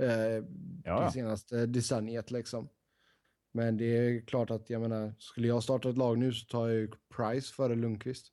[0.00, 0.44] Eh,
[0.84, 1.04] Ja.
[1.04, 2.68] det senaste decenniet liksom.
[3.52, 6.68] Men det är klart att jag menar, skulle jag starta ett lag nu så tar
[6.68, 8.32] jag ju Price före Lundqvist.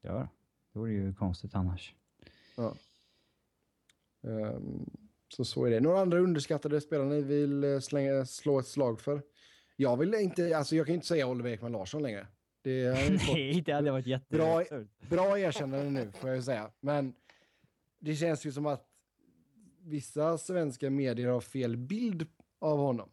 [0.00, 0.28] Ja,
[0.72, 1.94] det vore ju konstigt annars.
[2.56, 2.74] Ja.
[4.22, 4.90] Ehm,
[5.28, 5.80] så så är det.
[5.80, 9.22] Några andra underskattade spelare ni vill eh, slänga, slå ett slag för?
[9.76, 12.26] Jag vill inte, alltså jag kan inte säga Oliver Ekman Larsson längre.
[12.62, 12.92] Det
[13.28, 15.08] Nej, det hade varit Bra- jätteabsurt.
[15.10, 16.70] bra erkännande nu får jag ju säga.
[16.80, 17.14] Men
[17.98, 18.86] det känns ju som att
[19.82, 22.26] vissa svenska medier har fel bild
[22.58, 23.10] av honom.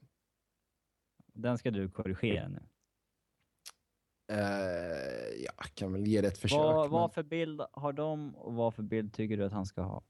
[1.34, 2.60] Den ska du korrigera nu.
[4.32, 4.38] Uh,
[5.44, 6.58] jag kan väl ge det ett försök.
[6.58, 9.66] Vad, men vad för bild har de och vad för bild tycker du att han
[9.66, 10.04] ska ha?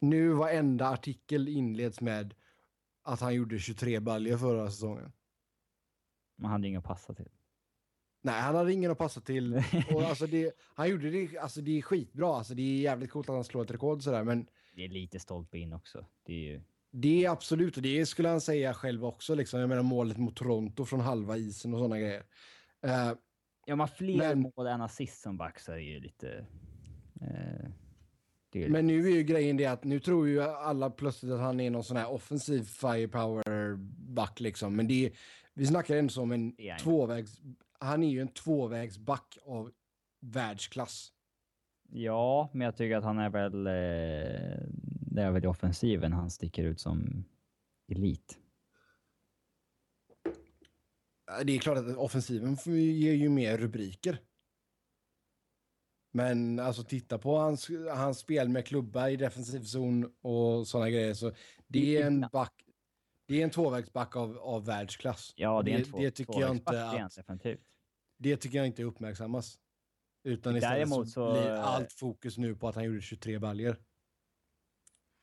[0.00, 2.34] Nu varenda artikel inleds med
[3.02, 5.12] att han gjorde 23 baljor förra säsongen.
[6.36, 7.28] Man hade inga att passa till.
[8.22, 9.54] Nej, han hade ingen att passa till.
[9.94, 12.36] Och alltså det, han gjorde det, alltså det är skitbra.
[12.36, 14.24] Alltså det är jävligt coolt att han slår ett rekord sådär.
[14.24, 16.06] Men Det är lite stolpe in också.
[16.26, 16.62] Det är ju...
[16.90, 19.34] det är absolut, och det skulle han säga själv också.
[19.34, 19.60] Liksom.
[19.60, 22.24] Jag menar målet mot Toronto från halva isen och sådana grejer.
[22.82, 23.12] Eh,
[23.66, 26.46] Ja, man fler Men- mål än assist som back så är ju lite...
[27.20, 27.68] Eh,
[28.68, 31.70] men nu är ju grejen det att nu tror ju alla plötsligt att han är
[31.70, 34.76] någon sån här offensiv firepower-back liksom.
[34.76, 35.12] Men det är,
[35.54, 36.76] vi snackar ändå som en ju.
[36.78, 37.40] tvåvägs...
[37.78, 39.70] Han är ju en tvåvägsback av
[40.20, 41.12] världsklass.
[41.90, 43.66] Ja, men jag tycker att han är väl...
[43.66, 44.62] Eh,
[45.10, 47.24] det är väl i offensiven han sticker ut som
[47.88, 48.38] elit.
[51.28, 54.18] Ja, Det är klart att offensiven ger ju mer rubriker.
[56.12, 61.14] Men alltså titta på hans, hans spel med klubba i defensiv zon och sådana grejer.
[61.14, 61.32] Så
[61.66, 62.52] det är en back.
[63.26, 65.32] Det är en tvåvägsback av, av världsklass.
[65.36, 67.60] Ja, det är en det, två, det tycker jag inte det att, definitivt.
[68.18, 69.58] det tycker jag inte uppmärksammas.
[70.24, 73.76] Utan istället Däremot så, så- blir allt fokus nu på att han gjorde 23 baljor.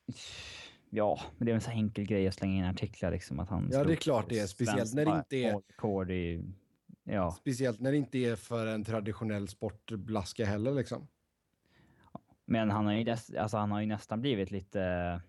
[0.96, 3.68] Ja, men det är en så enkel grej att slänga in artiklar liksom att han
[3.72, 6.44] Ja, det är klart det är, speciellt när det inte är- i...
[7.04, 11.08] Ja, Speciellt när det inte är för en traditionell sportblaska heller liksom.
[12.44, 15.20] men han har ju, dess, alltså, han har ju nästan blivit lite...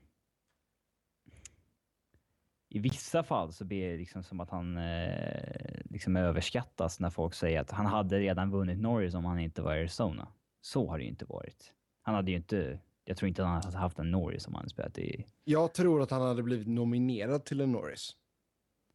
[2.70, 7.34] I vissa fall så blir det liksom som att han eh, liksom överskattas när folk
[7.34, 10.28] säger att han hade redan vunnit Norris om han inte var i Arizona.
[10.62, 11.74] Så har det ju inte varit.
[12.02, 12.80] Han hade ju inte...
[13.10, 15.26] Jag tror inte han hade haft en Norris om han hade spelat i...
[15.44, 18.16] Jag tror att han hade blivit nominerad till en Norris.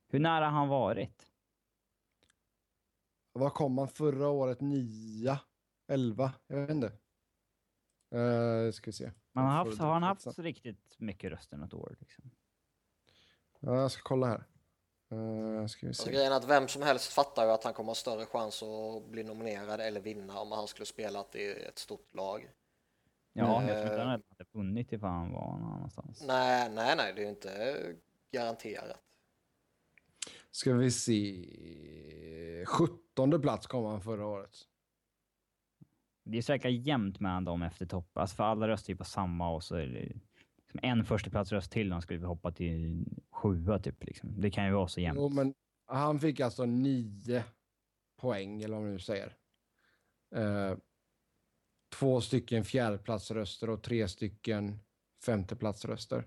[0.09, 1.27] Hur nära har han varit?
[3.33, 4.61] Vad kom han förra året?
[4.61, 5.41] Nia?
[5.89, 6.33] Elva?
[6.47, 6.93] Jag vet inte.
[8.15, 9.13] Uh, ska vi se.
[9.33, 11.97] Man har, haft, har han haft riktigt mycket röster något år?
[12.01, 12.31] Liksom?
[13.61, 14.45] Ja, jag ska kolla här.
[15.13, 16.13] Uh, ska vi Alltså, se.
[16.13, 19.11] grejen är att vem som helst fattar ju att han kommer ha större chans att
[19.11, 22.51] bli nominerad eller vinna om han skulle spelat i ett stort lag.
[23.33, 23.69] Ja, Eh.
[23.69, 26.23] jag tror inte han hade vunnit ifall han var någon annanstans.
[26.27, 27.95] Nej, nej, nej, det är ju inte
[28.33, 28.99] garanterat.
[30.51, 32.65] Ska vi se.
[32.67, 34.57] 17 plats kom han förra året.
[36.25, 38.17] Det är jäkla jämnt mellan dem efter topp.
[38.19, 40.01] Alltså för alla röstar ju på samma och så är det
[40.57, 44.05] liksom en förstaplatsröst till de skulle vi hoppa till sjua typ.
[44.05, 44.41] Liksom.
[44.41, 45.21] Det kan ju vara så jämnt.
[45.21, 45.55] Jo, men
[45.87, 47.45] han fick alltså nio
[48.17, 49.37] poäng, eller vad man nu säger.
[50.35, 50.77] Eh,
[51.93, 54.79] två stycken fjärdeplatsröster och tre stycken
[55.25, 56.19] femteplatsröster.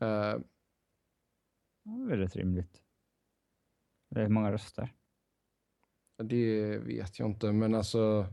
[0.00, 0.38] Eh,
[1.84, 2.82] Det är rätt rimligt.
[4.10, 4.94] Det är många röster.
[6.22, 8.26] det vet jag inte, men alltså...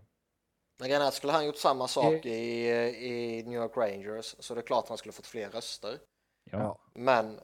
[0.79, 4.53] Men grejen är skulle han gjort samma sak Det- i, i New York Rangers så
[4.55, 5.99] det är klart att han skulle fått fler röster.
[6.43, 6.57] Ja.
[6.59, 6.81] Ja.
[6.93, 7.39] Men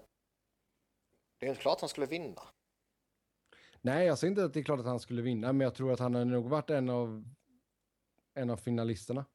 [1.38, 2.41] det är inte klart att han skulle vinna.
[3.81, 5.91] Nej, jag säger inte att det är klart att han skulle vinna, men jag tror
[5.91, 7.26] att han har nog varit en av,
[8.34, 9.26] en av finalisterna.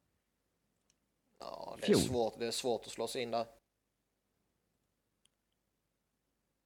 [1.39, 1.99] Ja, det är, Fjol.
[1.99, 3.45] svårt, det är svårt att slå sig in där.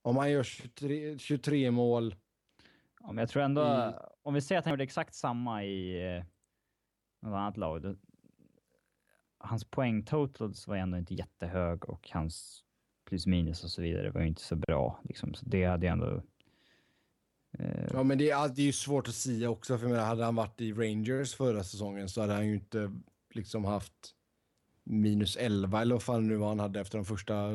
[0.01, 2.15] Om han gör 23, 23 mål.
[2.99, 6.07] Ja, men jag tror ändå, I- om vi säger att han gjorde exakt samma i
[6.18, 6.23] eh,
[7.22, 7.81] något annat lag.
[7.81, 7.95] Då,
[9.38, 12.64] hans poäng totals var ändå inte jättehög och hans
[13.05, 14.99] plus minus och så vidare var ju inte så bra.
[15.03, 15.34] Liksom.
[15.34, 16.23] Så det hade ju ändå...
[17.59, 20.05] Eh, Ja, men det är, det är ju svårt att säga också, för jag menar,
[20.05, 22.91] hade han varit i Rangers förra säsongen så hade han ju inte
[23.34, 24.15] liksom haft
[24.84, 27.49] minus 11 eller vad fan nu var han hade efter de första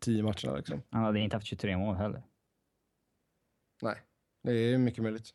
[0.00, 0.82] 10 matcherna liksom.
[0.90, 2.22] han hade inte haft 23 mål heller.
[4.42, 5.30] Nej, det är mycket möjligt.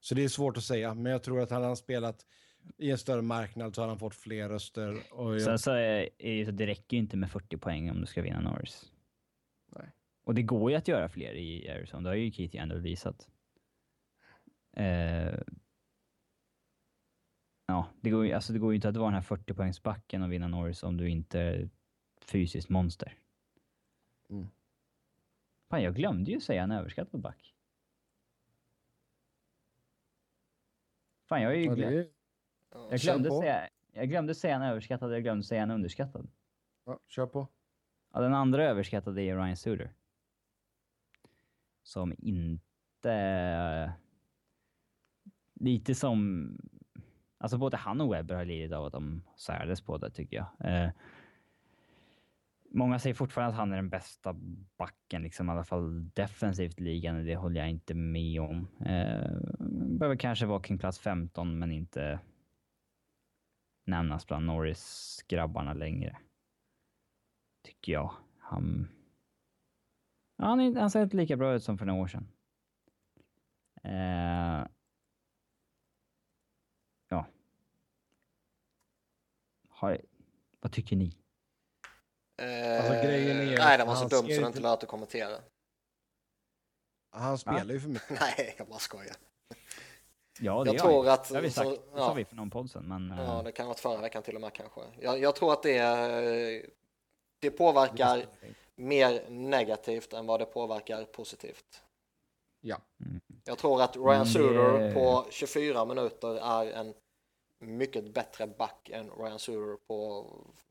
[0.00, 2.26] Så det är svårt att säga, men jag tror att hade han spelat
[2.78, 5.02] i en större marknad så hade han fått fler röster.
[5.10, 8.06] Och jag, Sen så är är det räcker ju inte med 40 poäng om du
[8.06, 8.92] ska vinna Norris.
[10.24, 12.02] Och det går ju att göra fler i Arizona.
[12.02, 13.28] Det har ju Keith ändå visat.
[14.72, 15.38] Eh,
[17.66, 20.32] ja, det går, ju, alltså det går ju inte att vara den här 40-poängsbacken och
[20.32, 21.70] vinna Norris om du inte är
[22.20, 23.18] fysiskt monster.
[24.28, 24.48] Mm.
[25.70, 27.54] Fan, jag glömde ju säga en överskattad back.
[31.28, 32.08] Fan, jag, är ju ja, glöm, det är,
[32.74, 36.28] Ja, jag, glömde säga, jag glömde säga en överskattad, jag glömde säga en underskattad.
[36.84, 37.48] ja, kör på.
[38.12, 39.92] Ja, den andra överskattade är Ryan Suter.
[41.84, 43.92] Som inte...
[45.54, 46.48] Lite som...
[47.38, 50.70] Alltså både han och Webber har lidit av att de särdes på det tycker jag.
[50.70, 50.90] Eh,
[52.70, 54.32] många säger fortfarande att han är den bästa
[54.78, 57.24] backen, liksom, i alla fall defensivt i ligan.
[57.24, 58.68] Det håller jag inte med om.
[58.80, 59.30] Eh,
[59.98, 62.20] behöver kanske vara kring plats 15 men inte
[63.84, 66.16] nämnas bland Norris-grabbarna längre
[67.64, 68.12] tycker jag.
[68.38, 68.88] Han,
[70.36, 72.28] ja, han, är, han ser inte lika bra ut som för några år sedan.
[73.84, 74.66] Eh,
[77.08, 77.26] ja.
[79.68, 80.00] Har,
[80.60, 81.16] vad tycker ni?
[82.42, 85.36] Eh, Alltså, grejen är nej, det var så ser så det inte- lönt att kommentera.
[87.10, 88.10] Han spelar ju för mycket.
[88.20, 89.16] Nej, jag bara skojar.
[90.40, 91.12] Ja, det Jag tror han.
[91.14, 91.28] att...
[91.28, 91.68] Det har vi sagt.
[91.68, 93.10] så- Det sa ja, vi för någon podd sen, men...
[93.10, 94.80] eh, ja, det kan ha varit förra veckan till och med kanske.
[95.00, 96.70] Jag, jag tror att det, eh,
[97.38, 98.26] det påverkar
[98.76, 101.82] mer negativt än vad det påverkar positivt.
[102.60, 102.80] Ja.
[103.44, 106.94] Jag tror att Ryan det- Suter på 24 minuter är en
[107.58, 110.26] mycket bättre back än Ryan Suter på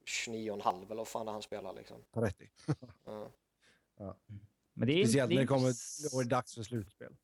[0.06, 1.98] 29,5 eller vad fan det han spelar liksom.
[2.12, 2.50] Har rätt i.
[3.98, 4.16] Ja.
[4.74, 5.74] men det är, Speciellt när det kommer
[6.14, 7.16] då är det dags för slutspel.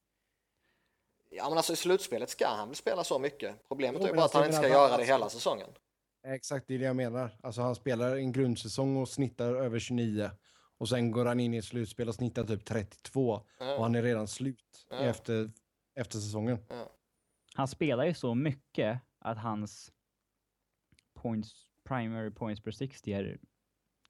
[1.29, 3.67] Ja men alltså i slutspelet ska han väl spela så mycket.
[3.67, 5.69] Problemet Jo, är ju bara att alltså, han inte ska menar, göra det hela säsongen.
[6.27, 7.37] Exakt, det är det jag menar.
[7.43, 10.31] Alltså han spelar en grundsäsong och snittar över 29.
[10.79, 13.29] Och sen går han in i ett slutspel och snittar typ 32.
[13.31, 13.81] Och Ja.
[13.81, 14.97] han är redan slut Ja.
[14.97, 15.51] efter,
[15.95, 16.57] efter säsongen.
[17.55, 19.91] Han spelar ju så mycket att hans
[21.13, 23.39] points, primary points per 60 är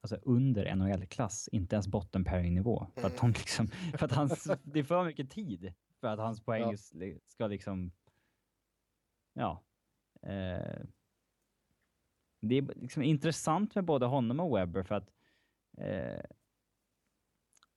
[0.02, 2.88] alltså under NHL-klass, inte ens bottom pairing-nivå.
[2.96, 6.42] För att, de liksom, för att hans, det är för mycket tid för att hans
[6.42, 6.62] poäng
[6.94, 7.18] Ja.
[7.28, 7.92] ska liksom...
[9.34, 9.64] Ja.
[10.22, 10.82] Eh,
[12.42, 15.10] det är liksom intressant med både honom och Webber för att
[15.78, 16.24] eh,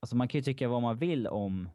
[0.02, 1.68] alltså man kan ju tycka vad man vill om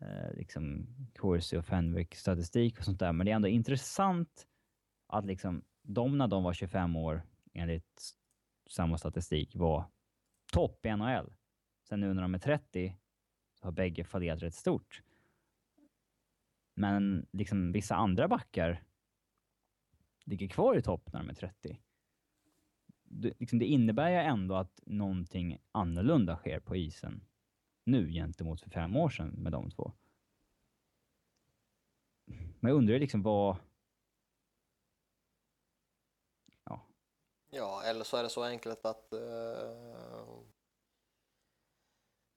[0.00, 4.46] eh, liksom Corsi och Fenwick statistik och sånt där, men det är ändå intressant
[5.06, 7.22] att liksom de när de var 25 år
[7.54, 8.14] enligt
[8.70, 9.84] samma statistik var
[10.52, 11.32] topp i NHL.
[11.88, 12.96] Sen nu när de är 30
[13.54, 15.02] så har bägge fallerat rätt stort.
[16.74, 18.82] Men liksom vissa andra backar
[20.24, 21.80] ligger kvar i topp när de är 30.
[23.04, 27.24] Det, liksom, det innebär ju ändå att någonting annorlunda sker på isen
[27.90, 29.92] nu gentemot för fem år sedan med de två.
[32.60, 33.56] Men jag undrar liksom vad...
[36.64, 36.86] Ja,
[37.50, 40.38] Ja, eller så är det så enkelt att eh,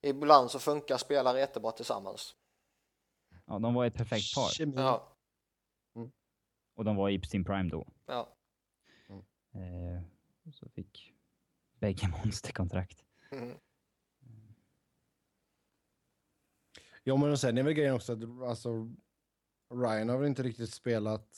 [0.02, 2.36] ibland så funkar spelare jättebra tillsammans.
[3.46, 4.50] ja de var ett perfekt par.
[4.76, 5.10] Ja.
[6.74, 7.86] Och de var i sin prime då.
[8.06, 8.36] Ja.
[9.52, 10.02] Eh,
[10.52, 11.12] så fick
[11.78, 13.04] bägge monsterkontrakt.
[13.30, 13.58] Mm.
[17.04, 18.88] Ja, men sen är väl grejen också att alltså,
[19.74, 21.36] Ryan har väl inte riktigt spelat...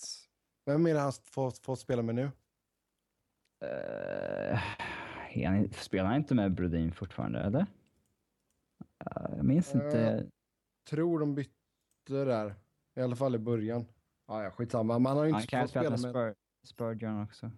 [0.66, 2.30] Vem är det han fått, fått spela med nu?
[3.64, 4.58] Uh,
[5.44, 7.60] han, spelar han inte med Brodin fortfarande, eller?
[7.60, 10.30] Uh, jag minns Uh, inte.
[10.88, 11.54] Tror de bytte
[12.06, 12.54] där.
[12.96, 13.86] I alla fall i början.
[14.26, 14.98] Ah, ja, skitsamma.
[14.98, 16.00] Man har ju Han inte kan fått spela med...
[16.00, 16.34] Spur,
[16.64, 17.50] Spurgeon också.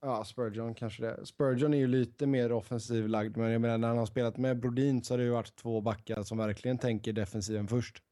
[0.00, 1.26] Ja, Spurgeon kanske det.
[1.26, 4.60] Spurgeon är ju lite mer offensiv lagd, men jag menar när han har spelat med
[4.60, 8.02] Brodin så har det ju varit två backar som verkligen tänker defensiven först.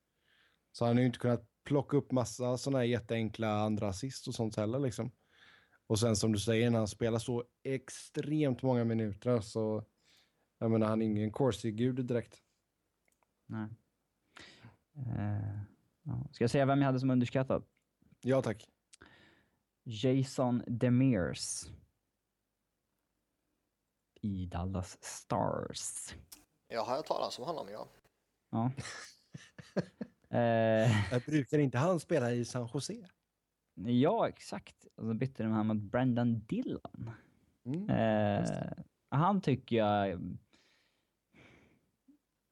[0.72, 4.34] Så han har ju inte kunnat plocka upp massa sådana här jätteenkla andra assist och
[4.34, 5.12] sånt heller liksom.
[5.86, 9.84] Och sen som du säger, när han spelar så extremt många minuter så,
[10.58, 12.38] jag menar han är ingen Corsi-gud direkt.
[13.46, 13.68] Nej.
[14.96, 15.60] Uh,
[16.02, 16.28] ja.
[16.32, 17.64] Ska jag säga vem jag hade som underskattad?
[18.20, 18.73] Ja tack.
[19.84, 21.70] Jason Demers.
[24.20, 26.14] I Dallas Stars.
[26.68, 27.88] Jag har hört talas om honom, ja.
[28.50, 28.72] Ja.
[30.38, 33.08] eh, Jag brukar inte han spela i San Jose?
[33.74, 34.86] ja, exakt.
[34.94, 37.10] Och så bytte de här mot Brendan Dillon.
[37.64, 37.90] Mm.
[37.90, 38.72] Eh,
[39.10, 40.20] han tycker jag...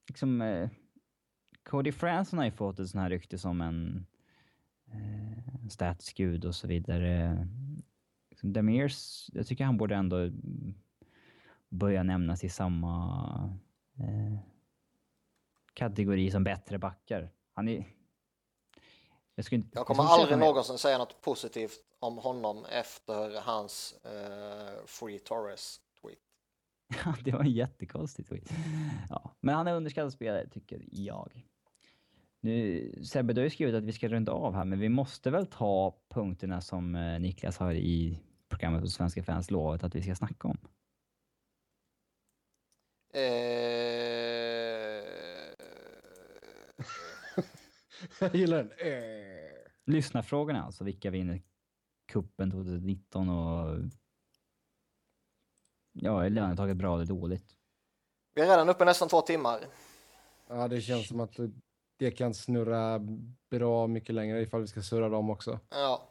[0.09, 0.43] Liksom...
[0.43, 0.71] Eh,
[1.65, 4.07] Cody Franson har ju fått ett sånt här rykte som en
[4.93, 7.49] eh, statsgud och så vidare.
[8.31, 10.31] Liksom Demirs, jag tycker han borde ändå
[11.69, 13.59] börja nämnas i samma
[13.99, 14.39] eh,
[15.75, 17.31] kategori som bättre backar.
[17.53, 17.85] Han är...
[19.35, 23.95] Jag, skulle inte, Jag kommer säga aldrig någonsin säga något positivt om honom efter hans
[24.05, 26.19] eh, Free Torres tweet.
[27.25, 28.51] Det var en jättekonstig tweet.
[29.11, 31.47] Ja, men han är underskattad spelare, tycker jag.
[32.45, 35.31] Nu, Sebbe, du har ju skrivit att vi ska runda av här, men vi måste
[35.31, 40.03] väl ta punkterna som eh, Niklas har i programmet på Svenska fans lovat att vi
[40.03, 40.59] ska snacka om.
[43.15, 43.23] Eh,
[48.21, 48.71] Jag gillar den.
[48.71, 49.53] Eh.
[49.85, 51.43] Lyssnarfrågorna alltså, vilka vinner
[52.13, 53.79] kuppen 2019 och...
[55.93, 57.57] Ja, är lönetaget bra eller dåligt?
[58.35, 59.61] vi är redan uppe nästan två timmar.
[60.49, 61.39] Ja, det känns som att
[61.97, 63.01] det kan snurra
[63.51, 65.61] bra mycket längre ifall vi ska surra dem också.
[65.71, 66.03] Ja,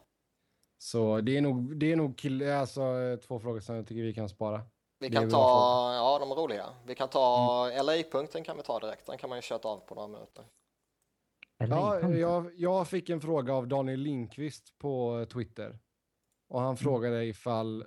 [0.78, 2.84] Så det är nog, det är nog kill, alltså,
[3.28, 4.62] två frågor som jag tycker vi kan spara.
[4.99, 6.66] vi kan ta, ja de är roliga.
[6.86, 9.06] Vi kan ta LA-punkten kan vi ta direkt.
[9.06, 10.45] Den kan man ju köta av på några minuter.
[11.58, 15.80] Ja, jag, jag fick en fråga av Daniel Lindqvist på Twitter.
[16.48, 17.86] Och han frågade ifall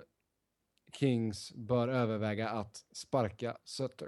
[0.93, 4.07] Kings bör överväga att sparka Sutter.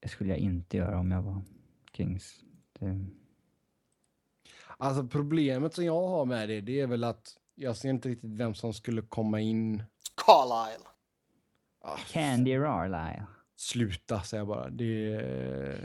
[0.00, 1.42] Det skulle jag inte göra om jag var
[1.96, 2.40] Kings.
[2.78, 3.06] Det...
[4.78, 8.30] Alltså problemet som jag har med det, det är väl att jag ser inte riktigt
[8.34, 9.82] vem som skulle komma in.
[10.26, 10.86] Carlisle.
[11.84, 13.26] Ah, Candy Rarlyle.
[13.56, 14.70] Sluta, säger jag bara.
[14.70, 15.16] Det,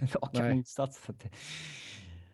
[0.14, 0.56] Raka nej.
[0.56, 1.16] motsatsen.
[1.18, 1.32] till-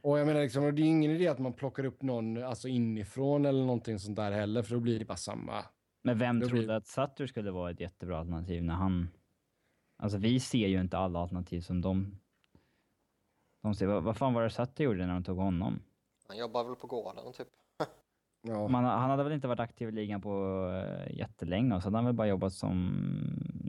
[0.01, 3.45] Och jag menar liksom, det är ingen idé att man plockar upp någon alltså inifrån
[3.45, 5.65] eller någonting sånt där heller, för då blir det bara samma.
[6.03, 9.09] Men vem Då trodde blir- att Sutter skulle vara ett jättebra alternativ när han...
[9.97, 12.19] Alltså vi ser ju inte alla alternativ som de...
[13.71, 15.79] Ser, vad, vad fan var det Sutter gjorde när de tog honom?
[16.27, 17.47] Han jobbar väl på gården typ.
[18.45, 18.67] Ja.
[18.67, 21.97] Man, han hade väl inte varit aktiv i ligan på uh, jättelänge och så hade
[21.97, 22.93] han väl bara jobbat som...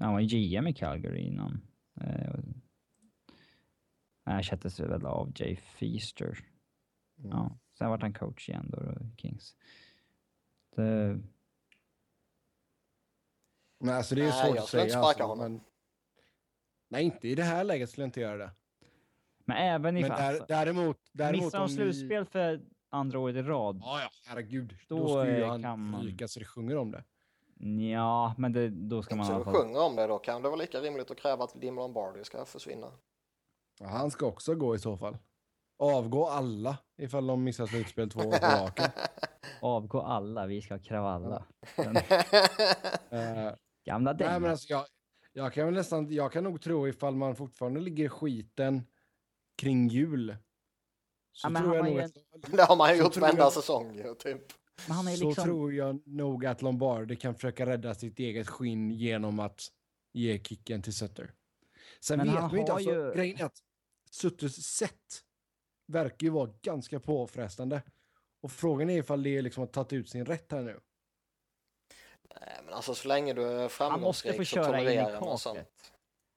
[0.01, 1.61] Han var GM i Calgary innan.
[2.01, 2.41] Uh,
[4.25, 6.39] ersattes väl av Jay Feaster.
[7.16, 7.59] Ja.
[7.79, 9.57] Sen vart han coach igen då, då Kings.
[10.77, 11.19] Det,
[13.79, 14.85] Nej, alltså det är Nej, svårt jag att skulle säga.
[14.85, 15.53] inte sparka alltså, honom.
[15.53, 15.61] Men...
[16.89, 18.51] Nej, inte i det här läget skulle jag inte göra det.
[19.45, 20.19] Men även Men ifall...
[20.19, 20.97] där, alltså, däremot...
[21.12, 22.61] däremot missar de om ni- slutspel för
[22.91, 23.79] andra året i rad?
[23.83, 24.75] Ja, ja, herregud.
[24.89, 27.05] Då, Då, skulle ju han ryka så det sjunger om det.
[27.93, 29.55] Ja, men det, då ska man alla du fall...
[29.55, 32.45] sjunger om det då kan det vara lika rimligt att kräva att Dim Lombardi ska
[32.45, 32.93] försvinna.
[33.81, 35.16] Ja, han ska också gå i så fall.
[35.79, 38.91] Avgå alla ifall de missar slutspel två år på raken.
[39.61, 41.45] Avgå alla, vi ska kravalla.
[41.77, 41.97] Den
[43.11, 43.53] Eh,
[43.85, 44.85] gamla nej, men alltså jag,
[45.33, 48.83] jag kan väl nästan, jag kan nog tro ifall man fortfarande ligger i skiten
[49.57, 50.37] kring jul.
[51.33, 52.15] Så Ja, tror jag nog ju att,
[52.53, 54.43] Det har man ju gjort varenda jag- säsong ju, typ.
[54.89, 55.45] Men han är så liksom...
[55.45, 59.61] tror jag nog att Lombardi kan försöka rädda sitt eget skinn genom att
[60.13, 61.33] ge kicken till Sutter.
[62.01, 63.59] Sen Men vet han man inte, har alltså, ju- grejen är att
[64.11, 65.23] Sutters sätt
[65.87, 67.83] verkar ju vara ganska påfrestande.
[68.43, 70.81] Och frågan är ifall det är liksom har tagit ut sin rätt här nu.
[72.41, 75.59] Nej, men alltså så länge du är framgångsrik så tolererar man sånt.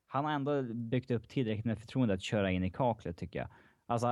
[0.08, 3.50] Han har ändå byggt upp tillräckligt med förtroende att köra in i kaklet tycker jag.
[3.86, 4.08] Alltså,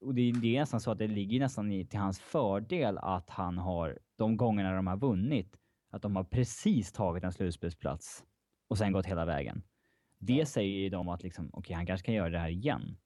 [0.00, 3.30] och det, det är nästan så att det ligger nästan i, till hans fördel att
[3.30, 5.56] han har, de gångerna de har vunnit,
[5.90, 8.24] att de har precis tagit en slutspelsplats
[8.68, 9.62] och sen gått hela vägen.
[10.18, 10.46] Det Ja.
[10.46, 12.96] säger ju dem att liksom, okej, han kanske kan göra det här igen.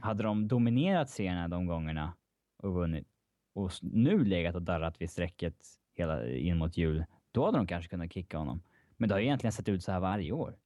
[0.00, 2.16] Hade de dominerat serierna de gångerna
[2.58, 3.08] och vunnit
[3.54, 5.56] och nu legat och darrat vid strecket
[5.94, 8.62] hela in mot jul, då hade de kanske kunnat kicka honom.
[8.96, 10.56] Men det har ju egentligen sett ut så här varje år.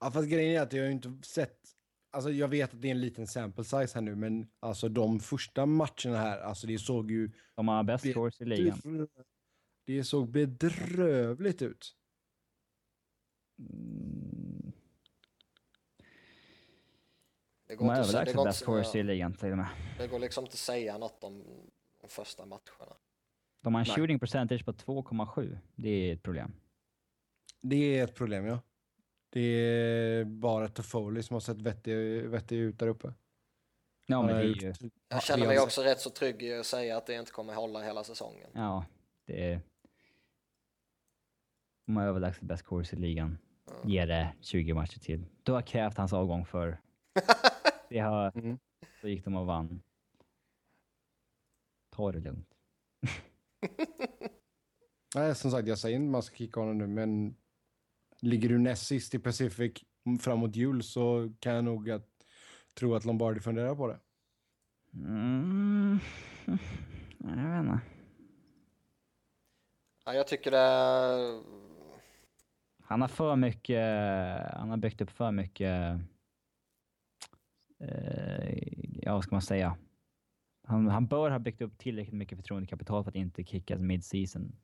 [0.00, 1.58] Ja, fast grejen är att jag har inte sett...
[2.10, 5.20] Alltså jag vet att det är en liten sample size här nu, men alltså de
[5.20, 7.30] första matcherna här, alltså det såg ju...
[7.54, 9.08] De har bäst scores i ligan.
[9.86, 11.96] Det såg bedrövligt ut.
[13.58, 14.72] Mm,
[17.66, 19.56] Det De går, har säga- det, överlägset går bäst scores inte, i ligan till och
[19.56, 19.68] med.
[19.98, 21.44] det går liksom inte att säga något om
[22.00, 22.96] de första matcherna.
[23.60, 23.96] De har en Nej.
[23.96, 25.58] shooting percentage på 2,7.
[25.74, 26.52] Det är ett problem.
[27.60, 28.60] Det är ett problem, ja.
[29.32, 33.12] Det är bara Toffoli som har sett vettig, vettig ut där uppe.
[34.06, 34.74] Ja, men det är ju...
[34.80, 37.54] Ja, Jag känner mig också rätt så trygg i att säga att det inte kommer
[37.54, 38.50] hålla hela säsongen.
[38.52, 38.84] Ja,
[39.26, 39.60] det är...
[41.86, 43.38] De har överlägset bäst scores i ligan.
[43.66, 43.72] Ja.
[43.84, 45.24] Ge det 20 matcher till.
[45.42, 46.80] Du har krävt hans avgång för.
[47.88, 48.38] Det har...
[48.38, 48.58] Mm.
[49.00, 49.82] Så gick de och vann.
[51.90, 52.54] Ta det lugnt.
[55.14, 57.36] Nej, som sagt, jag säger inte man ska kicka honom nu, men
[58.22, 59.72] ligger du näst sist i Pacific
[60.20, 62.08] framåt jul så kan jag nog att,
[62.74, 63.98] tro att Lombardi funderar på det.
[64.94, 65.98] Mm.
[67.18, 67.80] Jag vet inte.
[70.04, 71.42] Ja, jag tycker det...
[72.84, 73.82] Han har för mycket,
[74.52, 76.00] han har byggt upp för mycket,
[77.78, 78.58] eh,
[79.02, 79.76] ja vad ska man säga?
[80.64, 84.56] Han, han bör ha byggt upp tillräckligt mycket förtroendekapital för att inte kickas mid-season.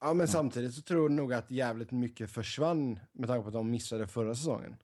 [0.00, 3.54] Ja, men samtidigt så tror jag nog att jävligt mycket försvann med tanke på att
[3.54, 4.76] de missade förra säsongen.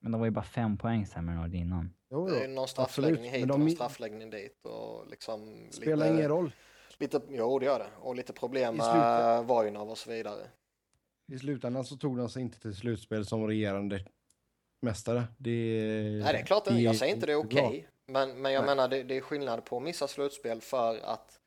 [0.00, 1.94] Men de var ju bara fem poäng sämre än året innan.
[2.10, 5.68] Jo, Det är jo, någon straffläggning absolut, hit och de någon straffläggning dit och liksom...
[5.70, 6.52] spelar lite, ingen roll.
[6.98, 7.88] Lite, jo, det gör det.
[8.00, 10.46] Och lite problem med Vojnov och så vidare.
[11.32, 14.04] I slutändan så tog de sig inte till slutspel som regerande
[14.82, 15.24] mästare.
[15.38, 15.50] Det,
[16.24, 17.88] Nej, det är klart, det, jag säger inte det är okej.
[18.06, 18.76] Men, men jag Nej.
[18.76, 21.40] menar, det, det är skillnad på att missa slutspel för att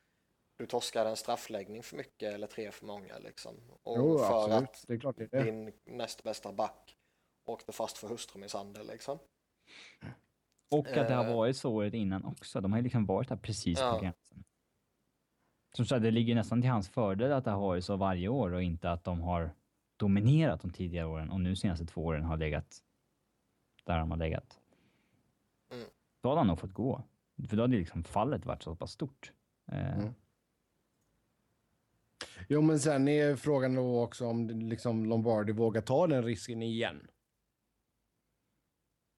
[0.62, 3.54] du torskade en straffläggning för mycket eller tre för många liksom.
[3.82, 4.62] Och Jo, för absolut.
[4.68, 5.50] att Det är klart det är det.
[5.50, 6.96] din näst bästa back
[7.44, 9.18] åkte fast för hustrumisshandel liksom.
[10.70, 11.34] Och att det har Eh.
[11.36, 12.60] varit så året innan också.
[12.60, 13.92] De har ju liksom varit där precis Ja.
[13.94, 14.44] på gränsen.
[15.76, 18.52] Som sagt, det ligger nästan till hans fördel att det har varit så varje år
[18.52, 19.54] och inte att de har
[19.96, 22.82] dominerat de tidigare åren och nu senaste två åren har legat
[23.84, 24.60] där de har legat.
[25.72, 25.86] Mm.
[26.20, 27.02] Då hade han nog fått gå.
[27.48, 29.32] För då hade liksom fallet varit så pass stort.
[29.72, 30.14] Eh, Mm.
[32.48, 37.08] Jo, men sen är frågan då också om liksom Lombardi vågar ta den risken igen.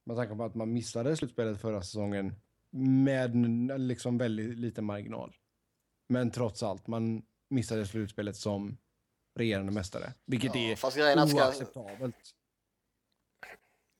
[0.07, 2.35] Med tanke på att man missade slutspelet förra säsongen
[2.77, 3.37] med
[3.81, 5.37] liksom väldigt liten marginal.
[6.09, 8.79] Men trots allt, man missade slutspelet som
[9.39, 10.15] regerande mästare.
[10.27, 12.35] Vilket Ja, är fast grejen är att ska, oacceptabelt.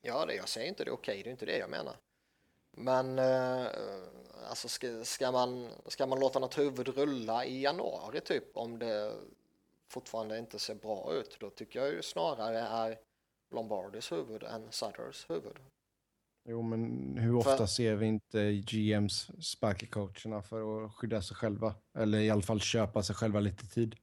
[0.01, 1.95] Ja, det, jag säger inte det är okej, det är inte det jag menar.
[2.77, 3.67] Men eh,
[4.49, 9.13] alltså ska, ska, man, ska man låta något huvud rulla i januari typ om det
[9.87, 12.97] fortfarande inte ser bra ut då tycker jag ju snarare är
[13.51, 15.57] Lombardis huvud än Sutters huvud.
[16.49, 21.37] Jo, men hur För- ofta ser vi inte GMs sparka coacherna för att skydda sig
[21.37, 21.75] själva?
[21.97, 23.95] Eller i alla fall köpa sig själva lite tid.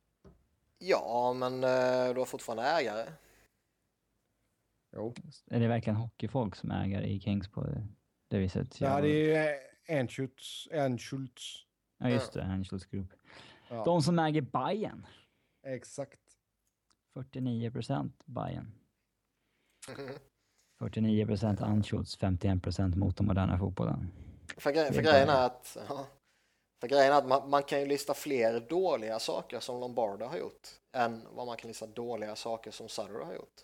[0.78, 3.12] Ja, men eh, du har fortfarande ägare.
[4.96, 5.14] Jo.
[5.46, 7.66] Är det verkligen hockeyfolk som äger i Kings på
[8.32, 8.80] det, det viset?
[8.80, 9.58] Ja, Jag- det är ju
[9.96, 10.68] Ernschultz.
[10.70, 11.66] Ernschultz.
[11.98, 12.42] Ja, just det.
[12.44, 13.12] Angels Group.
[13.68, 15.06] Ja, De som äger Bayern.
[15.66, 16.18] exakt.
[17.14, 18.72] 49 procent Bayern.
[20.78, 24.10] 49 procent Anschutz, 51 procent mot den moderna fotbollen.
[24.56, 26.06] För, gre- för grejen är att, ja,
[26.80, 30.38] för grejen är att man, man kan ju lista fler dåliga saker som Lombardo har
[30.38, 33.60] gjort än vad man kan lista dåliga saker som Sutter har gjort.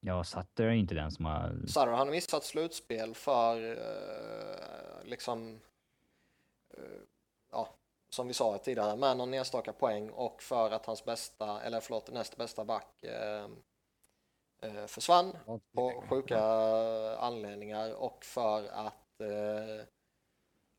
[0.00, 1.66] Ja, Sutter är inte den som har...
[1.66, 5.60] Sutter har missat slutspel för eh, liksom
[6.74, 7.00] eh,
[7.50, 7.68] ja,
[8.10, 12.12] som vi sa tidigare med någon enstaka poäng och för att hans bästa, eller förlåt,
[12.12, 13.48] näst bästa back eh,
[14.62, 15.36] eh, försvann
[15.74, 16.40] på sjuka
[17.16, 19.86] anledningar och för att eh,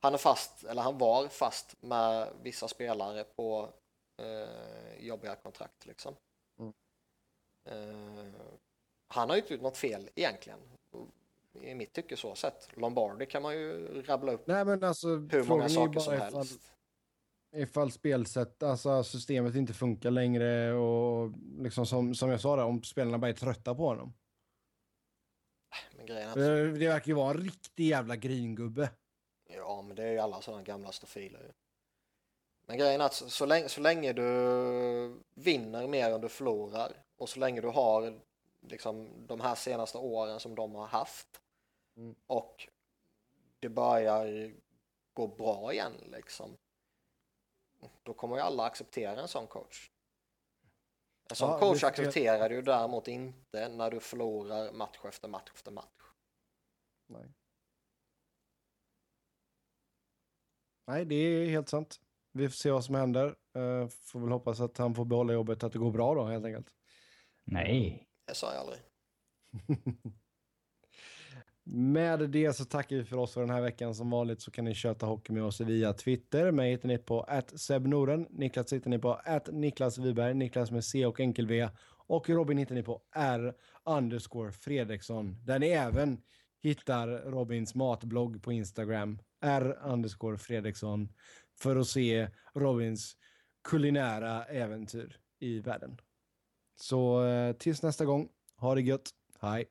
[0.02, 3.70] han är fast, eller han var fast med vissa spelare på
[4.18, 6.16] eh, jobbiga kontrakt liksom.
[6.60, 6.74] Mm.
[7.66, 8.34] Eh,
[9.14, 10.60] han har ju inte gjort något fel egentligen.
[11.62, 12.78] I mitt tycke så sett.
[12.78, 16.72] Lombardi kan man ju rabbla upp Nej, men alltså hur många saker som ifall, helst.
[17.56, 22.84] ifall spelsätt, alltså systemet inte funkar längre och liksom som, som jag sa där, om
[22.84, 24.14] spelarna bara är trötta på honom.
[25.98, 28.90] Men grejen är att Det, det verkar ju vara en riktig jävla gringubbe.
[29.50, 31.52] Ja, men det är ju alla sådana gamla stofiler.
[32.68, 34.24] Men grejen är att så, länge, så länge du
[35.36, 38.20] vinner mer än du förlorar och så länge du har
[38.62, 41.42] liksom de här senaste åren som de har haft
[41.96, 42.16] Mm.
[42.28, 42.68] och
[43.60, 44.54] det börjar
[45.14, 46.58] gå bra igen liksom.
[48.04, 49.92] Då kommer ju alla acceptera en sån coach.
[51.30, 55.72] En sån Ja, coach accepterar du däremot inte när du förlorar match efter match efter
[55.72, 56.02] match.
[57.08, 57.34] Nej.
[60.88, 62.00] Nej, det är helt sant.
[62.32, 63.28] Vi får se vad som händer.
[63.58, 66.46] Uh, får väl hoppas att han får behålla jobbet, att det går bra då helt
[66.46, 66.74] enkelt.
[67.44, 68.09] Nej.
[68.30, 68.80] Det sa jag aldrig.
[71.64, 73.96] Med det så tackar vi för oss för den här veckan.
[73.96, 76.52] Som vanligt så kan ni köta hockey med oss via Twitter.
[76.52, 77.26] Mig hittar ni på
[77.56, 78.28] @sebnoren.
[78.30, 81.70] Niklas hittar ni på Niklas Wiberg, Niklas med C och enkel V.
[82.08, 83.54] Och Robin hittar ni på R
[83.86, 85.46] underscore Fredriksson.
[85.46, 86.22] Där ni även
[86.62, 89.20] hittar Robins matblogg på Instagram.
[89.42, 91.10] R underscore Fredriksson.
[91.62, 93.16] För att se Robins
[93.64, 95.98] kulinära äventyr i världen.
[96.82, 99.10] Så eh, tills nästa gång, ha det gött.
[99.42, 99.66] Hej!